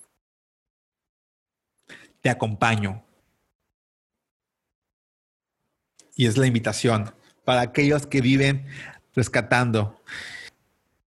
Te 2.23 2.31
acompaño. 2.31 3.05
Y 6.17 6.27
es 6.27 6.39
la 6.39 6.47
invitación 6.47 7.15
para 7.45 7.61
aquellos 7.61 8.07
que 8.07 8.21
viven 8.21 8.67
rescatando. 9.15 10.01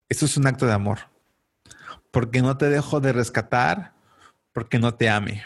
Eso 0.08 0.26
es 0.26 0.36
un 0.36 0.46
acto 0.46 0.66
de 0.66 0.72
amor. 0.72 0.98
Porque 2.10 2.42
no 2.42 2.56
te 2.56 2.68
dejo 2.68 3.00
de 3.00 3.12
rescatar 3.12 3.94
porque 4.52 4.78
no 4.78 4.94
te 4.94 5.10
ame. 5.10 5.44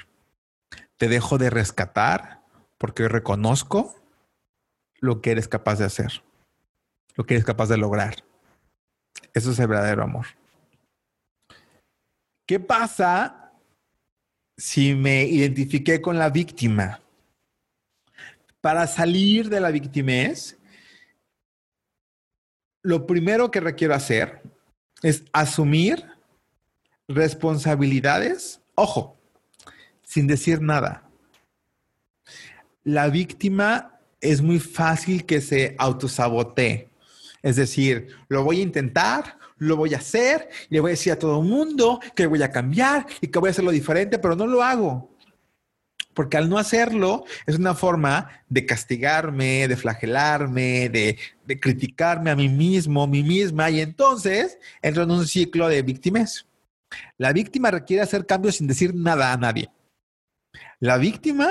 Te 0.97 1.09
dejo 1.09 1.39
de 1.39 1.51
rescatar 1.51 2.43
porque 2.77 3.09
reconozco 3.09 3.95
lo 5.01 5.21
que 5.21 5.31
eres 5.31 5.49
capaz 5.49 5.79
de 5.79 5.85
hacer, 5.85 6.23
lo 7.15 7.25
que 7.25 7.35
eres 7.35 7.45
capaz 7.45 7.69
de 7.69 7.77
lograr. 7.77 8.17
Eso 9.35 9.53
es 9.53 9.59
el 9.59 9.69
verdadero 9.69 10.03
amor. 10.03 10.27
¿Qué 12.47 12.59
pasa 12.59 13.53
si 14.57 14.95
me 14.95 15.25
identifiqué 15.25 16.01
con 16.01 16.19
la 16.19 16.31
víctima? 16.31 17.01
Para 18.61 18.87
salir 18.87 19.49
de 19.49 19.61
la 19.61 19.71
victimez, 19.71 20.59
lo 22.83 23.07
primero 23.07 23.51
que 23.51 23.61
requiero 23.61 23.95
hacer 23.95 24.43
es 25.03 25.25
asumir 25.33 26.05
responsabilidades, 27.07 28.61
ojo, 28.75 29.17
sin 30.03 30.27
decir 30.27 30.61
nada. 30.61 31.09
La 32.83 33.09
víctima 33.09 33.98
es 34.21 34.43
muy 34.43 34.59
fácil 34.59 35.25
que 35.25 35.41
se 35.41 35.75
autosabotee. 35.79 36.89
Es 37.43 37.57
decir, 37.57 38.09
lo 38.29 38.43
voy 38.45 38.61
a 38.61 38.63
intentar, 38.63 39.39
lo 39.59 39.77
voy 39.77 39.95
a 39.95 39.99
hacer, 39.99 40.49
le 40.69 40.81
voy 40.81 40.91
a 40.91 40.93
decir 40.93 41.13
a 41.13 41.19
todo 41.19 41.41
el 41.41 41.49
mundo 41.49 42.01
que 42.15 42.27
voy 42.27 42.43
a 42.43 42.51
cambiar 42.51 43.07
y 43.21 43.29
que 43.29 43.39
voy 43.39 43.49
a 43.49 43.51
hacerlo 43.51 43.71
diferente, 43.71 44.19
pero 44.19 44.35
no 44.35 44.47
lo 44.47 44.63
hago. 44.63 45.15
Porque 46.15 46.37
al 46.37 46.49
no 46.49 46.59
hacerlo 46.59 47.25
es 47.47 47.57
una 47.57 47.75
forma 47.75 48.43
de 48.49 48.67
castigarme, 48.67 49.69
de 49.69 49.77
flagelarme, 49.77 50.89
de, 50.89 51.17
de 51.47 51.61
criticarme 51.61 52.31
a 52.31 52.37
mí 52.37 52.49
mismo, 52.49 53.07
mí 53.07 53.23
misma, 53.23 53.71
y 53.71 53.81
entonces 53.81 54.59
entro 54.83 55.05
en 55.05 55.13
un 55.13 55.27
ciclo 55.27 55.69
de 55.69 55.83
víctimas. 55.83 56.45
La 57.19 57.33
víctima 57.33 57.71
requiere 57.71 58.03
hacer 58.03 58.27
cambios 58.27 58.57
sin 58.57 58.67
decir 58.67 58.95
nada 58.95 59.33
a 59.33 59.37
nadie. 59.37 59.71
La 60.81 60.97
víctima 60.97 61.49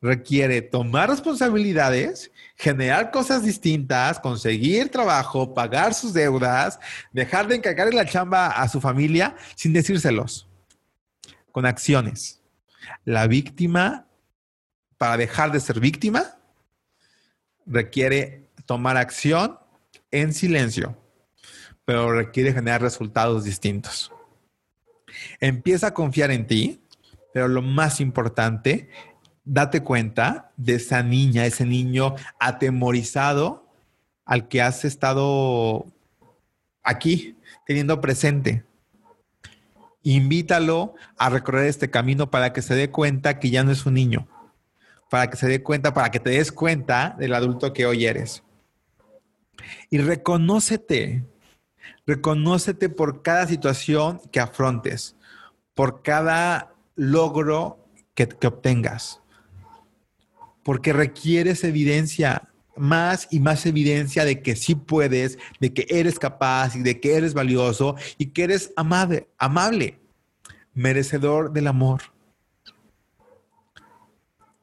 requiere 0.00 0.62
tomar 0.62 1.08
responsabilidades, 1.08 2.30
generar 2.56 3.10
cosas 3.10 3.42
distintas, 3.42 4.20
conseguir 4.20 4.90
trabajo, 4.90 5.54
pagar 5.54 5.94
sus 5.94 6.12
deudas, 6.12 6.78
dejar 7.12 7.48
de 7.48 7.56
encargar 7.56 7.92
la 7.92 8.06
chamba 8.06 8.48
a 8.48 8.68
su 8.68 8.80
familia 8.80 9.36
sin 9.54 9.72
decírselos, 9.72 10.48
con 11.52 11.66
acciones. 11.66 12.40
La 13.04 13.26
víctima, 13.26 14.06
para 14.98 15.16
dejar 15.16 15.50
de 15.52 15.60
ser 15.60 15.80
víctima, 15.80 16.38
requiere 17.66 18.48
tomar 18.66 18.96
acción 18.96 19.58
en 20.10 20.32
silencio, 20.32 20.96
pero 21.84 22.12
requiere 22.12 22.52
generar 22.52 22.82
resultados 22.82 23.44
distintos. 23.44 24.12
Empieza 25.40 25.88
a 25.88 25.94
confiar 25.94 26.30
en 26.30 26.46
ti, 26.46 26.82
pero 27.32 27.48
lo 27.48 27.62
más 27.62 28.00
importante 28.00 28.88
date 29.46 29.82
cuenta 29.82 30.52
de 30.56 30.74
esa 30.74 31.02
niña, 31.02 31.46
ese 31.46 31.64
niño 31.64 32.16
atemorizado 32.38 33.64
al 34.26 34.48
que 34.48 34.60
has 34.60 34.84
estado 34.84 35.86
aquí 36.82 37.36
teniendo 37.64 38.00
presente. 38.00 38.64
Invítalo 40.02 40.94
a 41.16 41.30
recorrer 41.30 41.66
este 41.66 41.90
camino 41.90 42.30
para 42.30 42.52
que 42.52 42.60
se 42.60 42.74
dé 42.74 42.90
cuenta 42.90 43.38
que 43.38 43.50
ya 43.50 43.64
no 43.64 43.70
es 43.70 43.86
un 43.86 43.94
niño, 43.94 44.28
para 45.08 45.30
que 45.30 45.36
se 45.36 45.46
dé 45.46 45.62
cuenta, 45.62 45.94
para 45.94 46.10
que 46.10 46.20
te 46.20 46.30
des 46.30 46.52
cuenta 46.52 47.16
del 47.18 47.34
adulto 47.34 47.72
que 47.72 47.86
hoy 47.86 48.04
eres. 48.04 48.42
Y 49.90 49.98
reconócete, 49.98 51.24
reconócete 52.04 52.88
por 52.88 53.22
cada 53.22 53.46
situación 53.46 54.20
que 54.32 54.40
afrontes, 54.40 55.16
por 55.74 56.02
cada 56.02 56.72
logro 56.96 57.84
que, 58.14 58.28
que 58.28 58.46
obtengas 58.46 59.20
porque 60.66 60.92
requieres 60.92 61.62
evidencia, 61.62 62.48
más 62.76 63.28
y 63.30 63.38
más 63.38 63.66
evidencia 63.66 64.24
de 64.24 64.42
que 64.42 64.56
sí 64.56 64.74
puedes, 64.74 65.38
de 65.60 65.72
que 65.72 65.86
eres 65.88 66.18
capaz 66.18 66.74
y 66.74 66.82
de 66.82 66.98
que 66.98 67.14
eres 67.14 67.34
valioso 67.34 67.94
y 68.18 68.30
que 68.30 68.42
eres 68.42 68.72
amable, 68.74 69.28
amable, 69.38 70.00
merecedor 70.74 71.52
del 71.52 71.68
amor. 71.68 72.02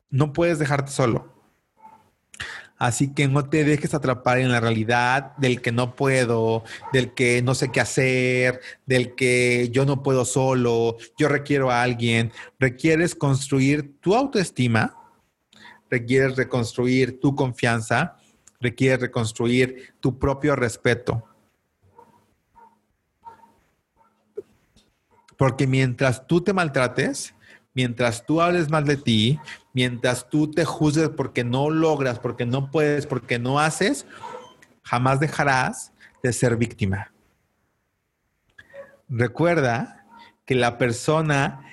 No 0.10 0.34
puedes 0.34 0.60
dejarte 0.60 0.91
solo. 0.91 1.34
Así 2.78 3.14
que 3.14 3.30
no 3.30 3.45
te 3.47 3.64
dejes 3.64 3.93
atrapar 3.93 4.39
en 4.39 4.51
la 4.51 4.60
realidad 4.60 5.38
del 5.38 5.62
que 5.62 5.72
no 5.72 5.95
puedo, 5.95 6.66
del 6.91 7.14
que 7.14 7.41
no 7.41 7.56
sé 7.56 7.72
qué 7.72 7.80
hacer, 7.80 8.60
del 8.86 9.16
que 9.16 9.70
yo 9.72 9.86
no 9.86 10.04
puedo 10.04 10.26
solo, 10.26 10.97
yo 11.18 11.30
requiero 11.30 11.72
a 11.72 11.82
alguien. 11.82 12.34
Requieres 12.60 13.16
construir 13.16 14.01
tu 14.01 14.16
autoestima 14.16 14.97
requieres 15.94 16.36
reconstruir 16.38 17.20
tu 17.20 17.36
confianza, 17.36 18.18
requieres 18.60 19.00
reconstruir 19.00 19.94
tu 20.00 20.18
propio 20.18 20.56
respeto. 20.56 21.24
Porque 25.38 25.68
mientras 25.68 26.26
tú 26.26 26.41
te 26.41 26.52
maltrates, 26.52 27.36
mientras 27.76 28.26
tú 28.26 28.41
hables 28.41 28.72
mal 28.72 28.86
de 28.86 28.98
ti, 28.98 29.39
mientras 29.72 30.28
tú 30.30 30.50
te 30.50 30.66
juzgues 30.66 31.10
porque 31.10 31.44
no 31.44 31.70
logras, 31.70 32.18
porque 32.18 32.48
no 32.48 32.72
puedes, 32.72 33.06
porque 33.06 33.38
no 33.38 33.60
haces, 33.60 34.08
jamás 34.82 35.20
dejarás 35.20 35.91
de 36.24 36.34
ser 36.34 36.58
víctima. 36.58 37.12
Recuerda 39.10 40.08
que 40.46 40.56
la 40.56 40.80
persona 40.80 41.64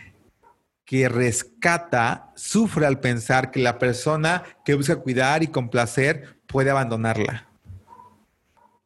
que 0.91 1.09
rescata 1.09 2.33
sufre 2.35 2.85
al 2.85 2.99
pensar 2.99 3.53
que 3.53 3.61
la 3.61 3.79
persona 3.79 4.43
que 4.65 4.75
busca 4.75 4.97
cuidar 4.97 5.41
y 5.45 5.47
complacer 5.47 6.41
puede 6.49 6.71
abandonarla. 6.71 7.49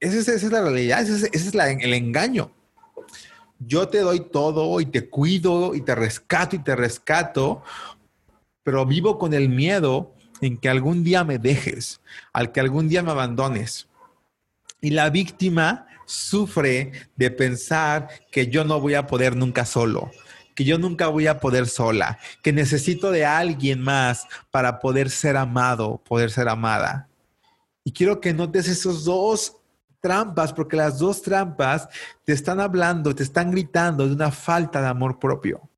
Esa 0.00 0.34
es, 0.34 0.42
la 0.52 0.60
realidad, 0.60 1.00
ese 1.00 1.30
es, 1.32 1.54
el 1.54 1.94
engaño. 1.94 2.52
Yo 3.58 3.88
te 3.88 4.00
doy 4.00 4.20
todo 4.20 4.82
y 4.82 4.84
te 4.84 5.08
cuido 5.08 5.74
y 5.74 5.80
te 5.80 5.94
rescato 5.94 6.56
y 6.56 6.58
te 6.58 6.76
rescato, 6.76 7.62
pero 8.62 8.84
vivo 8.84 9.18
con 9.18 9.32
el 9.32 9.48
miedo 9.48 10.12
en 10.42 10.58
que 10.58 10.68
algún 10.68 11.04
día 11.04 11.24
me 11.24 11.38
dejes, 11.38 12.02
al 12.34 12.52
que 12.52 12.60
algún 12.60 12.86
día 12.86 13.02
me 13.02 13.12
abandones. 13.12 13.88
Y 14.82 14.90
la 14.90 15.08
víctima 15.08 15.86
sufre 16.04 16.92
de 17.16 17.30
pensar 17.30 18.08
que 18.30 18.48
yo 18.48 18.62
no 18.62 18.78
voy 18.78 18.92
a 18.92 19.06
poder 19.06 19.36
nunca 19.36 19.64
solo, 19.64 20.10
que 20.54 20.64
yo 20.64 20.78
nunca 20.78 21.08
voy 21.08 21.26
a 21.26 21.40
poder 21.40 21.66
sola, 21.66 22.18
que 22.42 22.52
necesito 22.52 23.10
de 23.10 23.24
alguien 23.24 23.80
más 23.80 24.26
para 24.50 24.78
poder 24.78 25.10
ser 25.10 25.36
amado, 25.36 26.00
poder 26.04 26.30
ser 26.30 26.48
amada. 26.48 27.08
Y 27.84 27.92
quiero 27.92 28.20
que 28.20 28.32
notes 28.32 28.68
esos 28.68 29.04
dos 29.04 29.56
trampas, 30.00 30.52
porque 30.52 30.76
las 30.76 30.98
dos 30.98 31.22
trampas 31.22 31.88
te 32.24 32.32
están 32.32 32.60
hablando, 32.60 33.14
te 33.14 33.22
están 33.22 33.50
gritando 33.50 34.06
de 34.06 34.14
una 34.14 34.30
falta 34.30 34.80
de 34.80 34.88
amor 34.88 35.18
propio. 35.18 35.68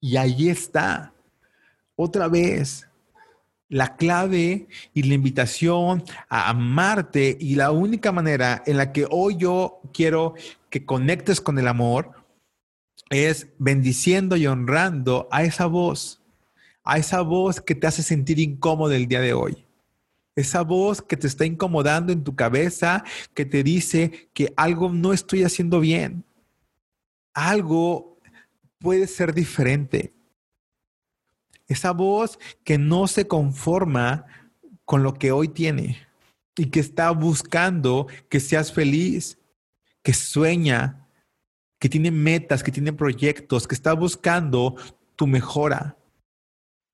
Y 0.00 0.16
ahí 0.16 0.48
está, 0.48 1.12
otra 1.96 2.28
vez, 2.28 2.86
la 3.68 3.96
clave 3.96 4.68
y 4.94 5.02
la 5.02 5.14
invitación 5.14 6.04
a 6.28 6.50
amarte 6.50 7.36
y 7.40 7.54
la 7.54 7.72
única 7.72 8.12
manera 8.12 8.62
en 8.66 8.76
la 8.76 8.92
que 8.92 9.06
hoy 9.10 9.36
yo 9.36 9.80
quiero 9.92 10.34
que 10.76 10.84
conectes 10.84 11.40
con 11.40 11.58
el 11.58 11.68
amor 11.68 12.26
es 13.08 13.48
bendiciendo 13.58 14.36
y 14.36 14.46
honrando 14.46 15.26
a 15.30 15.42
esa 15.42 15.64
voz, 15.64 16.20
a 16.84 16.98
esa 16.98 17.22
voz 17.22 17.62
que 17.62 17.74
te 17.74 17.86
hace 17.86 18.02
sentir 18.02 18.38
incómodo 18.40 18.92
el 18.92 19.08
día 19.08 19.22
de 19.22 19.32
hoy. 19.32 19.64
Esa 20.34 20.60
voz 20.60 21.00
que 21.00 21.16
te 21.16 21.28
está 21.28 21.46
incomodando 21.46 22.12
en 22.12 22.24
tu 22.24 22.36
cabeza, 22.36 23.04
que 23.32 23.46
te 23.46 23.62
dice 23.62 24.28
que 24.34 24.52
algo 24.54 24.92
no 24.92 25.14
estoy 25.14 25.44
haciendo 25.44 25.80
bien. 25.80 26.26
Algo 27.32 28.18
puede 28.78 29.06
ser 29.06 29.32
diferente. 29.32 30.12
Esa 31.68 31.92
voz 31.92 32.38
que 32.64 32.76
no 32.76 33.06
se 33.06 33.26
conforma 33.26 34.26
con 34.84 35.02
lo 35.02 35.14
que 35.14 35.32
hoy 35.32 35.48
tiene 35.48 36.06
y 36.54 36.66
que 36.66 36.80
está 36.80 37.12
buscando 37.12 38.08
que 38.28 38.40
seas 38.40 38.74
feliz, 38.74 39.38
que 40.06 40.14
sueña, 40.14 41.08
que 41.80 41.88
tiene 41.88 42.12
metas, 42.12 42.62
que 42.62 42.70
tiene 42.70 42.92
proyectos, 42.92 43.66
que 43.66 43.74
está 43.74 43.92
buscando 43.92 44.76
tu 45.16 45.26
mejora, 45.26 45.96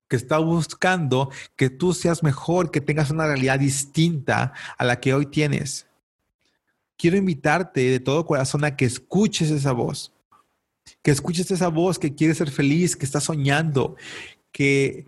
que 0.09 0.15
está 0.15 0.39
buscando 0.39 1.29
que 1.55 1.69
tú 1.69 1.93
seas 1.93 2.23
mejor, 2.23 2.71
que 2.71 2.81
tengas 2.81 3.11
una 3.11 3.27
realidad 3.27 3.59
distinta 3.59 4.53
a 4.79 4.83
la 4.83 4.99
que 4.99 5.13
hoy 5.13 5.27
tienes. 5.27 5.85
Quiero 6.97 7.15
invitarte 7.15 7.81
de 7.81 7.99
todo 7.99 8.25
corazón 8.25 8.65
a 8.65 8.75
que 8.75 8.85
escuches 8.85 9.51
esa 9.51 9.73
voz, 9.73 10.11
que 11.03 11.11
escuches 11.11 11.51
esa 11.51 11.67
voz 11.67 11.99
que 11.99 12.15
quiere 12.15 12.33
ser 12.33 12.49
feliz, 12.49 12.95
que 12.95 13.05
está 13.05 13.21
soñando, 13.21 13.95
que, 14.51 15.05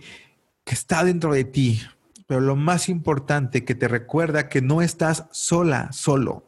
está 0.68 1.04
dentro 1.04 1.34
de 1.34 1.46
ti. 1.46 1.82
Pero 2.28 2.40
lo 2.40 2.56
más 2.56 2.88
importante 2.88 3.66
que 3.66 3.74
te 3.74 3.88
recuerda 3.88 4.48
que 4.48 4.62
no 4.62 4.84
estás 4.84 5.26
sola, 5.32 5.92
solo. 5.92 6.45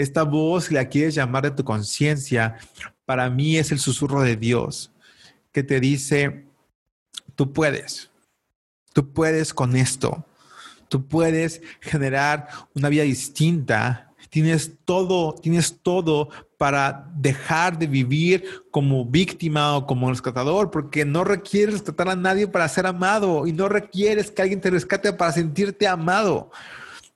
Esta 0.00 0.22
voz, 0.22 0.72
la 0.72 0.88
quieres 0.88 1.14
llamar 1.14 1.42
de 1.42 1.50
tu 1.50 1.62
conciencia, 1.62 2.56
para 3.04 3.28
mí 3.28 3.56
es 3.56 3.70
el 3.70 3.78
susurro 3.78 4.22
de 4.22 4.36
Dios 4.36 4.90
que 5.52 5.62
te 5.62 5.80
dice, 5.80 6.46
tú 7.34 7.52
puedes, 7.52 8.10
tú 8.92 9.12
puedes 9.12 9.52
con 9.52 9.76
esto, 9.76 10.24
tú 10.88 11.06
puedes 11.06 11.60
generar 11.80 12.48
una 12.74 12.88
vida 12.88 13.02
distinta 13.02 14.10
Tienes 14.30 14.78
todo, 14.84 15.34
tienes 15.34 15.80
todo 15.82 16.28
para 16.56 17.10
dejar 17.16 17.76
de 17.76 17.88
vivir 17.88 18.44
como 18.70 19.04
víctima 19.04 19.76
o 19.76 19.86
como 19.86 20.08
rescatador, 20.08 20.70
porque 20.70 21.04
no 21.04 21.24
requieres 21.24 21.74
rescatar 21.74 22.08
a 22.10 22.16
nadie 22.16 22.46
para 22.46 22.68
ser 22.68 22.86
amado 22.86 23.48
y 23.48 23.52
no 23.52 23.68
requieres 23.68 24.30
que 24.30 24.42
alguien 24.42 24.60
te 24.60 24.70
rescate 24.70 25.12
para 25.12 25.32
sentirte 25.32 25.88
amado. 25.88 26.52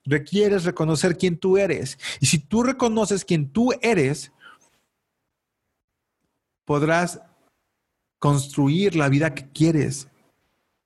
Requieres 0.05 0.65
reconocer 0.65 1.17
quién 1.17 1.39
tú 1.39 1.57
eres. 1.57 1.99
Y 2.21 2.27
si 2.27 2.39
tú 2.39 2.63
reconoces 2.63 3.25
quién 3.25 3.51
tú 3.51 3.73
eres, 3.81 4.33
podrás 6.65 7.21
construir 8.19 8.97
la 8.97 9.09
vida 9.09 9.35
que 9.35 9.49
quieres. 9.49 10.09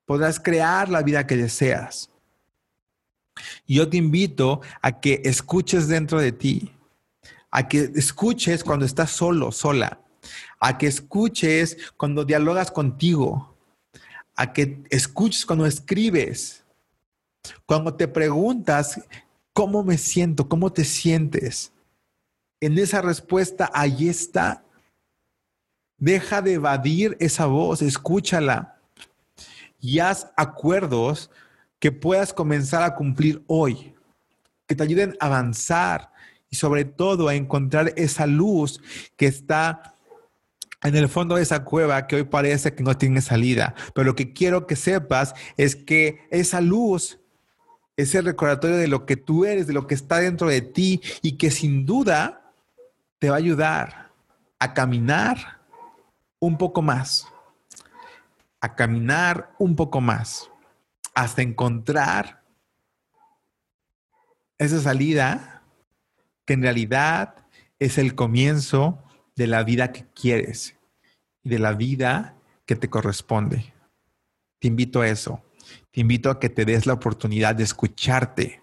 Podrás 0.05 0.41
crear 0.41 0.89
la 0.89 1.03
vida 1.03 1.27
que 1.27 1.37
deseas. 1.37 2.11
Yo 3.67 3.89
te 3.89 3.97
invito 3.97 4.61
a 4.83 5.01
que 5.01 5.23
escuches 5.25 5.89
dentro 5.89 6.21
de 6.21 6.33
ti, 6.33 6.73
a 7.51 7.69
que 7.69 7.91
escuches 7.95 8.65
cuando 8.65 8.85
estás 8.85 9.11
solo, 9.11 9.53
sola, 9.53 10.01
a 10.61 10.79
que 10.79 10.87
escuches 10.87 11.77
cuando 11.97 12.25
dialogas 12.25 12.71
contigo, 12.71 13.57
a 14.35 14.53
que 14.53 14.83
escuches 14.91 15.47
cuando 15.47 15.67
escribes, 15.67 16.65
cuando 17.67 17.95
te 17.95 18.09
preguntas 18.09 19.01
cómo 19.53 19.83
me 19.83 19.99
siento, 19.99 20.49
cómo 20.49 20.73
te 20.73 20.85
sientes. 20.85 21.73
En 22.61 22.79
esa 22.79 23.03
respuesta, 23.03 23.71
ahí 23.73 24.09
está. 24.09 24.65
Deja 25.97 26.43
de 26.43 26.55
evadir 26.55 27.17
esa 27.21 27.47
voz, 27.47 27.83
escúchala 27.83 28.79
y 29.81 29.99
haz 29.99 30.31
acuerdos 30.37 31.31
que 31.79 31.93
puedas 31.93 32.33
comenzar 32.33 32.83
a 32.83 32.95
cumplir 32.95 33.43
hoy, 33.47 33.95
que 34.67 34.75
te 34.75 34.83
ayuden 34.83 35.17
a 35.21 35.27
avanzar 35.27 36.13
y 36.51 36.57
sobre 36.57 36.85
todo 36.85 37.29
a 37.29 37.35
encontrar 37.35 37.93
esa 37.97 38.27
luz 38.27 38.81
que 39.17 39.27
está 39.27 39.95
en 40.83 40.97
el 40.97 41.09
fondo 41.09 41.37
de 41.37 41.43
esa 41.43 41.65
cueva 41.65 42.07
que 42.07 42.17
hoy 42.17 42.25
parece 42.25 42.75
que 42.75 42.83
no 42.83 42.97
tiene 42.97 43.21
salida. 43.21 43.75
Pero 43.95 44.07
lo 44.07 44.15
que 44.15 44.33
quiero 44.33 44.67
que 44.67 44.77
sepas 44.77 45.35
es 45.57 45.77
que 45.77 46.21
esa 46.31 46.61
luz 46.61 47.18
es 47.99 48.15
el 48.15 48.27
recordatorio 48.27 48.77
de 48.77 48.87
lo 48.87 49.07
que 49.07 49.17
tú 49.17 49.45
eres, 49.45 49.67
de 49.67 49.73
lo 49.73 49.89
que 49.89 49.97
está 49.97 50.21
dentro 50.21 50.47
de 50.47 50.61
ti 50.63 51.03
y 51.21 51.33
que 51.33 51.51
sin 51.51 51.85
duda 51.85 52.53
te 53.19 53.29
va 53.29 53.35
a 53.35 53.39
ayudar 53.39 54.13
a 54.61 54.73
caminar 54.73 55.61
un 56.39 56.57
poco 56.57 56.81
más, 56.81 57.27
a 58.61 58.77
caminar 58.77 59.53
un 59.59 59.75
poco 59.75 60.01
más 60.01 60.49
hasta 61.13 61.43
encontrar 61.43 62.45
esa 64.59 64.81
salida 64.81 65.65
que 66.45 66.53
en 66.53 66.63
realidad 66.63 67.35
es 67.81 67.99
el 67.99 68.15
comienzo 68.15 69.03
de 69.35 69.49
la 69.49 69.65
vida 69.65 69.91
que 69.91 70.07
quieres 70.15 70.77
y 71.43 71.49
de 71.49 71.59
la 71.59 71.73
vida 71.73 72.37
que 72.65 72.77
te 72.77 72.89
corresponde. 72.89 73.75
Te 74.61 74.69
invito 74.69 75.01
a 75.01 75.09
eso. 75.09 75.43
Invito 75.99 76.31
a 76.31 76.39
que 76.39 76.49
te 76.49 76.65
des 76.65 76.87
la 76.87 76.93
oportunidad 76.93 77.57
de 77.57 77.65
escucharte 77.65 78.63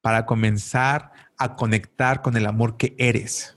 para 0.00 0.26
comenzar 0.26 1.12
a 1.38 1.54
conectar 1.54 2.20
con 2.20 2.36
el 2.36 2.46
amor 2.46 2.76
que 2.76 2.96
eres 2.98 3.56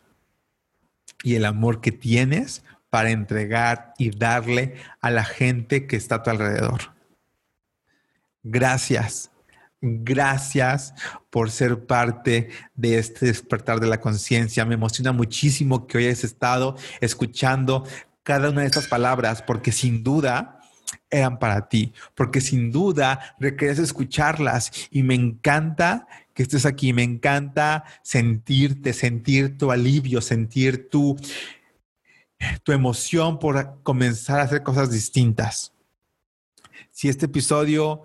y 1.24 1.34
el 1.34 1.46
amor 1.46 1.82
que 1.82 1.92
tienes 1.92 2.64
para 2.92 3.10
entregar 3.10 3.96
y 3.98 4.12
darle 4.16 4.76
a 5.02 5.10
la 5.10 5.24
gente 5.24 5.88
que 5.88 5.96
está 5.96 6.18
a 6.18 6.22
tu 6.22 6.30
alrededor. 6.30 6.94
Gracias. 8.44 9.32
Gracias 9.82 10.94
por 11.32 11.50
ser 11.50 11.88
parte 11.88 12.50
de 12.76 13.00
este 13.00 13.26
despertar 13.26 13.80
de 13.80 13.88
la 13.88 14.00
conciencia. 14.00 14.64
Me 14.64 14.76
emociona 14.76 15.12
muchísimo 15.12 15.88
que 15.88 15.98
hoy 15.98 16.06
hayas 16.06 16.24
estado 16.24 16.78
escuchando 17.02 17.84
cada 18.22 18.52
una 18.52 18.62
de 18.62 18.68
estas 18.68 18.88
palabras 18.88 19.42
porque 19.42 19.72
sin 19.72 20.04
duda 20.04 20.56
eran 21.10 21.40
para 21.40 21.70
ti, 21.70 21.94
porque 22.16 22.42
sin 22.42 22.72
duda 22.72 23.36
requieres 23.40 23.80
escucharlas 23.80 24.72
y 24.92 25.04
me 25.04 25.16
encanta 25.16 26.08
que 26.34 26.44
estés 26.44 26.66
aquí, 26.66 26.94
me 26.94 27.04
encanta 27.04 27.86
sentirte, 28.04 28.94
sentir 28.94 29.58
tu 29.58 29.72
alivio, 29.72 30.22
sentir 30.22 30.90
tu, 30.90 31.18
tu 32.64 32.72
emoción 32.72 33.40
por 33.40 33.82
comenzar 33.84 34.40
a 34.40 34.44
hacer 34.44 34.64
cosas 34.64 34.92
distintas. 34.92 35.74
Si 36.92 37.10
este 37.10 37.26
episodio 37.26 38.04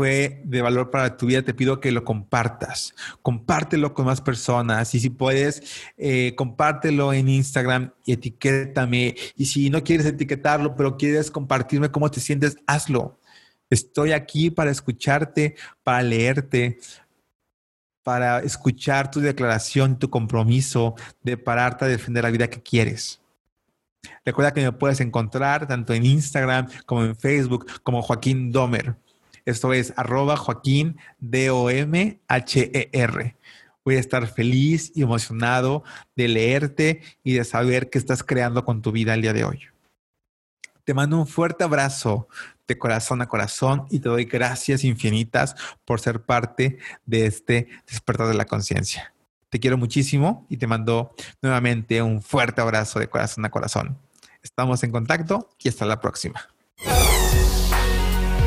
fue 0.00 0.40
de 0.44 0.62
valor 0.62 0.90
para 0.90 1.18
tu 1.18 1.26
vida, 1.26 1.42
te 1.42 1.52
pido 1.52 1.78
que 1.78 1.92
lo 1.92 2.04
compartas. 2.04 2.94
Compártelo 3.20 3.92
con 3.92 4.06
más 4.06 4.22
personas 4.22 4.94
y 4.94 5.00
si 5.00 5.10
puedes, 5.10 5.62
eh, 5.98 6.34
compártelo 6.36 7.12
en 7.12 7.28
Instagram 7.28 7.92
y 8.06 8.14
etiquétame. 8.14 9.14
Y 9.36 9.44
si 9.44 9.68
no 9.68 9.84
quieres 9.84 10.06
etiquetarlo, 10.06 10.74
pero 10.74 10.96
quieres 10.96 11.30
compartirme 11.30 11.90
cómo 11.90 12.10
te 12.10 12.18
sientes, 12.18 12.56
hazlo. 12.66 13.20
Estoy 13.68 14.12
aquí 14.12 14.48
para 14.48 14.70
escucharte, 14.70 15.56
para 15.82 16.02
leerte, 16.02 16.78
para 18.02 18.38
escuchar 18.38 19.10
tu 19.10 19.20
declaración, 19.20 19.98
tu 19.98 20.08
compromiso 20.08 20.94
de 21.22 21.36
pararte 21.36 21.84
a 21.84 21.88
defender 21.88 22.24
la 22.24 22.30
vida 22.30 22.48
que 22.48 22.62
quieres. 22.62 23.20
Recuerda 24.24 24.54
que 24.54 24.62
me 24.62 24.72
puedes 24.72 25.02
encontrar 25.02 25.68
tanto 25.68 25.92
en 25.92 26.06
Instagram 26.06 26.68
como 26.86 27.04
en 27.04 27.14
Facebook 27.14 27.66
como 27.82 28.00
Joaquín 28.00 28.50
Domer. 28.50 28.96
Esto 29.50 29.72
es 29.72 29.92
arroba 29.96 30.36
Joaquín 30.36 30.96
D-O-M-H-E-R. 31.18 32.16
Voy 33.84 33.96
a 33.96 33.98
estar 33.98 34.26
feliz 34.28 34.92
y 34.94 35.02
emocionado 35.02 35.82
de 36.14 36.28
leerte 36.28 37.02
y 37.24 37.32
de 37.32 37.44
saber 37.44 37.90
qué 37.90 37.98
estás 37.98 38.22
creando 38.22 38.64
con 38.64 38.80
tu 38.80 38.92
vida 38.92 39.12
el 39.14 39.22
día 39.22 39.32
de 39.32 39.44
hoy. 39.44 39.62
Te 40.84 40.94
mando 40.94 41.18
un 41.18 41.26
fuerte 41.26 41.64
abrazo 41.64 42.28
de 42.68 42.78
corazón 42.78 43.22
a 43.22 43.26
corazón 43.26 43.86
y 43.90 43.98
te 43.98 44.08
doy 44.08 44.24
gracias 44.26 44.84
infinitas 44.84 45.56
por 45.84 45.98
ser 45.98 46.22
parte 46.22 46.78
de 47.04 47.26
este 47.26 47.68
despertar 47.88 48.28
de 48.28 48.34
la 48.34 48.44
conciencia. 48.44 49.12
Te 49.48 49.58
quiero 49.58 49.76
muchísimo 49.76 50.46
y 50.48 50.58
te 50.58 50.68
mando 50.68 51.12
nuevamente 51.42 52.00
un 52.02 52.22
fuerte 52.22 52.60
abrazo 52.60 53.00
de 53.00 53.08
corazón 53.08 53.44
a 53.44 53.50
corazón. 53.50 53.98
Estamos 54.44 54.84
en 54.84 54.92
contacto 54.92 55.48
y 55.58 55.68
hasta 55.68 55.86
la 55.86 56.00
próxima. 56.00 56.48